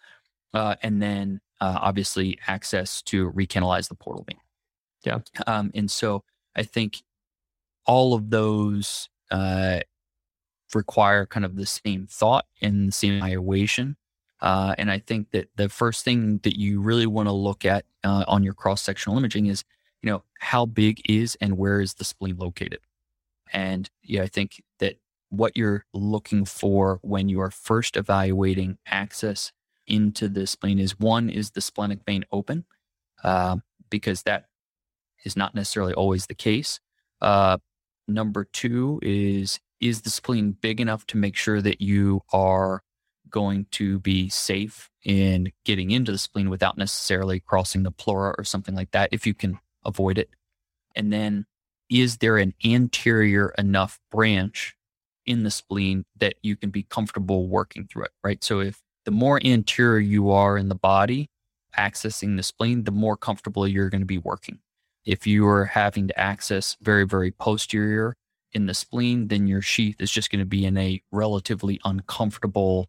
Uh, 0.54 0.76
and 0.82 1.02
then 1.02 1.40
uh, 1.60 1.78
obviously 1.80 2.38
access 2.46 3.02
to 3.02 3.30
recanalize 3.32 3.88
the 3.88 3.94
portal 3.94 4.24
vein. 4.28 4.40
Yeah. 5.04 5.18
Um, 5.46 5.70
and 5.74 5.90
so 5.90 6.24
I 6.54 6.62
think 6.62 7.02
all 7.86 8.14
of 8.14 8.30
those 8.30 9.08
uh, 9.30 9.80
require 10.74 11.26
kind 11.26 11.44
of 11.44 11.56
the 11.56 11.66
same 11.66 12.06
thought 12.06 12.46
and 12.60 12.88
the 12.88 12.92
same 12.92 13.14
evaluation. 13.14 13.96
Uh, 14.40 14.74
and 14.78 14.90
I 14.90 14.98
think 14.98 15.30
that 15.30 15.48
the 15.56 15.68
first 15.68 16.04
thing 16.04 16.40
that 16.42 16.58
you 16.58 16.80
really 16.80 17.06
want 17.06 17.28
to 17.28 17.32
look 17.32 17.64
at 17.64 17.84
uh, 18.04 18.24
on 18.28 18.42
your 18.42 18.54
cross 18.54 18.82
sectional 18.82 19.16
imaging 19.16 19.46
is, 19.46 19.64
you 20.02 20.10
know, 20.10 20.22
how 20.40 20.66
big 20.66 21.00
is 21.08 21.36
and 21.40 21.56
where 21.56 21.80
is 21.80 21.94
the 21.94 22.04
spleen 22.04 22.36
located? 22.36 22.80
And 23.52 23.88
yeah, 24.02 24.22
I 24.22 24.26
think 24.26 24.62
that 24.78 24.96
what 25.30 25.56
you're 25.56 25.84
looking 25.92 26.44
for 26.44 26.98
when 27.02 27.28
you 27.28 27.40
are 27.40 27.50
first 27.50 27.96
evaluating 27.96 28.78
access 28.86 29.52
into 29.86 30.28
the 30.28 30.46
spleen 30.46 30.78
is 30.78 30.98
one 30.98 31.30
is 31.30 31.52
the 31.52 31.60
splenic 31.60 32.00
vein 32.04 32.24
open, 32.32 32.64
uh, 33.24 33.56
because 33.88 34.22
that 34.22 34.46
is 35.24 35.36
not 35.36 35.54
necessarily 35.54 35.94
always 35.94 36.26
the 36.26 36.34
case. 36.34 36.80
Uh, 37.20 37.58
number 38.06 38.44
two 38.44 39.00
is 39.02 39.60
is 39.80 40.02
the 40.02 40.10
spleen 40.10 40.52
big 40.52 40.80
enough 40.80 41.06
to 41.06 41.18
make 41.18 41.36
sure 41.36 41.60
that 41.60 41.80
you 41.80 42.20
are 42.32 42.82
going 43.36 43.66
to 43.70 43.98
be 43.98 44.30
safe 44.30 44.88
in 45.04 45.52
getting 45.66 45.90
into 45.90 46.10
the 46.10 46.16
spleen 46.16 46.48
without 46.48 46.78
necessarily 46.78 47.38
crossing 47.38 47.82
the 47.82 47.90
pleura 47.90 48.34
or 48.38 48.44
something 48.44 48.74
like 48.74 48.90
that 48.92 49.10
if 49.12 49.26
you 49.26 49.34
can 49.34 49.58
avoid 49.84 50.16
it. 50.16 50.30
And 50.94 51.12
then 51.12 51.44
is 51.90 52.16
there 52.16 52.38
an 52.38 52.54
anterior 52.64 53.52
enough 53.58 54.00
branch 54.10 54.74
in 55.26 55.42
the 55.42 55.50
spleen 55.50 56.06
that 56.16 56.36
you 56.40 56.56
can 56.56 56.70
be 56.70 56.84
comfortable 56.84 57.46
working 57.46 57.86
through 57.86 58.04
it, 58.04 58.12
right? 58.24 58.42
So 58.42 58.60
if 58.60 58.80
the 59.04 59.10
more 59.10 59.38
anterior 59.44 59.98
you 59.98 60.30
are 60.30 60.56
in 60.56 60.70
the 60.70 60.74
body 60.74 61.28
accessing 61.76 62.38
the 62.38 62.42
spleen, 62.42 62.84
the 62.84 62.90
more 62.90 63.18
comfortable 63.18 63.68
you're 63.68 63.90
going 63.90 64.00
to 64.00 64.06
be 64.06 64.16
working. 64.16 64.60
If 65.04 65.26
you 65.26 65.46
are 65.46 65.66
having 65.66 66.08
to 66.08 66.18
access 66.18 66.74
very, 66.80 67.04
very 67.04 67.32
posterior 67.32 68.16
in 68.54 68.64
the 68.64 68.72
spleen, 68.72 69.28
then 69.28 69.46
your 69.46 69.60
sheath 69.60 70.00
is 70.00 70.10
just 70.10 70.30
going 70.30 70.40
to 70.40 70.46
be 70.46 70.64
in 70.64 70.78
a 70.78 71.02
relatively 71.12 71.78
uncomfortable 71.84 72.88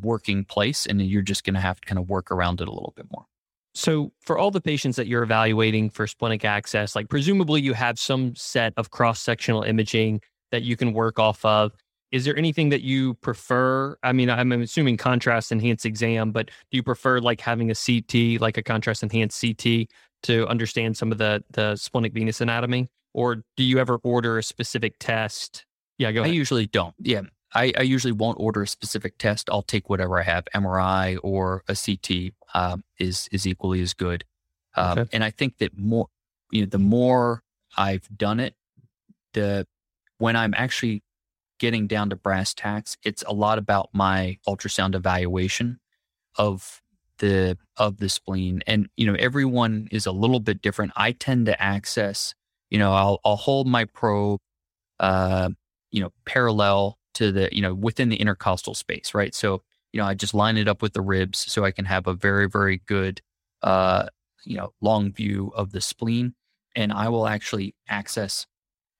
working 0.00 0.44
place 0.44 0.86
and 0.86 1.00
you're 1.02 1.22
just 1.22 1.44
going 1.44 1.54
to 1.54 1.60
have 1.60 1.80
to 1.80 1.86
kind 1.86 1.98
of 1.98 2.08
work 2.08 2.30
around 2.30 2.60
it 2.60 2.68
a 2.68 2.72
little 2.72 2.92
bit 2.96 3.06
more. 3.10 3.26
So, 3.74 4.12
for 4.20 4.36
all 4.36 4.50
the 4.50 4.60
patients 4.60 4.96
that 4.96 5.06
you're 5.06 5.22
evaluating 5.22 5.90
for 5.90 6.06
splenic 6.06 6.44
access, 6.44 6.94
like 6.94 7.08
presumably 7.08 7.62
you 7.62 7.72
have 7.72 7.98
some 7.98 8.34
set 8.34 8.74
of 8.76 8.90
cross 8.90 9.20
sectional 9.20 9.62
imaging 9.62 10.20
that 10.50 10.62
you 10.62 10.76
can 10.76 10.92
work 10.92 11.18
off 11.18 11.44
of. 11.44 11.72
Is 12.10 12.26
there 12.26 12.36
anything 12.36 12.68
that 12.68 12.82
you 12.82 13.14
prefer? 13.14 13.96
I 14.02 14.12
mean, 14.12 14.28
I'm 14.28 14.52
assuming 14.52 14.98
contrast 14.98 15.50
enhanced 15.50 15.86
exam, 15.86 16.30
but 16.30 16.48
do 16.48 16.76
you 16.76 16.82
prefer 16.82 17.20
like 17.20 17.40
having 17.40 17.70
a 17.70 17.74
CT, 17.74 18.38
like 18.38 18.58
a 18.58 18.62
contrast 18.62 19.02
enhanced 19.02 19.40
CT, 19.40 19.88
to 20.24 20.46
understand 20.46 20.96
some 20.96 21.10
of 21.10 21.16
the 21.16 21.42
the 21.50 21.74
splenic 21.76 22.12
venous 22.12 22.42
anatomy, 22.42 22.88
or 23.14 23.36
do 23.56 23.64
you 23.64 23.78
ever 23.78 23.98
order 24.04 24.36
a 24.36 24.42
specific 24.42 24.94
test? 25.00 25.64
Yeah, 25.96 26.12
go 26.12 26.20
ahead. 26.20 26.32
I 26.32 26.34
usually 26.34 26.66
don't. 26.66 26.94
Yeah, 26.98 27.22
I, 27.54 27.72
I, 27.76 27.82
usually 27.82 28.12
won't 28.12 28.40
order 28.40 28.62
a 28.62 28.66
specific 28.66 29.18
test. 29.18 29.50
I'll 29.50 29.62
take 29.62 29.90
whatever 29.90 30.18
I 30.18 30.22
have. 30.22 30.44
MRI 30.54 31.18
or 31.22 31.62
a 31.68 31.76
CT 31.76 32.32
um, 32.54 32.84
is 32.98 33.28
is 33.32 33.46
equally 33.46 33.80
as 33.82 33.94
good. 33.94 34.24
Um, 34.74 34.98
okay. 34.98 35.10
And 35.12 35.24
I 35.24 35.30
think 35.30 35.58
that 35.58 35.76
more, 35.76 36.06
you 36.50 36.62
know, 36.62 36.66
the 36.66 36.78
more 36.78 37.42
I've 37.76 38.08
done 38.16 38.40
it, 38.40 38.54
the 39.34 39.66
when 40.18 40.36
I'm 40.36 40.54
actually 40.56 41.02
getting 41.58 41.86
down 41.86 42.10
to 42.10 42.16
brass 42.16 42.54
tacks, 42.54 42.96
it's 43.04 43.22
a 43.26 43.32
lot 43.32 43.58
about 43.58 43.90
my 43.92 44.38
ultrasound 44.48 44.94
evaluation 44.94 45.78
of 46.36 46.80
the 47.18 47.58
of 47.76 47.98
the 47.98 48.08
spleen. 48.08 48.62
And 48.66 48.88
you 48.96 49.06
know, 49.06 49.14
everyone 49.18 49.88
is 49.90 50.06
a 50.06 50.12
little 50.12 50.40
bit 50.40 50.62
different. 50.62 50.92
I 50.96 51.12
tend 51.12 51.46
to 51.46 51.62
access, 51.62 52.34
you 52.70 52.78
know, 52.78 52.92
I'll 52.92 53.20
I'll 53.24 53.36
hold 53.36 53.66
my 53.66 53.84
probe, 53.84 54.40
uh, 54.98 55.50
you 55.90 56.00
know, 56.00 56.12
parallel 56.24 56.98
to 57.14 57.32
the, 57.32 57.48
you 57.52 57.62
know, 57.62 57.74
within 57.74 58.08
the 58.08 58.16
intercostal 58.16 58.74
space, 58.74 59.14
right? 59.14 59.34
So, 59.34 59.62
you 59.92 60.00
know, 60.00 60.06
I 60.06 60.14
just 60.14 60.34
line 60.34 60.56
it 60.56 60.68
up 60.68 60.82
with 60.82 60.92
the 60.92 61.00
ribs 61.00 61.38
so 61.38 61.64
I 61.64 61.70
can 61.70 61.84
have 61.84 62.06
a 62.06 62.14
very, 62.14 62.48
very 62.48 62.78
good, 62.86 63.20
uh, 63.62 64.06
you 64.44 64.56
know, 64.56 64.72
long 64.80 65.12
view 65.12 65.52
of 65.54 65.72
the 65.72 65.80
spleen. 65.80 66.34
And 66.74 66.92
I 66.92 67.08
will 67.08 67.26
actually 67.26 67.74
access 67.88 68.46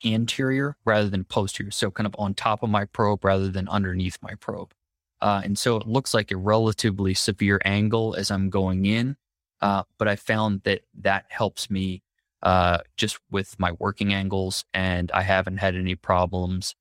anterior 0.04 0.76
rather 0.84 1.08
than 1.08 1.24
posterior. 1.24 1.70
So 1.70 1.90
kind 1.90 2.06
of 2.06 2.14
on 2.18 2.34
top 2.34 2.62
of 2.62 2.70
my 2.70 2.84
probe 2.84 3.24
rather 3.24 3.48
than 3.48 3.68
underneath 3.68 4.18
my 4.20 4.34
probe. 4.34 4.72
Uh, 5.20 5.40
and 5.44 5.56
so 5.56 5.76
it 5.76 5.86
looks 5.86 6.12
like 6.12 6.30
a 6.32 6.36
relatively 6.36 7.14
severe 7.14 7.60
angle 7.64 8.14
as 8.14 8.30
I'm 8.30 8.50
going 8.50 8.84
in. 8.84 9.16
Uh, 9.60 9.84
but 9.96 10.08
I 10.08 10.16
found 10.16 10.62
that 10.64 10.82
that 11.00 11.26
helps 11.28 11.70
me 11.70 12.02
uh, 12.42 12.78
just 12.96 13.18
with 13.30 13.58
my 13.60 13.72
working 13.78 14.12
angles, 14.12 14.64
and 14.74 15.12
I 15.12 15.22
haven't 15.22 15.58
had 15.58 15.76
any 15.76 15.94
problems 15.94 16.74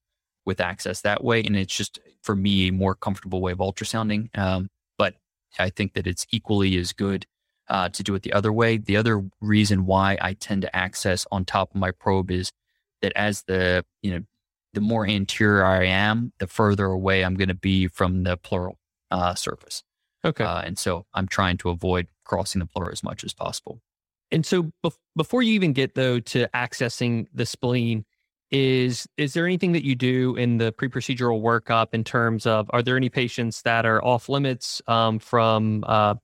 with 0.46 0.60
access 0.60 1.02
that 1.02 1.24
way. 1.24 1.44
And 1.44 1.56
it's 1.56 1.76
just 1.76 2.00
for 2.22 2.36
me 2.36 2.68
a 2.68 2.72
more 2.72 2.96
comfortable 2.96 3.42
way 3.42 3.52
of 3.52 3.60
ultrasounding. 3.60 4.36
Um, 4.38 4.70
but 4.98 5.16
I 5.60 5.70
think 5.70 5.94
that 5.94 6.08
it's 6.08 6.26
equally 6.32 6.78
as 6.78 6.94
good 6.94 7.26
uh, 7.68 7.90
to 7.90 8.04
do 8.04 8.14
it 8.16 8.24
the 8.24 8.34
other 8.34 8.52
way. 8.52 8.78
The 8.78 8.98
other 8.98 9.24
reason 9.40 9.86
why 9.86 10.18
I 10.22 10.34
tend 10.34 10.64
to 10.64 10.76
access 10.76 11.26
on 11.32 11.46
top 11.46 11.74
of 11.74 11.80
my 11.80 11.92
probe 11.92 12.32
is 12.32 12.52
that 13.02 13.14
as 13.16 13.44
the 13.44 13.86
you 14.02 14.12
know 14.12 14.22
the 14.74 14.82
more 14.82 15.06
anterior 15.06 15.66
I 15.66 15.86
am, 15.86 16.34
the 16.40 16.48
further 16.48 16.86
away 16.86 17.24
I'm 17.24 17.36
going 17.36 17.50
to 17.50 17.54
be 17.54 17.88
from 17.88 18.24
the 18.24 18.38
pleural 18.38 18.78
uh, 19.10 19.36
surface. 19.36 19.84
Okay, 20.24 20.44
uh, 20.44 20.62
and 20.62 20.78
so 20.78 21.06
I'm 21.14 21.28
trying 21.28 21.58
to 21.58 21.70
avoid 21.70 22.08
crossing 22.26 22.60
the 22.60 22.66
pleura 22.66 22.92
as 22.92 23.04
much 23.04 23.24
as 23.24 23.34
possible. 23.34 23.82
And 24.32 24.46
so 24.46 24.72
bef- 24.84 24.98
before 25.16 25.42
you 25.42 25.54
even 25.54 25.74
get 25.74 25.96
though 25.96 26.20
to 26.20 26.48
accessing 26.54 27.28
the 27.34 27.46
spleen, 27.46 28.06
is 28.52 29.08
is 29.18 29.34
there 29.34 29.46
anything 29.46 29.72
that 29.72 29.86
you 29.86 29.96
do 29.96 30.36
in 30.36 30.58
the 30.58 30.72
pre-procedural 30.74 31.42
workup 31.42 31.88
in 31.94 32.04
terms 32.04 32.46
of 32.46 32.70
are 32.72 32.82
there 32.84 32.98
any 32.98 33.10
patients 33.10 33.62
that 33.62 33.86
are 33.86 34.04
off 34.04 34.28
limits 34.28 34.82
um, 34.88 35.20
from 35.20 35.84
uh, 35.88 36.16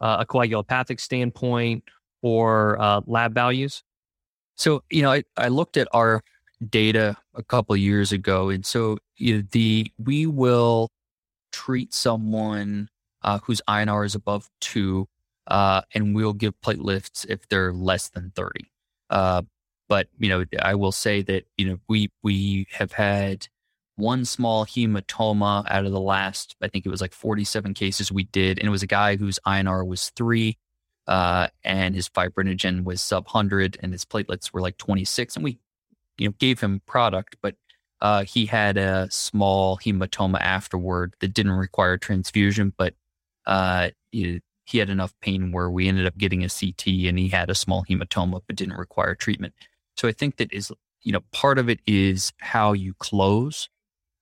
uh, 0.00 0.18
a 0.20 0.26
coagulopathic 0.26 1.00
standpoint 1.00 1.82
or 2.20 2.80
uh, 2.80 3.00
lab 3.06 3.34
values? 3.34 3.82
So, 4.54 4.82
you 4.90 5.02
know, 5.02 5.10
I, 5.12 5.24
I 5.36 5.48
looked 5.48 5.76
at 5.78 5.88
our 5.92 6.22
data 6.68 7.16
a 7.34 7.42
couple 7.42 7.76
years 7.76 8.12
ago. 8.12 8.50
And 8.50 8.64
so 8.64 8.98
you 9.16 9.38
know, 9.38 9.42
the 9.50 9.90
we 9.98 10.26
will 10.26 10.90
treat 11.52 11.92
someone 11.94 12.88
uh, 13.22 13.38
whose 13.44 13.60
INR 13.68 14.04
is 14.04 14.14
above 14.14 14.48
two, 14.60 15.08
uh, 15.46 15.82
and 15.94 16.14
we'll 16.14 16.32
give 16.32 16.54
platelets 16.60 17.26
if 17.28 17.48
they're 17.48 17.72
less 17.72 18.08
than 18.08 18.32
30. 18.34 18.70
But, 19.92 20.08
you 20.18 20.30
know, 20.30 20.46
I 20.62 20.74
will 20.74 20.90
say 20.90 21.20
that, 21.20 21.44
you 21.58 21.66
know, 21.66 21.78
we, 21.86 22.10
we 22.22 22.66
have 22.70 22.92
had 22.92 23.46
one 23.96 24.24
small 24.24 24.64
hematoma 24.64 25.70
out 25.70 25.84
of 25.84 25.92
the 25.92 26.00
last, 26.00 26.56
I 26.62 26.68
think 26.68 26.86
it 26.86 26.88
was 26.88 27.02
like 27.02 27.12
47 27.12 27.74
cases 27.74 28.10
we 28.10 28.24
did. 28.24 28.58
And 28.58 28.66
it 28.66 28.70
was 28.70 28.82
a 28.82 28.86
guy 28.86 29.16
whose 29.16 29.38
INR 29.46 29.86
was 29.86 30.08
three 30.16 30.56
uh, 31.06 31.48
and 31.62 31.94
his 31.94 32.08
fibrinogen 32.08 32.84
was 32.84 33.02
sub 33.02 33.26
100 33.26 33.76
and 33.82 33.92
his 33.92 34.06
platelets 34.06 34.54
were 34.54 34.62
like 34.62 34.78
26 34.78 35.36
and 35.36 35.44
we 35.44 35.58
you 36.16 36.28
know 36.28 36.34
gave 36.38 36.60
him 36.60 36.80
product 36.86 37.36
but 37.42 37.54
uh, 38.00 38.24
he 38.24 38.46
had 38.46 38.78
a 38.78 39.08
small 39.10 39.76
hematoma 39.76 40.40
afterward 40.40 41.14
that 41.20 41.34
didn't 41.34 41.52
require 41.52 41.98
transfusion 41.98 42.72
but 42.78 42.94
uh, 43.46 43.90
he, 44.10 44.40
he 44.64 44.78
had 44.78 44.88
enough 44.88 45.12
pain 45.20 45.52
where 45.52 45.70
we 45.70 45.86
ended 45.86 46.06
up 46.06 46.16
getting 46.16 46.42
a 46.44 46.48
ct 46.48 46.86
and 46.86 47.18
he 47.18 47.28
had 47.28 47.50
a 47.50 47.54
small 47.54 47.84
hematoma 47.84 48.40
but 48.46 48.56
didn't 48.56 48.78
require 48.78 49.14
treatment 49.14 49.52
so 49.96 50.08
i 50.08 50.12
think 50.12 50.36
that 50.36 50.52
is 50.52 50.72
you 51.02 51.12
know 51.12 51.20
part 51.32 51.58
of 51.58 51.68
it 51.68 51.80
is 51.86 52.32
how 52.38 52.72
you 52.72 52.94
close 52.94 53.68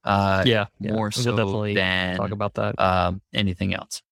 uh, 0.05 0.43
yeah 0.47 0.65
more 0.79 1.11
yeah. 1.15 1.23
so 1.23 1.37
definitely 1.37 1.75
than 1.75 2.17
talk 2.17 2.31
about 2.31 2.55
that 2.55 2.75
um, 2.79 3.21
anything 3.35 3.75
else 3.75 4.03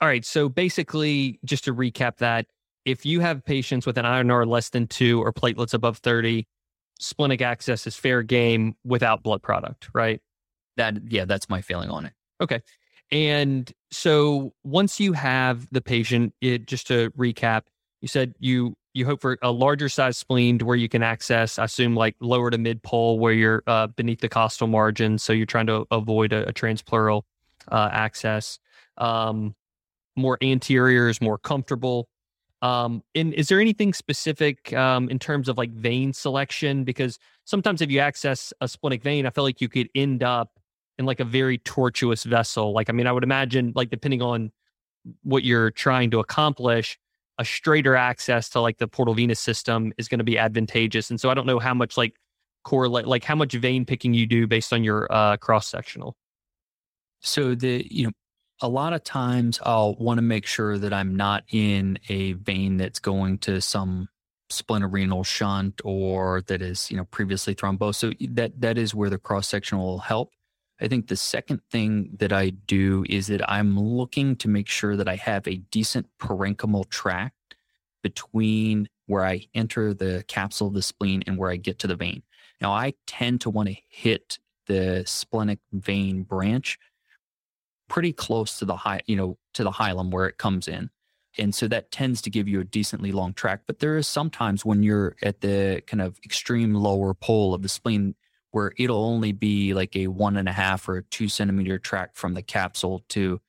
all 0.00 0.08
right. 0.08 0.24
So 0.24 0.48
basically, 0.48 1.40
just 1.44 1.64
to 1.64 1.74
recap 1.74 2.18
that, 2.18 2.46
if 2.84 3.04
you 3.04 3.20
have 3.20 3.44
patients 3.44 3.84
with 3.84 3.98
an 3.98 4.04
INR 4.04 4.46
less 4.46 4.70
than 4.70 4.86
two 4.86 5.20
or 5.20 5.32
platelets 5.32 5.74
above 5.74 5.98
30, 5.98 6.46
splenic 7.00 7.42
access 7.42 7.86
is 7.86 7.96
fair 7.96 8.22
game 8.22 8.76
without 8.84 9.22
blood 9.22 9.42
product, 9.42 9.90
right? 9.92 10.20
That, 10.76 11.10
yeah, 11.10 11.24
that's 11.24 11.48
my 11.48 11.60
feeling 11.60 11.90
on 11.90 12.06
it. 12.06 12.12
Okay. 12.40 12.60
And 13.10 13.70
so 13.90 14.52
once 14.62 15.00
you 15.00 15.14
have 15.14 15.66
the 15.72 15.80
patient, 15.80 16.32
it, 16.40 16.66
just 16.66 16.86
to 16.88 17.10
recap, 17.10 17.62
you 18.00 18.08
said 18.08 18.34
you 18.38 18.76
you 18.98 19.06
hope 19.06 19.20
for 19.20 19.38
a 19.42 19.52
larger 19.52 19.88
size 19.88 20.18
spleen 20.18 20.58
to 20.58 20.64
where 20.64 20.76
you 20.76 20.88
can 20.88 21.02
access, 21.02 21.58
I 21.58 21.64
assume, 21.64 21.94
like 21.94 22.16
lower 22.20 22.50
to 22.50 22.58
mid 22.58 22.82
pole 22.82 23.18
where 23.18 23.32
you're 23.32 23.62
uh, 23.66 23.86
beneath 23.86 24.20
the 24.20 24.28
costal 24.28 24.66
margin. 24.66 25.18
So 25.18 25.32
you're 25.32 25.46
trying 25.46 25.68
to 25.68 25.86
avoid 25.90 26.32
a, 26.32 26.48
a 26.48 26.52
transpleural 26.52 27.22
uh, 27.70 27.88
access. 27.92 28.58
Um, 28.96 29.54
more 30.16 30.36
anterior 30.42 31.08
is 31.08 31.20
more 31.20 31.38
comfortable. 31.38 32.08
Um, 32.60 33.04
and 33.14 33.32
is 33.34 33.48
there 33.48 33.60
anything 33.60 33.94
specific 33.94 34.72
um, 34.72 35.08
in 35.08 35.20
terms 35.20 35.48
of 35.48 35.56
like 35.56 35.70
vein 35.70 36.12
selection? 36.12 36.82
Because 36.82 37.18
sometimes 37.44 37.80
if 37.80 37.90
you 37.90 38.00
access 38.00 38.52
a 38.60 38.66
splenic 38.66 39.02
vein, 39.02 39.26
I 39.26 39.30
feel 39.30 39.44
like 39.44 39.60
you 39.60 39.68
could 39.68 39.88
end 39.94 40.24
up 40.24 40.58
in 40.98 41.06
like 41.06 41.20
a 41.20 41.24
very 41.24 41.58
tortuous 41.58 42.24
vessel. 42.24 42.72
Like, 42.72 42.90
I 42.90 42.92
mean, 42.92 43.06
I 43.06 43.12
would 43.12 43.22
imagine 43.22 43.72
like 43.76 43.90
depending 43.90 44.22
on 44.22 44.50
what 45.22 45.44
you're 45.44 45.70
trying 45.70 46.10
to 46.10 46.18
accomplish, 46.18 46.98
a 47.38 47.44
straighter 47.44 47.96
access 47.96 48.48
to 48.50 48.60
like 48.60 48.78
the 48.78 48.88
portal 48.88 49.14
venous 49.14 49.40
system 49.40 49.92
is 49.96 50.08
going 50.08 50.18
to 50.18 50.24
be 50.24 50.38
advantageous. 50.38 51.10
And 51.10 51.20
so 51.20 51.30
I 51.30 51.34
don't 51.34 51.46
know 51.46 51.58
how 51.58 51.74
much 51.74 51.96
like 51.96 52.14
correlate, 52.64 53.06
like 53.06 53.24
how 53.24 53.34
much 53.34 53.54
vein 53.54 53.84
picking 53.84 54.12
you 54.12 54.26
do 54.26 54.46
based 54.46 54.72
on 54.72 54.84
your 54.84 55.10
uh, 55.10 55.36
cross 55.36 55.68
sectional. 55.68 56.16
So 57.20 57.54
the 57.54 57.86
you 57.90 58.06
know 58.06 58.12
a 58.60 58.68
lot 58.68 58.92
of 58.92 59.04
times 59.04 59.60
I'll 59.62 59.94
want 59.96 60.18
to 60.18 60.22
make 60.22 60.46
sure 60.46 60.78
that 60.78 60.92
I'm 60.92 61.16
not 61.16 61.44
in 61.50 61.98
a 62.08 62.32
vein 62.32 62.76
that's 62.76 62.98
going 62.98 63.38
to 63.38 63.60
some 63.60 64.08
splenorenal 64.50 65.24
shunt 65.24 65.80
or 65.84 66.42
that 66.42 66.62
is, 66.62 66.90
you 66.90 66.96
know, 66.96 67.04
previously 67.04 67.54
thrombosed. 67.54 67.96
So 67.96 68.12
that 68.32 68.60
that 68.60 68.78
is 68.78 68.94
where 68.94 69.10
the 69.10 69.18
cross 69.18 69.48
sectional 69.48 69.86
will 69.86 69.98
help. 69.98 70.32
I 70.80 70.88
think 70.88 71.08
the 71.08 71.16
second 71.16 71.60
thing 71.70 72.10
that 72.18 72.32
I 72.32 72.50
do 72.50 73.04
is 73.08 73.26
that 73.28 73.48
I'm 73.50 73.78
looking 73.78 74.36
to 74.36 74.48
make 74.48 74.68
sure 74.68 74.96
that 74.96 75.08
I 75.08 75.16
have 75.16 75.46
a 75.46 75.56
decent 75.56 76.06
parenchymal 76.20 76.88
tract 76.88 77.56
between 78.02 78.88
where 79.06 79.24
I 79.24 79.46
enter 79.54 79.92
the 79.92 80.24
capsule 80.28 80.68
of 80.68 80.74
the 80.74 80.82
spleen 80.82 81.24
and 81.26 81.36
where 81.36 81.50
I 81.50 81.56
get 81.56 81.80
to 81.80 81.86
the 81.86 81.96
vein. 81.96 82.22
Now 82.60 82.72
I 82.72 82.94
tend 83.06 83.40
to 83.42 83.50
want 83.50 83.68
to 83.68 83.76
hit 83.88 84.38
the 84.66 85.02
splenic 85.06 85.58
vein 85.72 86.22
branch 86.22 86.78
pretty 87.88 88.12
close 88.12 88.58
to 88.58 88.64
the 88.64 88.76
high, 88.76 89.00
you 89.06 89.16
know, 89.16 89.38
to 89.54 89.64
the 89.64 89.70
hilum 89.70 90.10
where 90.10 90.26
it 90.26 90.38
comes 90.38 90.68
in. 90.68 90.90
And 91.38 91.54
so 91.54 91.68
that 91.68 91.90
tends 91.90 92.20
to 92.22 92.30
give 92.30 92.48
you 92.48 92.60
a 92.60 92.64
decently 92.64 93.12
long 93.12 93.32
track. 93.32 93.62
But 93.66 93.78
there 93.78 93.96
is 93.96 94.06
sometimes 94.06 94.64
when 94.64 94.82
you're 94.82 95.16
at 95.22 95.40
the 95.40 95.82
kind 95.86 96.00
of 96.02 96.18
extreme 96.24 96.74
lower 96.74 97.14
pole 97.14 97.54
of 97.54 97.62
the 97.62 97.68
spleen 97.68 98.14
where 98.52 98.72
it'll 98.78 99.04
only 99.04 99.32
be 99.32 99.74
like 99.74 99.94
a 99.96 100.06
one 100.08 100.36
and 100.36 100.48
a 100.48 100.52
half 100.52 100.88
or 100.88 100.98
a 100.98 101.02
two 101.04 101.28
centimeter 101.28 101.78
track 101.78 102.16
from 102.16 102.34
the 102.34 102.42
capsule 102.42 103.04
to 103.10 103.40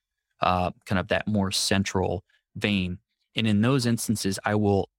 uh, 0.42 0.72
kind 0.86 1.00
of 1.00 1.08
that 1.10 1.28
more 1.28 1.52
central 1.52 2.24
vein. 2.56 3.00
And 3.36 3.48
in 3.48 3.62
those 3.62 3.86
instances, 3.86 4.40
I 4.46 4.56
will 4.56 4.90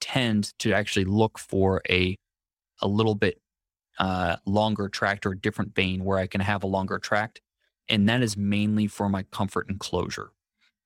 tend 0.00 0.58
to 0.60 0.72
actually 0.72 1.04
look 1.04 1.38
for 1.38 1.82
a 1.88 2.16
a 2.82 2.88
little 2.88 3.14
bit 3.14 3.40
uh, 3.98 4.36
longer 4.46 4.88
tract 4.88 5.26
or 5.26 5.32
a 5.32 5.38
different 5.38 5.74
vein 5.74 6.04
where 6.04 6.18
I 6.18 6.26
can 6.26 6.40
have 6.40 6.62
a 6.62 6.66
longer 6.66 6.98
tract 6.98 7.40
and 7.90 8.08
that 8.08 8.22
is 8.22 8.36
mainly 8.36 8.86
for 8.86 9.08
my 9.08 9.24
comfort 9.24 9.68
and 9.68 9.78
closure. 9.78 10.30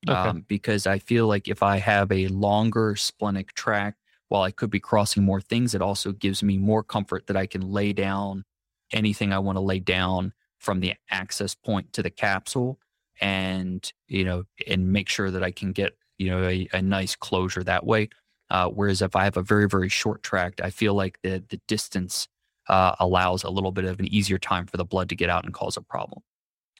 Okay. 0.08 0.18
Um, 0.18 0.44
because 0.48 0.86
I 0.86 0.98
feel 0.98 1.26
like 1.26 1.48
if 1.48 1.62
I 1.62 1.78
have 1.78 2.10
a 2.10 2.28
longer 2.28 2.96
splenic 2.96 3.54
tract, 3.54 3.98
while 4.28 4.42
I 4.42 4.50
could 4.50 4.70
be 4.70 4.80
crossing 4.80 5.22
more 5.22 5.40
things, 5.40 5.74
it 5.74 5.82
also 5.82 6.12
gives 6.12 6.42
me 6.42 6.58
more 6.58 6.82
comfort 6.82 7.26
that 7.26 7.36
I 7.36 7.46
can 7.46 7.70
lay 7.70 7.92
down 7.92 8.44
anything 8.92 9.32
I 9.32 9.38
want 9.38 9.56
to 9.56 9.60
lay 9.60 9.80
down 9.80 10.32
from 10.58 10.80
the 10.80 10.94
access 11.10 11.54
point 11.54 11.92
to 11.92 12.02
the 12.02 12.10
capsule 12.10 12.78
and 13.20 13.92
you 14.08 14.24
know 14.24 14.44
and 14.66 14.92
make 14.92 15.08
sure 15.08 15.30
that 15.30 15.42
I 15.42 15.50
can 15.50 15.72
get 15.72 15.96
you 16.18 16.30
know 16.30 16.44
a, 16.44 16.68
a 16.72 16.82
nice 16.82 17.14
closure 17.14 17.62
that 17.64 17.84
way. 17.84 18.08
Uh, 18.50 18.68
whereas 18.68 19.02
if 19.02 19.16
I 19.16 19.24
have 19.24 19.36
a 19.36 19.42
very 19.42 19.68
very 19.68 19.88
short 19.88 20.22
tract, 20.22 20.60
I 20.60 20.70
feel 20.70 20.94
like 20.94 21.18
the 21.22 21.42
the 21.48 21.60
distance 21.68 22.28
uh, 22.68 22.94
allows 22.98 23.44
a 23.44 23.50
little 23.50 23.72
bit 23.72 23.84
of 23.84 24.00
an 24.00 24.06
easier 24.12 24.38
time 24.38 24.66
for 24.66 24.76
the 24.76 24.84
blood 24.84 25.08
to 25.10 25.16
get 25.16 25.28
out 25.28 25.44
and 25.44 25.52
cause 25.52 25.76
a 25.76 25.82
problem. 25.82 26.22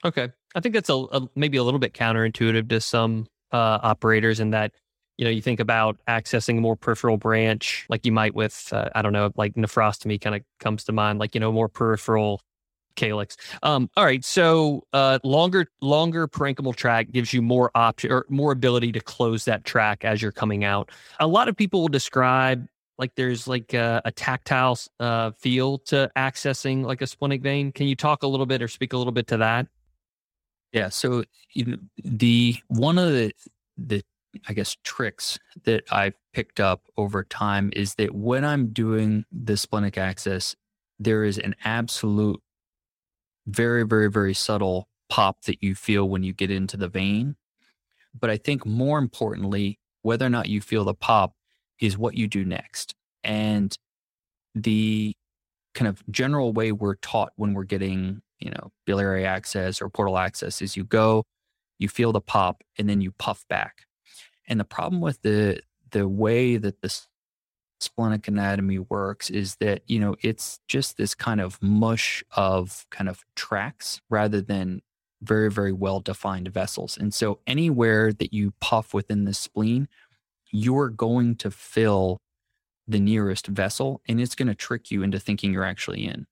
Okay. 0.05 0.30
I 0.55 0.61
think 0.61 0.74
that's 0.74 0.90
a, 0.90 0.95
a 0.95 1.28
maybe 1.34 1.57
a 1.57 1.62
little 1.62 1.80
bit 1.80 1.95
counterintuitive 1.95 2.68
to 2.68 2.80
some 2.80 3.26
uh, 3.53 3.78
operators 3.82 4.40
in 4.40 4.51
that 4.51 4.72
you 5.17 5.25
know 5.25 5.31
you 5.31 5.43
think 5.43 5.61
about 5.61 5.97
accessing 6.09 6.59
a 6.59 6.61
more 6.61 6.77
peripheral 6.77 7.17
branch 7.17 7.87
like 7.89 8.05
you 8.05 8.12
might 8.12 8.35
with 8.35 8.69
uh, 8.73 8.89
I 8.95 9.03
don't 9.03 9.12
know 9.12 9.31
like 9.37 9.55
nephrostomy 9.55 10.21
kind 10.21 10.37
of 10.37 10.43
comes 10.61 10.85
to 10.85 10.93
mind 10.93 11.19
like 11.19 11.35
you 11.35 11.41
know 11.41 11.53
more 11.53 11.69
peripheral 11.69 12.41
calyx. 12.97 13.37
Um, 13.62 13.91
all 13.97 14.05
right, 14.05 14.25
so 14.25 14.85
uh, 14.93 15.19
longer 15.25 15.67
longer 15.81 16.29
parenchymal 16.29 16.75
track 16.75 17.11
gives 17.11 17.33
you 17.33 17.43
more 17.43 17.71
option 17.75 18.12
or 18.12 18.27
more 18.29 18.53
ability 18.53 18.93
to 18.93 19.01
close 19.01 19.45
that 19.45 19.65
track 19.65 20.05
as 20.05 20.23
you're 20.23 20.33
coming 20.33 20.65
out. 20.65 20.91
A 21.21 21.27
lot 21.27 21.49
of 21.49 21.57
people 21.57 21.81
will 21.81 21.89
describe 21.89 22.67
like 22.99 23.15
there's 23.17 23.49
like 23.49 23.75
a, 23.75 24.01
a 24.05 24.12
tactile 24.12 24.79
uh, 25.01 25.33
feel 25.33 25.79
to 25.79 26.11
accessing 26.17 26.85
like 26.85 27.03
a 27.03 27.07
splenic 27.07 27.43
vein. 27.43 27.73
Can 27.73 27.87
you 27.87 27.97
talk 27.97 28.23
a 28.23 28.27
little 28.27 28.47
bit 28.47 28.62
or 28.62 28.69
speak 28.69 28.93
a 28.93 28.97
little 28.97 29.12
bit 29.12 29.27
to 29.29 29.39
that? 29.39 29.67
Yeah. 30.73 30.89
So 30.89 31.25
you 31.53 31.65
know, 31.65 31.77
the 32.05 32.57
one 32.69 32.99
of 32.99 33.12
the 33.12 33.33
the 33.77 34.03
I 34.49 34.53
guess 34.53 34.76
tricks 34.85 35.39
that 35.64 35.85
I've 35.91 36.14
picked 36.32 36.61
up 36.61 36.82
over 36.97 37.24
time 37.24 37.70
is 37.74 37.95
that 37.97 38.14
when 38.14 38.45
I'm 38.45 38.72
doing 38.72 39.24
the 39.32 39.57
splenic 39.57 39.99
access, 39.99 40.55
there 40.99 41.24
is 41.24 41.39
an 41.39 41.55
absolute 41.64 42.41
very, 43.47 43.85
very, 43.85 44.11
very 44.11 44.35
subtle 44.35 44.89
pop 45.09 45.43
that 45.43 45.62
you 45.62 45.74
feel 45.74 46.09
when 46.09 46.22
you 46.22 46.32
get 46.32 46.51
into 46.51 46.76
the 46.76 46.89
vein. 46.89 47.37
But 48.18 48.30
I 48.30 48.37
think 48.37 48.64
more 48.64 48.99
importantly, 48.99 49.78
whether 50.03 50.24
or 50.24 50.30
not 50.30 50.49
you 50.49 50.61
feel 50.61 50.85
the 50.85 50.95
pop 50.95 51.35
is 51.80 51.99
what 51.99 52.14
you 52.14 52.28
do 52.28 52.45
next. 52.45 52.95
And 53.22 53.76
the 54.55 55.14
kind 55.74 55.89
of 55.89 56.03
general 56.11 56.53
way 56.53 56.72
we're 56.72 56.95
taught 56.97 57.32
when 57.37 57.55
we're 57.55 57.64
getting 57.64 58.22
you 58.45 58.51
know, 58.51 58.70
biliary 58.85 59.24
access 59.24 59.80
or 59.80 59.89
portal 59.89 60.18
access 60.18 60.61
is 60.61 60.76
you 60.76 60.85
go, 60.85 61.24
you 61.78 61.89
feel 61.89 62.12
the 62.12 62.20
pop, 62.20 62.62
and 62.78 62.89
then 62.89 63.01
you 63.01 63.11
puff 63.12 63.45
back. 63.49 63.87
And 64.49 64.61
the 64.61 64.64
problem 64.64 65.01
with 65.01 65.22
the 65.22 65.61
the 65.90 66.09
way 66.09 66.57
that 66.57 66.80
the 66.80 66.95
splenic 67.80 68.28
anatomy 68.28 68.78
works 68.78 69.30
is 69.30 69.57
that 69.57 69.82
you 69.86 69.99
know 69.99 70.16
it's 70.22 70.59
just 70.68 70.97
this 70.97 71.14
kind 71.14 71.40
of 71.40 71.62
mush 71.62 72.24
of 72.36 72.86
kind 72.90 73.09
of 73.09 73.22
tracks 73.36 74.01
rather 74.09 74.40
than 74.40 74.80
very 75.22 75.51
very 75.51 75.72
well 75.72 76.01
defined 76.01 76.49
vessels 76.49 76.97
and 76.97 77.12
so 77.12 77.40
anywhere 77.47 78.12
that 78.12 78.32
you 78.32 78.53
puff 78.61 78.95
within 78.95 79.24
the 79.24 79.34
spleen 79.34 79.88
you're 80.51 80.88
going 80.88 81.34
to 81.34 81.51
fill 81.51 82.20
the 82.86 83.01
nearest 83.01 83.49
vessel 83.49 84.01
and 84.09 84.20
it's 84.20 84.34
going 84.34 84.49
to 84.49 84.55
trick 84.55 84.90
you 84.90 85.03
into 85.03 85.18
thinking 85.18 85.53
you're 85.53 85.64
actually 85.64 86.07
in 86.07 86.26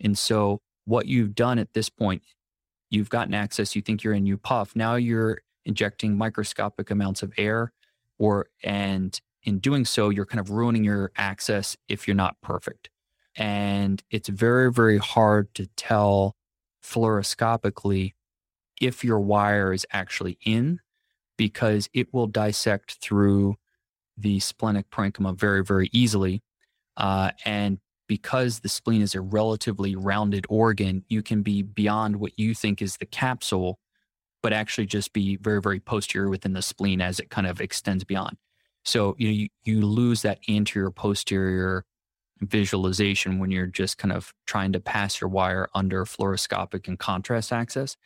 and 0.00 0.16
so 0.16 0.60
what 0.84 1.06
you've 1.06 1.34
done 1.34 1.58
at 1.58 1.72
this 1.72 1.88
point, 1.88 2.22
you've 2.90 3.10
gotten 3.10 3.34
access, 3.34 3.74
you 3.74 3.82
think 3.82 4.02
you're 4.02 4.14
in, 4.14 4.26
you 4.26 4.36
puff. 4.36 4.74
Now 4.74 4.96
you're 4.96 5.40
injecting 5.64 6.16
microscopic 6.16 6.90
amounts 6.90 7.22
of 7.22 7.32
air, 7.36 7.72
or 8.18 8.46
and 8.62 9.20
in 9.44 9.58
doing 9.58 9.84
so, 9.84 10.08
you're 10.08 10.26
kind 10.26 10.40
of 10.40 10.50
ruining 10.50 10.84
your 10.84 11.10
access 11.16 11.76
if 11.88 12.06
you're 12.06 12.14
not 12.14 12.40
perfect. 12.42 12.90
And 13.36 14.02
it's 14.10 14.28
very, 14.28 14.72
very 14.72 14.98
hard 14.98 15.52
to 15.54 15.66
tell 15.76 16.36
fluoroscopically 16.84 18.12
if 18.80 19.04
your 19.04 19.20
wire 19.20 19.72
is 19.72 19.86
actually 19.92 20.38
in 20.44 20.80
because 21.36 21.88
it 21.92 22.12
will 22.12 22.26
dissect 22.26 22.98
through 23.00 23.56
the 24.16 24.38
splenic 24.40 24.90
parenchyma 24.90 25.36
very, 25.36 25.64
very 25.64 25.88
easily. 25.92 26.42
Uh, 26.96 27.30
and 27.44 27.78
because 28.06 28.60
the 28.60 28.68
spleen 28.68 29.00
is 29.00 29.14
a 29.14 29.20
relatively 29.20 29.96
rounded 29.96 30.44
organ, 30.48 31.04
you 31.08 31.22
can 31.22 31.42
be 31.42 31.62
beyond 31.62 32.16
what 32.16 32.38
you 32.38 32.54
think 32.54 32.82
is 32.82 32.98
the 32.98 33.06
capsule, 33.06 33.78
but 34.42 34.52
actually 34.52 34.86
just 34.86 35.12
be 35.12 35.36
very, 35.36 35.60
very 35.60 35.80
posterior 35.80 36.28
within 36.28 36.52
the 36.52 36.62
spleen 36.62 37.00
as 37.00 37.20
it 37.20 37.30
kind 37.30 37.46
of 37.46 37.60
extends 37.60 38.04
beyond. 38.04 38.36
So 38.84 39.14
you 39.18 39.28
know, 39.28 39.34
you, 39.34 39.48
you 39.64 39.86
lose 39.86 40.22
that 40.22 40.40
anterior 40.48 40.90
posterior 40.90 41.84
visualization 42.40 43.38
when 43.38 43.50
you're 43.50 43.66
just 43.66 43.98
kind 43.98 44.12
of 44.12 44.34
trying 44.46 44.72
to 44.72 44.80
pass 44.80 45.20
your 45.20 45.30
wire 45.30 45.68
under 45.74 46.04
fluoroscopic 46.04 46.88
and 46.88 46.98
contrast 46.98 47.52
access. 47.52 47.96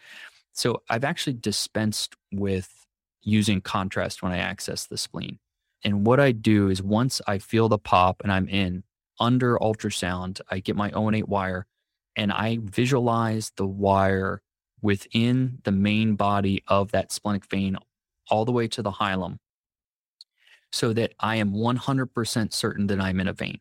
So 0.52 0.82
I've 0.88 1.04
actually 1.04 1.34
dispensed 1.34 2.14
with 2.32 2.86
using 3.22 3.60
contrast 3.60 4.22
when 4.22 4.32
I 4.32 4.38
access 4.38 4.86
the 4.86 4.98
spleen. 4.98 5.38
And 5.82 6.06
what 6.06 6.20
I 6.20 6.32
do 6.32 6.68
is 6.68 6.82
once 6.82 7.20
I 7.26 7.38
feel 7.38 7.68
the 7.68 7.78
pop 7.78 8.22
and 8.22 8.32
I'm 8.32 8.48
in, 8.48 8.84
under 9.18 9.58
ultrasound, 9.58 10.40
I 10.50 10.60
get 10.60 10.76
my 10.76 10.88
018 10.88 11.24
wire 11.26 11.66
and 12.14 12.32
I 12.32 12.58
visualize 12.62 13.52
the 13.56 13.66
wire 13.66 14.42
within 14.82 15.58
the 15.64 15.72
main 15.72 16.14
body 16.14 16.62
of 16.68 16.92
that 16.92 17.12
splenic 17.12 17.46
vein 17.46 17.76
all 18.30 18.44
the 18.44 18.52
way 18.52 18.68
to 18.68 18.82
the 18.82 18.90
hilum 18.90 19.38
so 20.72 20.92
that 20.92 21.12
I 21.20 21.36
am 21.36 21.52
100% 21.52 22.52
certain 22.52 22.86
that 22.88 23.00
I'm 23.00 23.20
in 23.20 23.28
a 23.28 23.32
vein. 23.32 23.60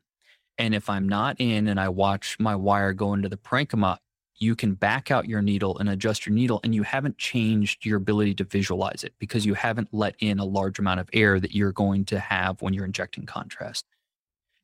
And 0.57 0.74
if 0.74 0.89
I'm 0.89 1.07
not 1.07 1.36
in 1.39 1.68
and 1.68 1.80
I 1.80 1.89
watch 1.89 2.38
my 2.39 2.55
wire 2.55 2.93
go 2.93 3.13
into 3.13 3.30
the 3.30 3.38
parenchyma, 3.38 3.97
you 4.38 4.55
can 4.55 4.74
back 4.74 5.11
out 5.11 5.28
your 5.28 5.41
needle 5.41 5.78
and 5.78 5.89
adjust 5.89 6.26
your 6.26 6.36
needle, 6.36 6.59
and 6.63 6.76
you 6.76 6.84
haven't 6.84 7.18
changed 7.18 7.86
your 7.86 7.97
ability 7.97 8.34
to 8.36 8.43
visualize 8.43 9.03
it 9.03 9.13
because 9.18 9.45
you 9.45 9.53
haven't 9.53 9.88
let 9.93 10.16
in 10.20 10.39
a 10.39 10.45
large 10.45 10.78
amount 10.78 10.99
of 10.99 11.09
air 11.13 11.39
that 11.39 11.55
you're 11.55 11.72
going 11.72 12.03
to 12.05 12.20
have 12.20 12.61
when 12.61 12.74
you're 12.74 12.86
injecting 12.86 13.26
contrast. 13.26 13.86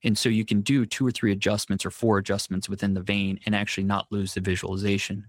And 0.04 0.18
so 0.18 0.30
you 0.30 0.44
can 0.44 0.62
do 0.62 0.86
two 0.86 1.06
or 1.06 1.12
three 1.12 1.32
adjustments 1.32 1.86
or 1.86 1.92
four 1.92 2.18
adjustments 2.18 2.68
within 2.68 2.96
the 2.96 3.02
vein 3.02 3.40
and 3.46 3.56
actually 3.56 3.84
not 3.84 4.08
lose 4.12 4.34
the 4.34 4.42
visualization. 4.42 5.26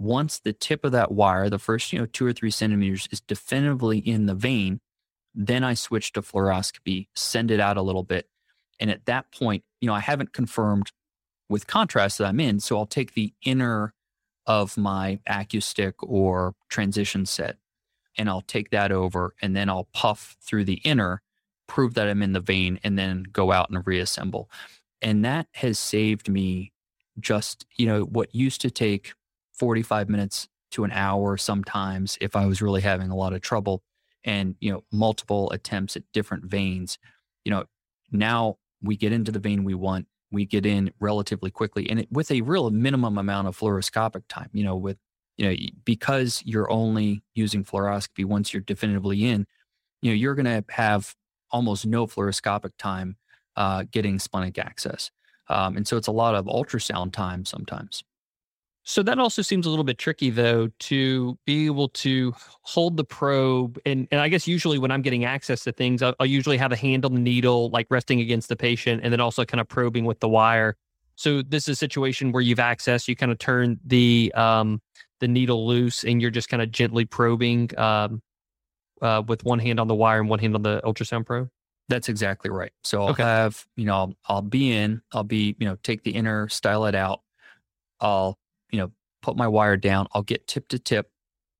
Once 0.00 0.38
the 0.40 0.52
tip 0.54 0.84
of 0.84 0.92
that 0.92 1.12
wire, 1.12 1.50
the 1.50 1.58
first, 1.58 1.92
you 1.92 1.98
know, 1.98 2.06
two 2.06 2.26
or 2.26 2.32
three 2.32 2.50
centimeters 2.50 3.06
is 3.12 3.20
definitively 3.20 3.98
in 3.98 4.26
the 4.26 4.34
vein, 4.34 4.80
Then 5.34 5.62
I 5.62 5.74
switch 5.74 6.12
to 6.14 6.22
fluoroscopy, 6.22 7.08
send 7.14 7.50
it 7.50 7.60
out 7.60 7.76
a 7.76 7.82
little 7.82 8.02
bit. 8.02 8.28
And 8.80 8.90
at 8.90 9.06
that 9.06 9.30
point, 9.32 9.64
you 9.80 9.86
know, 9.86 9.94
I 9.94 10.00
haven't 10.00 10.32
confirmed 10.32 10.90
with 11.48 11.66
contrast 11.66 12.18
that 12.18 12.26
I'm 12.26 12.40
in. 12.40 12.60
So 12.60 12.78
I'll 12.78 12.86
take 12.86 13.14
the 13.14 13.32
inner 13.44 13.94
of 14.46 14.76
my 14.76 15.20
AccuStick 15.28 15.94
or 16.02 16.54
transition 16.68 17.26
set 17.26 17.58
and 18.16 18.28
I'll 18.28 18.40
take 18.40 18.70
that 18.70 18.90
over 18.90 19.34
and 19.40 19.54
then 19.54 19.68
I'll 19.68 19.88
puff 19.92 20.36
through 20.42 20.64
the 20.64 20.80
inner, 20.84 21.22
prove 21.68 21.94
that 21.94 22.08
I'm 22.08 22.22
in 22.22 22.32
the 22.32 22.40
vein, 22.40 22.80
and 22.82 22.98
then 22.98 23.24
go 23.32 23.52
out 23.52 23.70
and 23.70 23.86
reassemble. 23.86 24.50
And 25.00 25.24
that 25.24 25.46
has 25.54 25.78
saved 25.78 26.28
me 26.28 26.72
just, 27.20 27.66
you 27.76 27.86
know, 27.86 28.02
what 28.02 28.34
used 28.34 28.60
to 28.62 28.70
take 28.70 29.12
45 29.60 30.08
minutes 30.08 30.48
to 30.72 30.84
an 30.84 30.90
hour 30.92 31.36
sometimes 31.36 32.16
if 32.22 32.34
I 32.34 32.46
was 32.46 32.62
really 32.62 32.80
having 32.80 33.10
a 33.10 33.16
lot 33.16 33.34
of 33.34 33.42
trouble 33.42 33.82
and, 34.24 34.56
you 34.58 34.72
know, 34.72 34.84
multiple 34.90 35.50
attempts 35.50 35.96
at 35.96 36.02
different 36.14 36.46
veins. 36.46 36.98
You 37.44 37.50
know, 37.52 37.64
now 38.10 38.56
we 38.82 38.96
get 38.96 39.12
into 39.12 39.30
the 39.30 39.38
vein 39.38 39.62
we 39.62 39.74
want, 39.74 40.06
we 40.32 40.46
get 40.46 40.64
in 40.64 40.92
relatively 40.98 41.50
quickly 41.50 41.90
and 41.90 42.00
it, 42.00 42.08
with 42.10 42.30
a 42.30 42.40
real 42.40 42.70
minimum 42.70 43.18
amount 43.18 43.48
of 43.48 43.58
fluoroscopic 43.58 44.22
time, 44.30 44.48
you 44.54 44.64
know, 44.64 44.76
with, 44.76 44.96
you 45.36 45.50
know, 45.50 45.56
because 45.84 46.42
you're 46.46 46.70
only 46.72 47.22
using 47.34 47.62
fluoroscopy 47.62 48.24
once 48.24 48.54
you're 48.54 48.62
definitively 48.62 49.26
in, 49.26 49.46
you 50.00 50.10
know, 50.10 50.14
you're 50.14 50.34
going 50.34 50.46
to 50.46 50.64
have 50.72 51.14
almost 51.50 51.84
no 51.84 52.06
fluoroscopic 52.06 52.70
time 52.78 53.16
uh, 53.56 53.84
getting 53.90 54.18
splenic 54.18 54.58
access. 54.58 55.10
Um, 55.50 55.76
and 55.76 55.86
so 55.86 55.98
it's 55.98 56.06
a 56.06 56.12
lot 56.12 56.34
of 56.34 56.46
ultrasound 56.46 57.12
time 57.12 57.44
sometimes. 57.44 58.02
So 58.82 59.02
that 59.02 59.18
also 59.18 59.42
seems 59.42 59.66
a 59.66 59.70
little 59.70 59.84
bit 59.84 59.98
tricky 59.98 60.30
though 60.30 60.68
to 60.80 61.38
be 61.44 61.66
able 61.66 61.88
to 61.90 62.34
hold 62.62 62.96
the 62.96 63.04
probe 63.04 63.78
and 63.84 64.08
and 64.10 64.20
I 64.20 64.28
guess 64.28 64.46
usually 64.48 64.78
when 64.78 64.90
I'm 64.90 65.02
getting 65.02 65.24
access 65.24 65.64
to 65.64 65.72
things 65.72 66.02
I'll, 66.02 66.14
I'll, 66.18 66.26
usually 66.26 66.56
have 66.56 66.72
a 66.72 66.76
hand 66.76 67.04
on 67.04 67.14
the 67.14 67.20
needle 67.20 67.68
like 67.70 67.86
resting 67.90 68.20
against 68.20 68.48
the 68.48 68.56
patient 68.56 69.02
and 69.04 69.12
then 69.12 69.20
also 69.20 69.44
kind 69.44 69.60
of 69.60 69.68
probing 69.68 70.06
with 70.06 70.20
the 70.20 70.28
wire. 70.28 70.76
So 71.14 71.42
this 71.42 71.68
is 71.68 71.72
a 71.72 71.76
situation 71.76 72.32
where 72.32 72.42
you've 72.42 72.58
access 72.58 73.06
you 73.06 73.14
kind 73.14 73.30
of 73.30 73.38
turn 73.38 73.78
the 73.84 74.32
um 74.34 74.80
the 75.20 75.28
needle 75.28 75.66
loose 75.66 76.02
and 76.02 76.22
you're 76.22 76.30
just 76.30 76.48
kind 76.48 76.62
of 76.62 76.72
gently 76.72 77.04
probing 77.04 77.70
um 77.78 78.22
uh, 79.02 79.22
with 79.26 79.44
one 79.44 79.58
hand 79.58 79.80
on 79.80 79.88
the 79.88 79.94
wire 79.94 80.20
and 80.20 80.28
one 80.28 80.38
hand 80.38 80.54
on 80.54 80.62
the 80.62 80.80
ultrasound 80.84 81.26
probe. 81.26 81.48
That's 81.88 82.08
exactly 82.08 82.50
right. 82.50 82.72
So 82.84 83.02
I'll 83.02 83.10
okay. 83.10 83.22
have, 83.22 83.66
you 83.76 83.84
know, 83.84 83.94
I'll, 83.94 84.14
I'll 84.26 84.42
be 84.42 84.72
in, 84.72 85.02
I'll 85.12 85.24
be, 85.24 85.56
you 85.58 85.66
know, 85.66 85.76
take 85.82 86.04
the 86.04 86.12
inner, 86.12 86.48
style 86.48 86.86
it 86.86 86.94
out. 86.94 87.22
I'll 88.00 88.38
you 88.72 88.78
know, 88.78 88.92
put 89.22 89.36
my 89.36 89.48
wire 89.48 89.76
down. 89.76 90.06
I'll 90.12 90.22
get 90.22 90.46
tip 90.46 90.68
to 90.68 90.78
tip, 90.78 91.10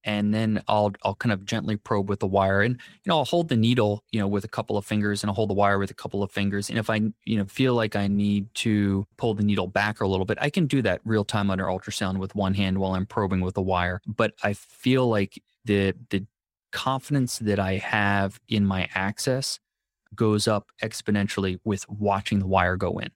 and 0.05 0.33
then 0.35 0.63
I'll 0.69 0.93
I'll 1.05 1.15
kind 1.15 1.33
of 1.33 1.45
gently 1.45 1.77
probe 1.77 2.09
with 2.09 2.21
the 2.21 2.27
wire, 2.27 2.63
and 2.63 2.75
you 2.77 3.11
know 3.11 3.19
I'll 3.19 3.25
hold 3.25 3.49
the 3.49 3.57
needle, 3.57 4.05
you 4.11 4.21
know, 4.21 4.29
with 4.29 4.45
a 4.45 4.49
couple 4.49 4.77
of 4.77 4.87
fingers, 4.87 5.23
and 5.23 5.31
I'll 5.31 5.35
hold 5.35 5.51
the 5.51 5.55
wire 5.55 5.79
with 5.79 5.91
a 5.91 5.95
couple 5.95 6.23
of 6.23 6.31
fingers. 6.31 6.71
And 6.71 6.79
if 6.79 6.89
I 6.91 7.01
you 7.25 7.37
know 7.39 7.45
feel 7.47 7.75
like 7.75 7.97
I 7.97 8.07
need 8.09 8.53
to 8.57 9.07
pull 9.19 9.35
the 9.35 9.45
needle 9.45 9.67
back 9.67 10.01
a 10.01 10.07
little 10.07 10.27
bit, 10.27 10.39
I 10.41 10.51
can 10.51 10.67
do 10.67 10.83
that 10.83 11.01
real 11.05 11.25
time 11.25 11.51
under 11.51 11.65
ultrasound 11.67 12.19
with 12.19 12.35
one 12.35 12.55
hand 12.55 12.79
while 12.79 12.95
I'm 12.95 13.07
probing 13.07 13.41
with 13.41 13.55
the 13.55 13.63
wire. 13.63 14.01
But 14.07 14.35
I 14.43 14.55
feel 14.55 15.09
like 15.09 15.43
the 15.65 15.95
the 16.11 16.27
confidence 16.73 17.39
that 17.39 17.59
I 17.59 17.75
have 17.75 18.41
in 18.49 18.65
my 18.65 18.89
access 18.95 19.59
goes 20.15 20.49
up 20.49 20.71
exponentially 20.83 21.59
with 21.65 21.89
watching 21.89 22.39
the 22.39 22.47
wire 22.47 22.77
go 22.77 22.99
in. 22.99 23.11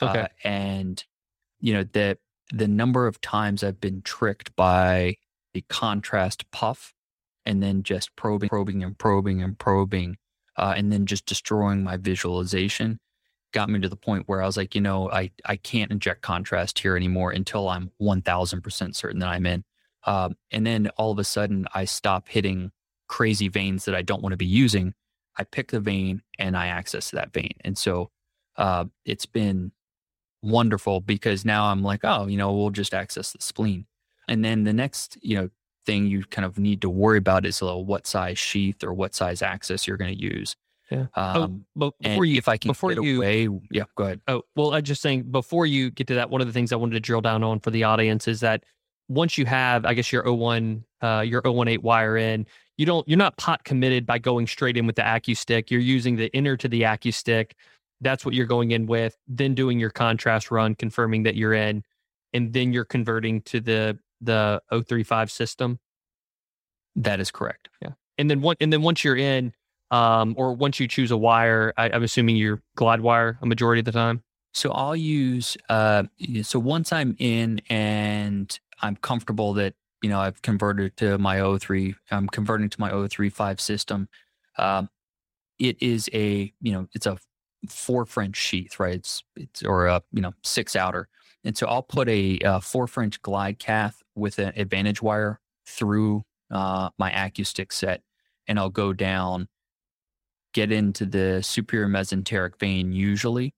Okay, 0.00 0.22
uh, 0.22 0.28
and 0.44 1.04
you 1.60 1.74
know 1.74 1.84
that 1.92 2.18
the 2.52 2.68
number 2.68 3.06
of 3.06 3.20
times 3.20 3.62
I've 3.62 3.80
been 3.80 4.02
tricked 4.02 4.54
by 4.56 5.16
the 5.54 5.64
contrast 5.68 6.50
puff 6.50 6.94
and 7.44 7.62
then 7.62 7.82
just 7.82 8.14
probing, 8.16 8.48
probing, 8.48 8.82
and 8.82 8.96
probing 8.96 9.42
and 9.42 9.58
probing, 9.58 10.16
uh, 10.56 10.74
and 10.76 10.92
then 10.92 11.06
just 11.06 11.26
destroying 11.26 11.82
my 11.82 11.96
visualization 11.96 13.00
got 13.52 13.70
me 13.70 13.78
to 13.80 13.88
the 13.88 13.96
point 13.96 14.24
where 14.26 14.42
I 14.42 14.46
was 14.46 14.56
like, 14.56 14.74
you 14.74 14.80
know, 14.80 15.10
I, 15.10 15.30
I 15.44 15.56
can't 15.56 15.92
inject 15.92 16.22
contrast 16.22 16.78
here 16.78 16.96
anymore 16.96 17.30
until 17.30 17.68
I'm 17.68 17.90
1000% 18.00 18.96
certain 18.96 19.20
that 19.20 19.28
I'm 19.28 19.46
in. 19.46 19.64
Um, 20.04 20.36
and 20.50 20.66
then 20.66 20.88
all 20.96 21.12
of 21.12 21.18
a 21.18 21.24
sudden, 21.24 21.66
I 21.74 21.84
stop 21.84 22.28
hitting 22.28 22.72
crazy 23.08 23.48
veins 23.48 23.84
that 23.84 23.94
I 23.94 24.02
don't 24.02 24.22
want 24.22 24.32
to 24.32 24.38
be 24.38 24.46
using. 24.46 24.94
I 25.38 25.44
pick 25.44 25.70
the 25.70 25.80
vein 25.80 26.22
and 26.38 26.56
I 26.56 26.66
access 26.66 27.10
that 27.10 27.32
vein. 27.32 27.52
And 27.60 27.78
so 27.78 28.10
uh, 28.56 28.86
it's 29.04 29.26
been 29.26 29.72
wonderful 30.42 31.00
because 31.00 31.44
now 31.44 31.66
I'm 31.66 31.82
like, 31.82 32.00
oh, 32.04 32.26
you 32.26 32.36
know, 32.36 32.52
we'll 32.52 32.70
just 32.70 32.94
access 32.94 33.32
the 33.32 33.42
spleen. 33.42 33.86
And 34.28 34.44
then 34.44 34.64
the 34.64 34.72
next, 34.72 35.18
you 35.22 35.36
know, 35.36 35.50
thing 35.84 36.06
you 36.06 36.22
kind 36.24 36.44
of 36.44 36.58
need 36.58 36.80
to 36.82 36.88
worry 36.88 37.18
about 37.18 37.44
is 37.44 37.60
a 37.60 37.64
little 37.64 37.84
what 37.84 38.06
size 38.06 38.38
sheath 38.38 38.84
or 38.84 38.92
what 38.92 39.14
size 39.14 39.42
access 39.42 39.86
you're 39.86 39.96
going 39.96 40.14
to 40.16 40.20
use. 40.20 40.56
Yeah. 40.90 41.06
Oh, 41.16 41.22
um, 41.22 41.36
oh, 41.36 41.64
but 41.74 41.98
before 42.00 42.24
you, 42.24 42.36
if 42.36 42.48
I 42.48 42.56
can 42.56 42.68
before 42.68 42.94
get 42.94 43.02
you, 43.02 43.16
away, 43.16 43.48
yeah, 43.70 43.84
go 43.96 44.04
ahead. 44.04 44.20
Oh, 44.28 44.42
well, 44.54 44.74
I'm 44.74 44.82
just 44.82 45.00
saying 45.00 45.22
before 45.30 45.64
you 45.64 45.90
get 45.90 46.06
to 46.08 46.14
that, 46.16 46.30
one 46.30 46.40
of 46.40 46.46
the 46.46 46.52
things 46.52 46.72
I 46.72 46.76
wanted 46.76 46.94
to 46.94 47.00
drill 47.00 47.22
down 47.22 47.42
on 47.42 47.60
for 47.60 47.70
the 47.70 47.84
audience 47.84 48.28
is 48.28 48.40
that 48.40 48.64
once 49.08 49.38
you 49.38 49.46
have, 49.46 49.86
I 49.86 49.94
guess 49.94 50.12
your 50.12 50.30
01, 50.30 50.84
uh, 51.00 51.24
your 51.26 51.42
018 51.44 51.80
wire 51.82 52.16
in, 52.16 52.46
you 52.76 52.86
don't, 52.86 53.06
you're 53.08 53.18
not 53.18 53.36
pot 53.38 53.64
committed 53.64 54.06
by 54.06 54.18
going 54.18 54.46
straight 54.46 54.76
in 54.76 54.86
with 54.86 54.96
the 54.96 55.02
AccuStick. 55.02 55.70
You're 55.70 55.80
using 55.80 56.16
the 56.16 56.32
inner 56.34 56.56
to 56.56 56.68
the 56.68 56.82
AccuStick 56.82 57.52
that's 58.02 58.24
what 58.24 58.34
you're 58.34 58.46
going 58.46 58.72
in 58.72 58.86
with, 58.86 59.16
then 59.26 59.54
doing 59.54 59.78
your 59.78 59.90
contrast 59.90 60.50
run, 60.50 60.74
confirming 60.74 61.22
that 61.22 61.36
you're 61.36 61.54
in, 61.54 61.82
and 62.32 62.52
then 62.52 62.72
you're 62.72 62.84
converting 62.84 63.40
to 63.42 63.60
the 63.60 63.98
the 64.20 64.62
035 64.70 65.30
system. 65.30 65.78
That 66.96 67.20
is 67.20 67.30
correct. 67.30 67.68
Yeah. 67.80 67.90
And 68.18 68.30
then 68.30 68.40
one 68.40 68.56
and 68.60 68.72
then 68.72 68.82
once 68.82 69.04
you're 69.04 69.16
in, 69.16 69.52
um, 69.90 70.34
or 70.36 70.52
once 70.52 70.78
you 70.78 70.88
choose 70.88 71.10
a 71.10 71.16
wire, 71.16 71.72
I, 71.76 71.88
am 71.88 72.02
assuming 72.02 72.36
you're 72.36 72.62
glide 72.76 73.00
wire 73.00 73.38
a 73.40 73.46
majority 73.46 73.80
of 73.80 73.84
the 73.86 73.92
time. 73.92 74.22
So 74.52 74.70
I'll 74.72 74.96
use 74.96 75.56
uh 75.68 76.04
so 76.42 76.58
once 76.58 76.92
I'm 76.92 77.16
in 77.18 77.62
and 77.70 78.58
I'm 78.80 78.96
comfortable 78.96 79.54
that 79.54 79.74
you 80.02 80.10
know 80.10 80.20
I've 80.20 80.42
converted 80.42 80.96
to 80.98 81.18
my 81.18 81.58
03, 81.58 81.94
I'm 82.10 82.28
converting 82.28 82.68
to 82.68 82.80
my 82.80 82.90
035 82.90 83.60
system. 83.60 84.08
Um, 84.58 84.88
it 85.58 85.80
is 85.80 86.10
a 86.12 86.52
you 86.60 86.72
know 86.72 86.88
it's 86.92 87.06
a 87.06 87.16
four 87.68 88.04
French 88.06 88.36
sheath, 88.36 88.78
right? 88.80 88.94
It's 88.94 89.22
it's 89.36 89.62
or 89.62 89.86
a 89.86 90.02
you 90.12 90.20
know 90.20 90.32
six 90.42 90.76
outer, 90.76 91.08
and 91.44 91.56
so 91.56 91.66
I'll 91.66 91.82
put 91.82 92.08
a, 92.08 92.38
a 92.44 92.60
four 92.60 92.86
French 92.86 93.20
glide 93.22 93.58
cath 93.58 94.02
with 94.14 94.38
an 94.38 94.52
advantage 94.56 95.02
wire 95.02 95.40
through 95.66 96.24
uh, 96.50 96.90
my 96.98 97.10
AccuStick 97.10 97.72
set, 97.72 98.02
and 98.46 98.58
I'll 98.58 98.70
go 98.70 98.92
down, 98.92 99.48
get 100.52 100.72
into 100.72 101.06
the 101.06 101.42
superior 101.42 101.88
mesenteric 101.88 102.58
vein 102.58 102.92
usually, 102.92 103.54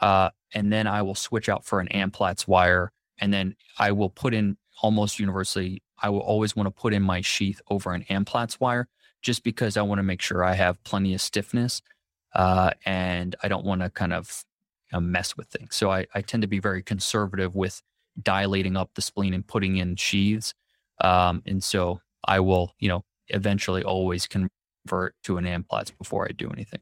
uh, 0.00 0.30
and 0.54 0.72
then 0.72 0.86
I 0.86 1.02
will 1.02 1.14
switch 1.14 1.48
out 1.48 1.64
for 1.64 1.80
an 1.80 1.88
Amplatz 1.88 2.46
wire, 2.46 2.92
and 3.18 3.32
then 3.32 3.56
I 3.78 3.92
will 3.92 4.10
put 4.10 4.34
in 4.34 4.56
almost 4.82 5.18
universally. 5.18 5.82
I 6.02 6.08
will 6.08 6.20
always 6.20 6.56
want 6.56 6.66
to 6.66 6.70
put 6.70 6.94
in 6.94 7.02
my 7.02 7.20
sheath 7.20 7.60
over 7.68 7.92
an 7.92 8.04
Amplatz 8.08 8.58
wire, 8.58 8.88
just 9.22 9.42
because 9.42 9.76
I 9.76 9.82
want 9.82 9.98
to 9.98 10.02
make 10.02 10.22
sure 10.22 10.42
I 10.42 10.54
have 10.54 10.82
plenty 10.84 11.12
of 11.14 11.20
stiffness 11.20 11.82
uh, 12.34 12.70
and 12.84 13.36
I 13.42 13.48
don't 13.48 13.64
want 13.64 13.80
to 13.82 13.90
kind 13.90 14.12
of 14.12 14.44
you 14.92 14.96
know, 14.96 15.00
mess 15.00 15.36
with 15.36 15.48
things. 15.48 15.76
So 15.76 15.90
I, 15.90 16.06
I 16.14 16.20
tend 16.20 16.42
to 16.42 16.48
be 16.48 16.58
very 16.58 16.82
conservative 16.82 17.54
with 17.54 17.82
dilating 18.22 18.76
up 18.76 18.90
the 18.94 19.02
spleen 19.02 19.34
and 19.34 19.46
putting 19.46 19.76
in 19.76 19.96
sheaths. 19.96 20.54
Um, 21.00 21.42
and 21.46 21.62
so 21.62 22.00
I 22.24 22.40
will, 22.40 22.74
you 22.78 22.88
know, 22.88 23.04
eventually 23.28 23.82
always 23.82 24.26
convert 24.26 25.14
to 25.24 25.38
an 25.38 25.44
Amplatz 25.44 25.96
before 25.96 26.26
I 26.28 26.32
do 26.32 26.50
anything. 26.50 26.80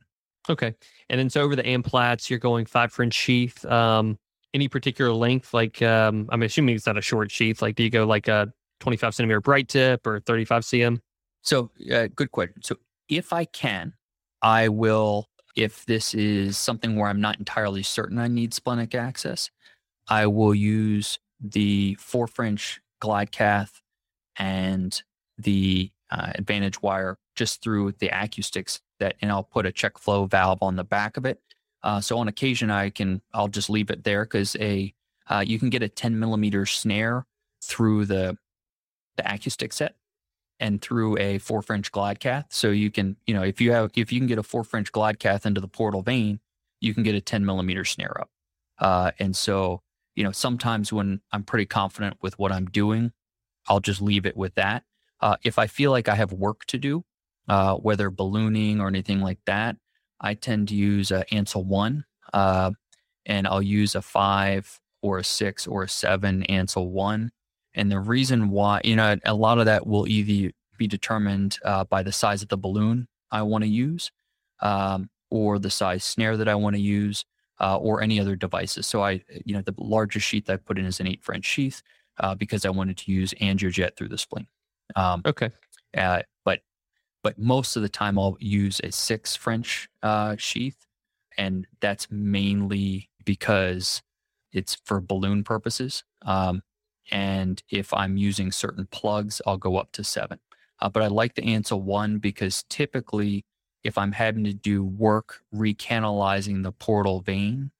Okay. 0.48 0.74
And 1.10 1.18
then 1.18 1.28
so 1.30 1.42
over 1.42 1.54
the 1.54 1.62
Amplatz, 1.62 2.30
you're 2.30 2.38
going 2.38 2.66
five 2.66 2.92
French 2.92 3.14
sheath. 3.14 3.64
Um, 3.66 4.18
any 4.54 4.68
particular 4.68 5.12
length? 5.12 5.52
Like, 5.52 5.82
um, 5.82 6.26
I'm 6.30 6.42
assuming 6.42 6.74
it's 6.74 6.86
not 6.86 6.96
a 6.96 7.02
short 7.02 7.30
sheath. 7.30 7.60
Like, 7.60 7.76
do 7.76 7.82
you 7.82 7.90
go 7.90 8.06
like 8.06 8.28
a 8.28 8.52
25 8.80 9.14
centimeter 9.14 9.40
Brite 9.40 9.68
Tip 9.68 10.06
or 10.06 10.20
35 10.20 10.62
cm? 10.62 11.00
So, 11.42 11.70
uh, 11.92 12.08
good 12.14 12.30
question. 12.30 12.62
So, 12.62 12.76
if 13.08 13.32
I 13.32 13.44
can, 13.44 13.92
I 14.42 14.68
will 14.68 15.28
if 15.56 15.84
this 15.86 16.14
is 16.14 16.56
something 16.56 16.96
where 16.96 17.08
I'm 17.08 17.20
not 17.20 17.38
entirely 17.38 17.82
certain 17.82 18.18
I 18.18 18.28
need 18.28 18.54
splenic 18.54 18.94
access, 18.94 19.50
I 20.08 20.26
will 20.26 20.54
use 20.54 21.18
the 21.40 21.96
four 22.00 22.26
French 22.26 22.80
glide 23.00 23.30
cath 23.30 23.80
and 24.36 25.00
the 25.36 25.90
uh, 26.10 26.32
advantage 26.34 26.82
wire 26.82 27.18
just 27.36 27.62
through 27.62 27.92
the 27.98 28.08
AccuSticks 28.08 28.80
that, 28.98 29.16
and 29.20 29.30
I'll 29.30 29.44
put 29.44 29.66
a 29.66 29.72
check 29.72 29.98
flow 29.98 30.26
valve 30.26 30.62
on 30.62 30.76
the 30.76 30.84
back 30.84 31.16
of 31.16 31.24
it. 31.24 31.40
Uh, 31.82 32.00
so 32.00 32.18
on 32.18 32.28
occasion, 32.28 32.70
I 32.70 32.90
can 32.90 33.22
I'll 33.32 33.48
just 33.48 33.70
leave 33.70 33.90
it 33.90 34.04
there 34.04 34.24
because 34.24 34.56
a 34.56 34.92
uh, 35.28 35.44
you 35.46 35.58
can 35.58 35.70
get 35.70 35.82
a 35.82 35.88
10 35.88 36.18
millimeter 36.18 36.66
snare 36.66 37.26
through 37.62 38.06
the 38.06 38.36
the 39.16 39.22
AccuStick 39.22 39.72
set 39.72 39.96
and 40.60 40.82
through 40.82 41.18
a 41.18 41.38
four 41.38 41.62
French 41.62 41.92
glide 41.92 42.20
cath. 42.20 42.46
So 42.50 42.70
you 42.70 42.90
can, 42.90 43.16
you 43.26 43.34
know, 43.34 43.42
if 43.42 43.60
you 43.60 43.72
have, 43.72 43.90
if 43.94 44.12
you 44.12 44.20
can 44.20 44.26
get 44.26 44.38
a 44.38 44.42
four 44.42 44.64
French 44.64 44.90
glide 44.92 45.18
cath 45.18 45.46
into 45.46 45.60
the 45.60 45.68
portal 45.68 46.02
vein, 46.02 46.40
you 46.80 46.94
can 46.94 47.02
get 47.02 47.14
a 47.14 47.20
10 47.20 47.44
millimeter 47.44 47.84
snare 47.84 48.20
up. 48.20 48.30
Uh, 48.78 49.10
and 49.18 49.36
so, 49.36 49.82
you 50.14 50.24
know, 50.24 50.32
sometimes 50.32 50.92
when 50.92 51.20
I'm 51.32 51.42
pretty 51.44 51.66
confident 51.66 52.16
with 52.22 52.38
what 52.38 52.52
I'm 52.52 52.66
doing, 52.66 53.12
I'll 53.68 53.80
just 53.80 54.00
leave 54.00 54.26
it 54.26 54.36
with 54.36 54.54
that. 54.54 54.84
Uh, 55.20 55.36
if 55.42 55.58
I 55.58 55.66
feel 55.66 55.90
like 55.90 56.08
I 56.08 56.14
have 56.14 56.32
work 56.32 56.64
to 56.66 56.78
do, 56.78 57.04
uh, 57.48 57.74
whether 57.76 58.10
ballooning 58.10 58.80
or 58.80 58.88
anything 58.88 59.20
like 59.20 59.38
that, 59.46 59.76
I 60.20 60.34
tend 60.34 60.68
to 60.68 60.74
use 60.74 61.10
a 61.10 61.32
Ansel 61.32 61.64
one, 61.64 62.04
uh, 62.32 62.72
and 63.26 63.46
I'll 63.46 63.62
use 63.62 63.94
a 63.94 64.02
five 64.02 64.80
or 65.02 65.18
a 65.18 65.24
six 65.24 65.66
or 65.66 65.84
a 65.84 65.88
seven 65.88 66.42
Ansel 66.44 66.90
one. 66.90 67.30
And 67.74 67.90
the 67.90 68.00
reason 68.00 68.50
why, 68.50 68.80
you 68.84 68.96
know, 68.96 69.16
a 69.24 69.34
lot 69.34 69.58
of 69.58 69.66
that 69.66 69.86
will 69.86 70.06
either 70.08 70.52
be 70.78 70.86
determined 70.86 71.58
uh, 71.64 71.84
by 71.84 72.02
the 72.02 72.12
size 72.12 72.42
of 72.42 72.48
the 72.48 72.56
balloon 72.56 73.08
I 73.30 73.42
want 73.42 73.62
to 73.64 73.68
use, 73.68 74.10
um, 74.60 75.10
or 75.30 75.58
the 75.58 75.70
size 75.70 76.04
snare 76.04 76.36
that 76.36 76.48
I 76.48 76.54
want 76.54 76.76
to 76.76 76.82
use, 76.82 77.24
uh, 77.60 77.76
or 77.76 78.00
any 78.00 78.20
other 78.20 78.36
devices. 78.36 78.86
So 78.86 79.02
I, 79.02 79.22
you 79.44 79.54
know, 79.54 79.62
the 79.62 79.74
largest 79.78 80.26
sheath 80.26 80.48
I 80.48 80.56
put 80.56 80.78
in 80.78 80.86
is 80.86 81.00
an 81.00 81.06
eight 81.06 81.22
French 81.22 81.44
sheath 81.44 81.82
uh, 82.20 82.34
because 82.34 82.64
I 82.64 82.70
wanted 82.70 82.96
to 82.98 83.12
use 83.12 83.34
angiojet 83.40 83.96
through 83.96 84.08
the 84.08 84.18
spleen. 84.18 84.46
Um, 84.96 85.22
okay. 85.26 85.50
Uh, 85.96 86.22
but 86.44 86.60
but 87.22 87.38
most 87.38 87.76
of 87.76 87.82
the 87.82 87.88
time 87.88 88.18
I'll 88.18 88.36
use 88.40 88.80
a 88.82 88.92
six 88.92 89.36
French 89.36 89.88
uh, 90.02 90.36
sheath, 90.38 90.86
and 91.36 91.66
that's 91.80 92.10
mainly 92.10 93.10
because 93.24 94.02
it's 94.52 94.76
for 94.84 95.00
balloon 95.00 95.44
purposes. 95.44 96.04
Um, 96.22 96.62
and 97.10 97.62
if 97.70 97.92
I'm 97.92 98.16
using 98.16 98.52
certain 98.52 98.86
plugs, 98.90 99.40
I'll 99.46 99.56
go 99.56 99.76
up 99.76 99.92
to 99.92 100.04
seven. 100.04 100.38
Uh, 100.80 100.88
but 100.88 101.02
I 101.02 101.08
like 101.08 101.34
the 101.34 101.44
Ansel 101.44 101.82
one 101.82 102.18
because 102.18 102.64
typically, 102.68 103.44
if 103.82 103.98
I'm 103.98 104.12
having 104.12 104.44
to 104.44 104.52
do 104.52 104.84
work 104.84 105.40
recanalizing 105.54 106.62
the 106.62 106.72
portal 106.72 107.20
vein, 107.20 107.70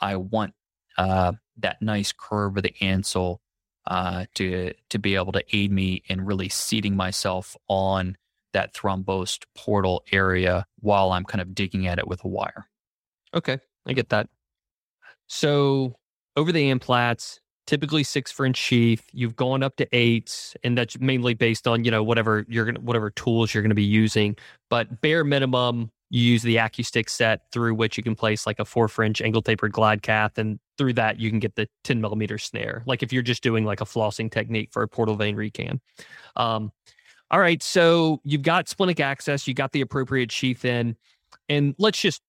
I 0.00 0.16
want 0.16 0.54
uh, 0.98 1.32
that 1.58 1.82
nice 1.82 2.12
curve 2.12 2.56
of 2.56 2.62
the 2.62 2.74
Ansel 2.80 3.40
uh, 3.86 4.26
to 4.34 4.72
to 4.90 4.98
be 4.98 5.14
able 5.14 5.32
to 5.32 5.44
aid 5.52 5.70
me 5.70 6.02
in 6.06 6.24
really 6.24 6.48
seating 6.48 6.96
myself 6.96 7.56
on 7.68 8.16
that 8.52 8.74
thrombosed 8.74 9.44
portal 9.54 10.02
area 10.12 10.66
while 10.80 11.12
I'm 11.12 11.24
kind 11.24 11.42
of 11.42 11.54
digging 11.54 11.86
at 11.86 11.98
it 11.98 12.08
with 12.08 12.24
a 12.24 12.28
wire. 12.28 12.68
Okay, 13.34 13.58
I 13.86 13.92
get 13.92 14.08
that. 14.10 14.28
So 15.26 15.96
over 16.36 16.52
the 16.52 16.70
Amplatz, 16.70 17.40
typically 17.66 18.02
six 18.02 18.30
French 18.30 18.56
sheath. 18.56 19.08
You've 19.12 19.36
gone 19.36 19.62
up 19.62 19.76
to 19.76 19.88
eight, 19.92 20.54
and 20.64 20.76
that's 20.76 20.98
mainly 20.98 21.34
based 21.34 21.66
on 21.66 21.84
you 21.84 21.90
know 21.90 22.02
whatever 22.02 22.44
you're 22.48 22.64
gonna 22.64 22.80
whatever 22.80 23.10
tools 23.10 23.52
you're 23.52 23.62
gonna 23.62 23.74
be 23.74 23.82
using. 23.82 24.36
But 24.70 25.00
bare 25.00 25.24
minimum, 25.24 25.90
you 26.10 26.22
use 26.22 26.42
the 26.42 26.56
AccuStick 26.56 27.08
set 27.08 27.50
through 27.52 27.74
which 27.74 27.96
you 27.96 28.02
can 28.02 28.14
place 28.14 28.46
like 28.46 28.58
a 28.58 28.64
four 28.64 28.88
French 28.88 29.20
angle 29.20 29.42
tapered 29.42 29.72
glide 29.72 30.02
cath, 30.02 30.38
and 30.38 30.58
through 30.78 30.92
that 30.94 31.18
you 31.18 31.30
can 31.30 31.38
get 31.38 31.56
the 31.56 31.68
10 31.84 32.00
millimeter 32.00 32.38
snare. 32.38 32.82
Like 32.86 33.02
if 33.02 33.12
you're 33.12 33.22
just 33.22 33.42
doing 33.42 33.64
like 33.64 33.80
a 33.80 33.84
flossing 33.84 34.30
technique 34.30 34.70
for 34.72 34.82
a 34.82 34.88
portal 34.88 35.16
vein 35.16 35.36
recan. 35.36 35.80
Um, 36.36 36.72
all 37.30 37.40
right, 37.40 37.62
so 37.62 38.20
you've 38.24 38.42
got 38.42 38.68
splenic 38.68 39.00
access, 39.00 39.48
you 39.48 39.54
got 39.54 39.72
the 39.72 39.80
appropriate 39.80 40.30
sheath 40.30 40.64
in, 40.64 40.96
and 41.48 41.74
let's 41.78 42.00
just 42.00 42.22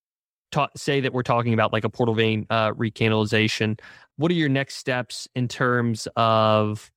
ta- 0.52 0.70
say 0.76 1.02
that 1.02 1.14
we're 1.14 1.24
talking 1.24 1.54
about 1.54 1.74
like 1.74 1.84
a 1.84 1.90
portal 1.90 2.16
vein 2.16 2.46
uh, 2.50 2.72
recanalization. 2.74 3.80
What 4.18 4.32
are 4.32 4.36
your 4.36 4.50
next 4.50 4.76
steps 4.76 5.28
in 5.36 5.48
terms 5.48 6.08
of 6.16 6.92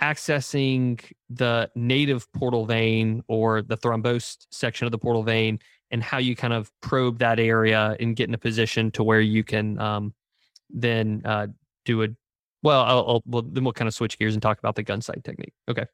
accessing 0.00 1.02
the 1.28 1.70
native 1.74 2.30
portal 2.32 2.64
vein 2.64 3.22
or 3.28 3.62
the 3.62 3.76
thrombosed 3.76 4.46
section 4.50 4.86
of 4.86 4.92
the 4.92 4.98
portal 4.98 5.22
vein 5.22 5.58
and 5.90 6.02
how 6.02 6.18
you 6.18 6.34
kind 6.34 6.52
of 6.52 6.70
probe 6.80 7.18
that 7.18 7.38
area 7.38 7.96
and 8.00 8.16
get 8.16 8.28
in 8.28 8.34
a 8.34 8.38
position 8.38 8.90
to 8.92 9.02
where 9.02 9.20
you 9.20 9.44
can 9.44 9.78
um, 9.78 10.14
then 10.70 11.22
uh, 11.24 11.46
do 11.84 12.02
a 12.02 12.08
well, 12.62 12.82
I'll, 12.82 12.98
I'll, 12.98 13.22
well 13.26 13.42
then 13.42 13.64
we'll 13.64 13.72
kind 13.72 13.88
of 13.88 13.94
switch 13.94 14.18
gears 14.18 14.34
and 14.34 14.42
talk 14.42 14.58
about 14.58 14.76
the 14.76 14.82
gun 14.82 15.00
sight 15.00 15.24
technique. 15.24 15.54
Okay. 15.68 15.86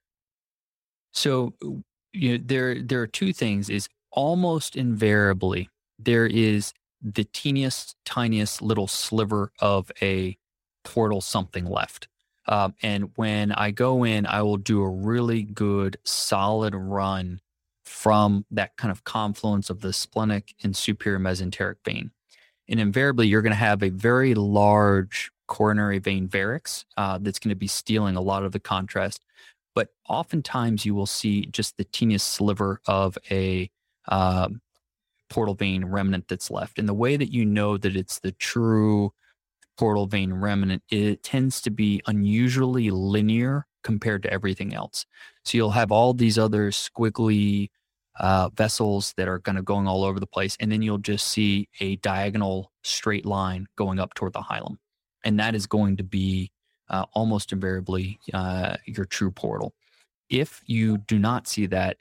So 1.12 1.54
you 2.12 2.38
know, 2.38 2.44
there 2.44 2.82
there 2.82 3.00
are 3.00 3.06
two 3.06 3.32
things. 3.32 3.70
Is 3.70 3.88
almost 4.10 4.76
invariably 4.76 5.68
there 5.98 6.26
is 6.26 6.72
the 7.02 7.24
teeniest, 7.24 7.96
tiniest 8.04 8.62
little 8.62 8.88
sliver 8.88 9.52
of 9.58 9.90
a 10.00 10.36
portal 10.84 11.20
something 11.20 11.66
left. 11.66 12.08
Um, 12.48 12.74
and 12.82 13.10
when 13.16 13.52
I 13.52 13.70
go 13.70 14.04
in, 14.04 14.26
I 14.26 14.42
will 14.42 14.56
do 14.56 14.82
a 14.82 14.88
really 14.88 15.42
good, 15.42 15.98
solid 16.04 16.74
run 16.74 17.40
from 17.84 18.44
that 18.50 18.76
kind 18.76 18.90
of 18.90 19.04
confluence 19.04 19.70
of 19.70 19.80
the 19.80 19.92
splenic 19.92 20.54
and 20.62 20.76
superior 20.76 21.18
mesenteric 21.18 21.76
vein. 21.84 22.10
And 22.68 22.80
invariably, 22.80 23.28
you're 23.28 23.42
going 23.42 23.52
to 23.52 23.56
have 23.56 23.82
a 23.82 23.90
very 23.90 24.34
large 24.34 25.30
coronary 25.46 25.98
vein 25.98 26.28
varix 26.28 26.84
uh, 26.96 27.18
that's 27.18 27.38
going 27.38 27.50
to 27.50 27.56
be 27.56 27.68
stealing 27.68 28.16
a 28.16 28.20
lot 28.20 28.44
of 28.44 28.52
the 28.52 28.60
contrast. 28.60 29.24
But 29.74 29.88
oftentimes, 30.08 30.84
you 30.84 30.94
will 30.94 31.06
see 31.06 31.46
just 31.46 31.76
the 31.76 31.84
teeniest 31.84 32.28
sliver 32.28 32.80
of 32.86 33.18
a 33.30 33.70
uh, 34.08 34.48
portal 35.28 35.54
vein 35.54 35.84
remnant 35.84 36.28
that's 36.28 36.50
left. 36.50 36.78
And 36.78 36.88
the 36.88 36.94
way 36.94 37.16
that 37.16 37.32
you 37.32 37.44
know 37.44 37.76
that 37.78 37.96
it's 37.96 38.20
the 38.20 38.32
true 38.32 39.12
portal 39.76 40.06
vein 40.06 40.32
remnant, 40.32 40.82
it 40.90 41.22
tends 41.22 41.60
to 41.62 41.70
be 41.70 42.02
unusually 42.06 42.90
linear 42.90 43.66
compared 43.82 44.22
to 44.22 44.32
everything 44.32 44.74
else. 44.74 45.06
So 45.44 45.56
you'll 45.56 45.70
have 45.70 45.92
all 45.92 46.12
these 46.14 46.38
other 46.38 46.70
squiggly 46.70 47.70
uh, 48.18 48.48
vessels 48.56 49.12
that 49.16 49.28
are 49.28 49.40
kind 49.40 49.58
of 49.58 49.64
going 49.64 49.86
all 49.86 50.02
over 50.02 50.18
the 50.18 50.26
place, 50.26 50.56
and 50.58 50.72
then 50.72 50.82
you'll 50.82 50.98
just 50.98 51.28
see 51.28 51.68
a 51.80 51.96
diagonal 51.96 52.72
straight 52.82 53.26
line 53.26 53.66
going 53.76 54.00
up 54.00 54.14
toward 54.14 54.32
the 54.32 54.40
hilum, 54.40 54.78
and 55.24 55.38
that 55.38 55.54
is 55.54 55.66
going 55.66 55.96
to 55.98 56.02
be 56.02 56.50
uh, 56.88 57.04
almost 57.12 57.52
invariably 57.52 58.18
uh, 58.32 58.76
your 58.86 59.04
true 59.04 59.30
portal. 59.30 59.74
If 60.30 60.62
you 60.66 60.98
do 60.98 61.18
not 61.18 61.46
see 61.46 61.66
that, 61.66 61.98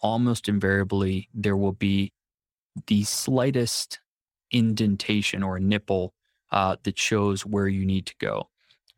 almost 0.00 0.48
invariably 0.48 1.28
there 1.32 1.56
will 1.56 1.72
be 1.72 2.12
the 2.86 3.04
slightest 3.04 4.00
indentation 4.50 5.42
or 5.42 5.58
nipple 5.58 6.14
uh, 6.50 6.76
that 6.82 6.98
shows 6.98 7.46
where 7.46 7.68
you 7.68 7.84
need 7.84 8.06
to 8.06 8.14
go. 8.18 8.48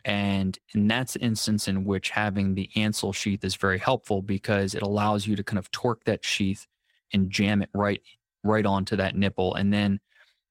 And, 0.04 0.58
and 0.74 0.90
that's 0.90 1.14
the 1.14 1.20
instance 1.20 1.66
in 1.66 1.84
which 1.84 2.10
having 2.10 2.54
the 2.54 2.68
Ansel 2.76 3.12
sheath 3.12 3.42
is 3.44 3.54
very 3.54 3.78
helpful 3.78 4.20
because 4.20 4.74
it 4.74 4.82
allows 4.82 5.26
you 5.26 5.34
to 5.36 5.42
kind 5.42 5.58
of 5.58 5.70
torque 5.70 6.04
that 6.04 6.24
sheath 6.24 6.66
and 7.12 7.30
jam 7.30 7.62
it 7.62 7.70
right 7.72 8.02
right 8.42 8.66
onto 8.66 8.96
that 8.96 9.16
nipple. 9.16 9.54
And 9.54 9.72
then, 9.72 10.00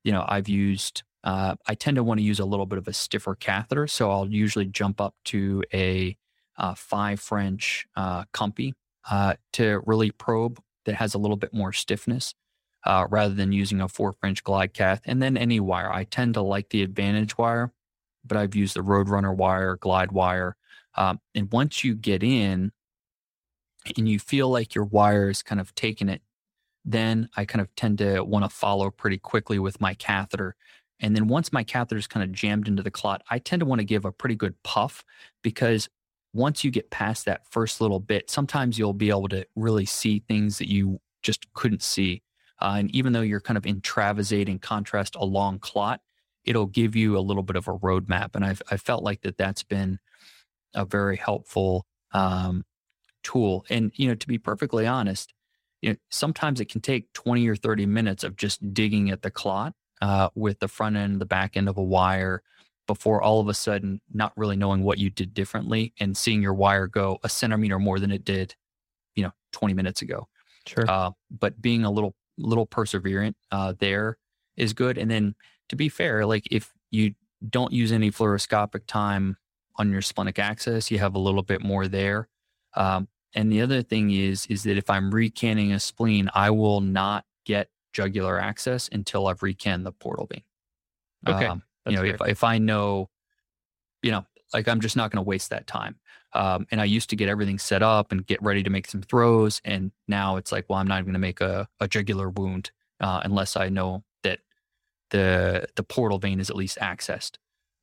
you 0.03 0.11
know, 0.11 0.25
I've 0.27 0.49
used 0.49 1.03
uh, 1.23 1.55
I 1.67 1.75
tend 1.75 1.95
to 1.95 2.03
want 2.03 2.19
to 2.19 2.23
use 2.23 2.39
a 2.39 2.45
little 2.45 2.65
bit 2.65 2.77
of 2.77 2.87
a 2.87 2.93
stiffer 2.93 3.35
catheter, 3.35 3.87
so 3.87 4.11
I'll 4.11 4.27
usually 4.27 4.65
jump 4.65 4.99
up 4.99 5.15
to 5.25 5.63
a 5.73 6.17
uh, 6.57 6.73
five 6.75 7.19
French 7.19 7.87
uh, 7.95 8.25
Kumpe 8.33 8.73
uh, 9.09 9.35
to 9.53 9.81
really 9.85 10.11
probe 10.11 10.59
that 10.85 10.95
has 10.95 11.13
a 11.13 11.17
little 11.17 11.37
bit 11.37 11.53
more 11.53 11.71
stiffness 11.71 12.33
uh, 12.85 13.07
rather 13.09 13.33
than 13.33 13.51
using 13.51 13.81
a 13.81 13.87
four 13.87 14.13
French 14.13 14.43
glide 14.43 14.73
cath. 14.73 15.01
And 15.05 15.21
then 15.21 15.37
any 15.37 15.59
wire. 15.59 15.91
I 15.91 16.03
tend 16.03 16.33
to 16.35 16.41
like 16.41 16.69
the 16.69 16.83
Advantage 16.83 17.37
wire, 17.37 17.71
but 18.25 18.37
I've 18.37 18.55
used 18.55 18.75
the 18.75 18.83
Roadrunner 18.83 19.35
wire, 19.35 19.77
glide 19.77 20.11
wire. 20.11 20.55
Um, 20.95 21.19
and 21.33 21.51
once 21.51 21.83
you 21.83 21.95
get 21.95 22.23
in 22.23 22.71
and 23.97 24.07
you 24.07 24.19
feel 24.19 24.49
like 24.49 24.75
your 24.75 24.85
wire 24.85 25.29
is 25.29 25.43
kind 25.43 25.59
of 25.59 25.73
taking 25.75 26.09
it, 26.09 26.21
then 26.85 27.29
I 27.35 27.45
kind 27.45 27.61
of 27.61 27.73
tend 27.75 27.99
to 27.99 28.21
want 28.21 28.45
to 28.45 28.49
follow 28.49 28.91
pretty 28.91 29.17
quickly 29.17 29.59
with 29.59 29.79
my 29.79 29.93
catheter. 29.93 30.55
And 30.99 31.15
then 31.15 31.27
once 31.27 31.51
my 31.51 31.63
catheter 31.63 31.97
is 31.97 32.07
kind 32.07 32.23
of 32.23 32.31
jammed 32.31 32.67
into 32.67 32.83
the 32.83 32.91
clot, 32.91 33.23
I 33.29 33.39
tend 33.39 33.61
to 33.61 33.65
want 33.65 33.79
to 33.79 33.85
give 33.85 34.05
a 34.05 34.11
pretty 34.11 34.35
good 34.35 34.61
puff 34.63 35.03
because 35.41 35.89
once 36.33 36.63
you 36.63 36.71
get 36.71 36.89
past 36.89 37.25
that 37.25 37.47
first 37.49 37.79
little 37.79 37.99
bit, 37.99 38.29
sometimes 38.29 38.77
you'll 38.77 38.93
be 38.93 39.09
able 39.09 39.27
to 39.29 39.45
really 39.55 39.85
see 39.85 40.23
things 40.27 40.57
that 40.57 40.69
you 40.69 40.99
just 41.21 41.51
couldn't 41.53 41.81
see. 41.81 42.21
Uh, 42.63 42.75
and 42.77 42.95
even 42.95 43.11
though 43.11 43.21
you're 43.21 43.41
kind 43.41 43.57
of 43.57 43.63
intravasating 43.63 44.61
contrast 44.61 45.15
along 45.15 45.59
clot, 45.59 45.99
it'll 46.45 46.65
give 46.65 46.95
you 46.95 47.17
a 47.17 47.19
little 47.19 47.43
bit 47.43 47.57
of 47.57 47.67
a 47.67 47.77
roadmap. 47.77 48.35
And 48.35 48.45
I've 48.45 48.61
I 48.71 48.77
felt 48.77 49.03
like 49.03 49.21
that 49.21 49.37
that's 49.37 49.63
been 49.63 49.99
a 50.73 50.85
very 50.85 51.17
helpful 51.17 51.85
um, 52.13 52.63
tool. 53.21 53.65
And 53.69 53.91
you 53.95 54.07
know, 54.07 54.15
to 54.15 54.27
be 54.27 54.37
perfectly 54.37 54.87
honest, 54.87 55.33
you 55.81 55.89
know, 55.91 55.95
sometimes 56.09 56.61
it 56.61 56.69
can 56.69 56.79
take 56.79 57.11
20 57.13 57.47
or 57.49 57.57
30 57.57 57.85
minutes 57.85 58.23
of 58.23 58.37
just 58.37 58.73
digging 58.73 59.09
at 59.11 59.21
the 59.21 59.31
clot 59.31 59.73
uh, 60.01 60.29
with 60.33 60.59
the 60.59 60.69
front 60.69 60.95
end, 60.95 61.19
the 61.19 61.25
back 61.25 61.57
end 61.57 61.67
of 61.67 61.77
a 61.77 61.83
wire, 61.83 62.43
before 62.87 63.21
all 63.21 63.41
of 63.41 63.49
a 63.49 63.53
sudden 63.53 63.99
not 64.13 64.31
really 64.37 64.55
knowing 64.55 64.83
what 64.83 64.97
you 64.97 65.09
did 65.09 65.33
differently 65.33 65.93
and 65.99 66.15
seeing 66.15 66.41
your 66.41 66.53
wire 66.53 66.87
go 66.87 67.19
a 67.23 67.29
centimeter 67.29 67.77
more 67.77 67.99
than 67.99 68.11
it 68.11 68.23
did, 68.23 68.55
you 69.15 69.23
know, 69.23 69.31
20 69.51 69.73
minutes 69.73 70.01
ago. 70.01 70.27
Sure. 70.65 70.89
Uh, 70.89 71.11
but 71.29 71.61
being 71.61 71.83
a 71.83 71.91
little 71.91 72.15
little 72.37 72.67
perseverant 72.67 73.35
uh, 73.51 73.73
there 73.79 74.17
is 74.57 74.73
good. 74.73 74.97
And 74.97 75.09
then 75.09 75.35
to 75.69 75.75
be 75.75 75.89
fair, 75.89 76.25
like 76.25 76.47
if 76.51 76.71
you 76.91 77.13
don't 77.49 77.73
use 77.73 77.91
any 77.91 78.11
fluoroscopic 78.11 78.85
time 78.87 79.37
on 79.77 79.91
your 79.91 80.01
splenic 80.01 80.39
access, 80.39 80.91
you 80.91 80.99
have 80.99 81.15
a 81.15 81.19
little 81.19 81.43
bit 81.43 81.61
more 81.61 81.87
there. 81.87 82.27
Um, 82.75 83.07
and 83.35 83.51
the 83.51 83.61
other 83.61 83.81
thing 83.81 84.11
is, 84.11 84.45
is 84.47 84.63
that 84.63 84.77
if 84.77 84.89
I'm 84.89 85.11
recanning 85.11 85.71
a 85.71 85.79
spleen, 85.79 86.29
I 86.33 86.51
will 86.51 86.81
not 86.81 87.25
get 87.45 87.69
jugular 87.91 88.39
access 88.39 88.89
until 88.91 89.27
I've 89.27 89.43
recanned 89.43 89.85
the 89.85 89.91
portal 89.91 90.27
vein. 90.31 90.43
Okay. 91.27 91.45
Um, 91.47 91.63
you 91.87 91.95
know, 91.95 92.03
if, 92.03 92.21
if 92.27 92.43
I 92.43 92.57
know, 92.59 93.09
you 94.01 94.11
know, 94.11 94.25
like 94.53 94.67
I'm 94.67 94.81
just 94.81 94.95
not 94.95 95.11
going 95.11 95.23
to 95.23 95.27
waste 95.27 95.49
that 95.49 95.67
time. 95.67 95.95
Um, 96.35 96.65
and 96.71 96.81
I 96.81 96.85
used 96.85 97.09
to 97.11 97.15
get 97.15 97.29
everything 97.29 97.59
set 97.59 97.83
up 97.83 98.11
and 98.11 98.25
get 98.25 98.41
ready 98.41 98.63
to 98.63 98.69
make 98.69 98.87
some 98.87 99.01
throws. 99.01 99.61
And 99.63 99.91
now 100.07 100.37
it's 100.37 100.51
like, 100.51 100.65
well, 100.69 100.79
I'm 100.79 100.87
not 100.87 100.95
even 100.95 101.05
going 101.05 101.13
to 101.13 101.19
make 101.19 101.41
a, 101.41 101.67
a 101.79 101.87
jugular 101.87 102.29
wound 102.29 102.71
uh, 102.99 103.21
unless 103.23 103.55
I 103.55 103.69
know 103.69 104.03
that 104.23 104.39
the 105.11 105.67
the 105.75 105.83
portal 105.83 106.19
vein 106.19 106.39
is 106.39 106.49
at 106.49 106.55
least 106.55 106.77
accessed 106.79 107.37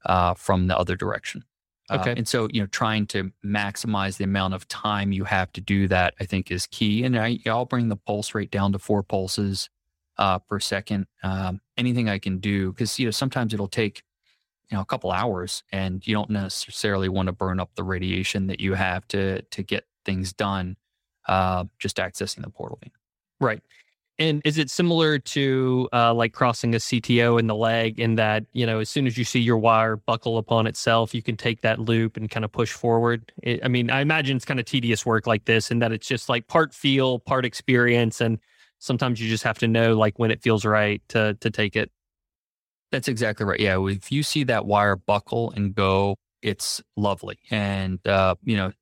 uh, 0.06 0.34
from 0.34 0.66
the 0.66 0.76
other 0.78 0.96
direction. 0.96 1.44
Uh, 1.88 1.96
Okay. 1.96 2.14
and 2.16 2.28
so, 2.28 2.48
you 2.52 2.60
know, 2.60 2.66
trying 2.68 3.06
to 3.08 3.32
maximize 3.44 4.16
the 4.16 4.24
amount 4.24 4.54
of 4.54 4.66
time 4.68 5.10
you 5.12 5.24
have 5.24 5.52
to 5.52 5.60
do 5.60 5.88
that, 5.88 6.14
I 6.20 6.24
think, 6.24 6.50
is 6.50 6.66
key. 6.66 7.02
And 7.02 7.18
I, 7.18 7.38
I'll 7.46 7.64
bring 7.64 7.88
the 7.88 7.96
pulse 7.96 8.32
rate 8.32 8.50
down 8.52 8.72
to 8.72 8.78
four 8.78 9.02
pulses 9.02 9.68
uh, 10.16 10.38
per 10.38 10.60
second. 10.60 11.06
Um, 11.24 11.60
anything 11.76 12.08
I 12.08 12.18
can 12.18 12.38
do, 12.38 12.72
because 12.72 12.96
you 12.98 13.06
know, 13.06 13.10
sometimes 13.10 13.52
it'll 13.52 13.66
take 13.66 14.04
you 14.70 14.76
know 14.76 14.82
a 14.82 14.86
couple 14.86 15.10
hours, 15.10 15.62
and 15.72 16.06
you 16.06 16.14
don't 16.14 16.30
necessarily 16.30 17.08
want 17.08 17.26
to 17.26 17.32
burn 17.32 17.60
up 17.60 17.70
the 17.74 17.84
radiation 17.84 18.46
that 18.48 18.60
you 18.60 18.74
have 18.74 19.06
to 19.08 19.42
to 19.42 19.62
get 19.62 19.84
things 20.04 20.32
done. 20.32 20.76
Uh, 21.28 21.64
just 21.78 21.98
accessing 21.98 22.42
the 22.42 22.50
portal 22.50 22.78
vein. 22.82 22.90
Right. 23.40 23.62
And 24.20 24.42
is 24.44 24.58
it 24.58 24.68
similar 24.68 25.18
to 25.18 25.88
uh, 25.94 26.12
like 26.12 26.34
crossing 26.34 26.74
a 26.74 26.78
CTO 26.78 27.40
in 27.40 27.46
the 27.46 27.54
leg 27.54 27.98
in 27.98 28.16
that, 28.16 28.44
you 28.52 28.66
know, 28.66 28.80
as 28.80 28.90
soon 28.90 29.06
as 29.06 29.16
you 29.16 29.24
see 29.24 29.40
your 29.40 29.56
wire 29.56 29.96
buckle 29.96 30.36
upon 30.36 30.66
itself, 30.66 31.14
you 31.14 31.22
can 31.22 31.38
take 31.38 31.62
that 31.62 31.78
loop 31.78 32.18
and 32.18 32.30
kind 32.30 32.44
of 32.44 32.52
push 32.52 32.70
forward? 32.70 33.32
It, 33.42 33.64
I 33.64 33.68
mean, 33.68 33.90
I 33.90 34.02
imagine 34.02 34.36
it's 34.36 34.44
kind 34.44 34.60
of 34.60 34.66
tedious 34.66 35.06
work 35.06 35.26
like 35.26 35.46
this 35.46 35.70
and 35.70 35.80
that 35.80 35.90
it's 35.90 36.06
just 36.06 36.28
like 36.28 36.48
part 36.48 36.74
feel, 36.74 37.18
part 37.18 37.46
experience. 37.46 38.20
And 38.20 38.38
sometimes 38.78 39.22
you 39.22 39.28
just 39.30 39.44
have 39.44 39.58
to 39.60 39.68
know 39.68 39.94
like 39.96 40.18
when 40.18 40.30
it 40.30 40.42
feels 40.42 40.66
right 40.66 41.00
to 41.08 41.34
to 41.40 41.50
take 41.50 41.74
it. 41.74 41.90
That's 42.92 43.08
exactly 43.08 43.46
right. 43.46 43.60
Yeah, 43.60 43.84
if 43.86 44.10
you 44.10 44.22
see 44.22 44.44
that 44.44 44.66
wire 44.66 44.96
buckle 44.96 45.52
and 45.52 45.74
go, 45.74 46.16
it's 46.42 46.82
lovely. 46.96 47.38
And 47.50 48.04
uh, 48.06 48.34
you 48.42 48.56
know, 48.56 48.72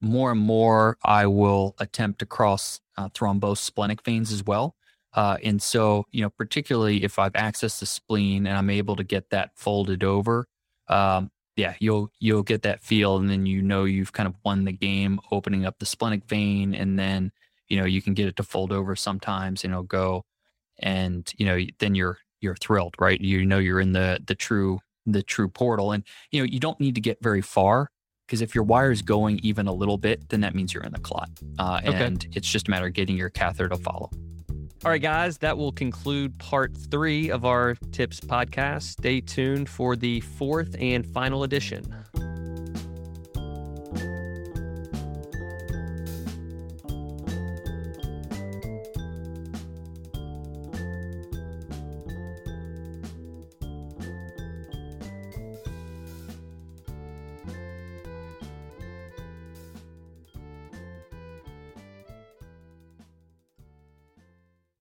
more 0.00 0.32
and 0.32 0.40
more, 0.40 0.98
I 1.04 1.26
will 1.26 1.74
attempt 1.78 2.20
to 2.20 2.26
cross 2.26 2.80
uh, 2.96 3.08
thrombose 3.10 3.58
splenic 3.58 4.04
veins 4.04 4.32
as 4.32 4.44
well. 4.44 4.76
Uh, 5.14 5.36
and 5.44 5.62
so, 5.62 6.06
you 6.12 6.22
know, 6.22 6.30
particularly 6.30 7.04
if 7.04 7.18
I've 7.18 7.34
accessed 7.34 7.80
the 7.80 7.86
spleen 7.86 8.46
and 8.46 8.56
I'm 8.56 8.70
able 8.70 8.96
to 8.96 9.04
get 9.04 9.30
that 9.30 9.50
folded 9.56 10.04
over, 10.04 10.46
um, 10.88 11.30
yeah, 11.56 11.74
you'll 11.80 12.10
you'll 12.20 12.42
get 12.44 12.62
that 12.62 12.82
feel, 12.82 13.16
and 13.18 13.30
then 13.30 13.46
you 13.46 13.62
know 13.62 13.84
you've 13.84 14.12
kind 14.12 14.28
of 14.28 14.34
won 14.44 14.64
the 14.64 14.72
game, 14.72 15.20
opening 15.32 15.66
up 15.66 15.78
the 15.78 15.86
splenic 15.86 16.24
vein, 16.26 16.74
and 16.74 16.98
then 16.98 17.32
you 17.68 17.78
know 17.78 17.86
you 17.86 18.02
can 18.02 18.14
get 18.14 18.26
it 18.28 18.36
to 18.36 18.42
fold 18.44 18.72
over 18.72 18.96
sometimes, 18.96 19.64
and 19.64 19.72
it'll 19.72 19.84
go, 19.84 20.24
and 20.80 21.32
you 21.38 21.46
know 21.46 21.58
then 21.78 21.94
you're 21.94 22.18
you're 22.42 22.56
thrilled, 22.56 22.94
right? 22.98 23.20
You 23.20 23.44
know 23.46 23.58
you're 23.58 23.80
in 23.80 23.92
the 23.92 24.20
the 24.26 24.34
true 24.34 24.80
the 25.06 25.22
true 25.22 25.48
portal, 25.48 25.92
and 25.92 26.04
you 26.30 26.40
know 26.40 26.44
you 26.44 26.60
don't 26.60 26.78
need 26.80 26.94
to 26.96 27.00
get 27.00 27.18
very 27.22 27.40
far 27.42 27.90
because 28.26 28.40
if 28.40 28.54
your 28.54 28.64
wire 28.64 28.90
is 28.90 29.02
going 29.02 29.40
even 29.42 29.66
a 29.66 29.72
little 29.72 29.98
bit, 29.98 30.28
then 30.28 30.40
that 30.40 30.54
means 30.54 30.72
you're 30.72 30.82
in 30.84 30.92
the 30.92 31.00
clot, 31.00 31.28
uh, 31.58 31.80
Okay. 31.84 32.04
and 32.04 32.26
it's 32.34 32.50
just 32.50 32.68
a 32.68 32.70
matter 32.70 32.86
of 32.86 32.92
getting 32.94 33.16
your 33.16 33.28
catheter 33.30 33.68
to 33.68 33.76
follow. 33.76 34.10
All 34.84 34.90
right, 34.90 35.00
guys, 35.02 35.38
that 35.38 35.56
will 35.56 35.70
conclude 35.72 36.36
part 36.38 36.76
three 36.90 37.30
of 37.30 37.44
our 37.44 37.74
TIPS 37.92 38.20
podcast. 38.20 38.82
Stay 38.82 39.20
tuned 39.20 39.68
for 39.68 39.94
the 39.96 40.20
fourth 40.20 40.74
and 40.80 41.06
final 41.06 41.44
edition. 41.44 41.94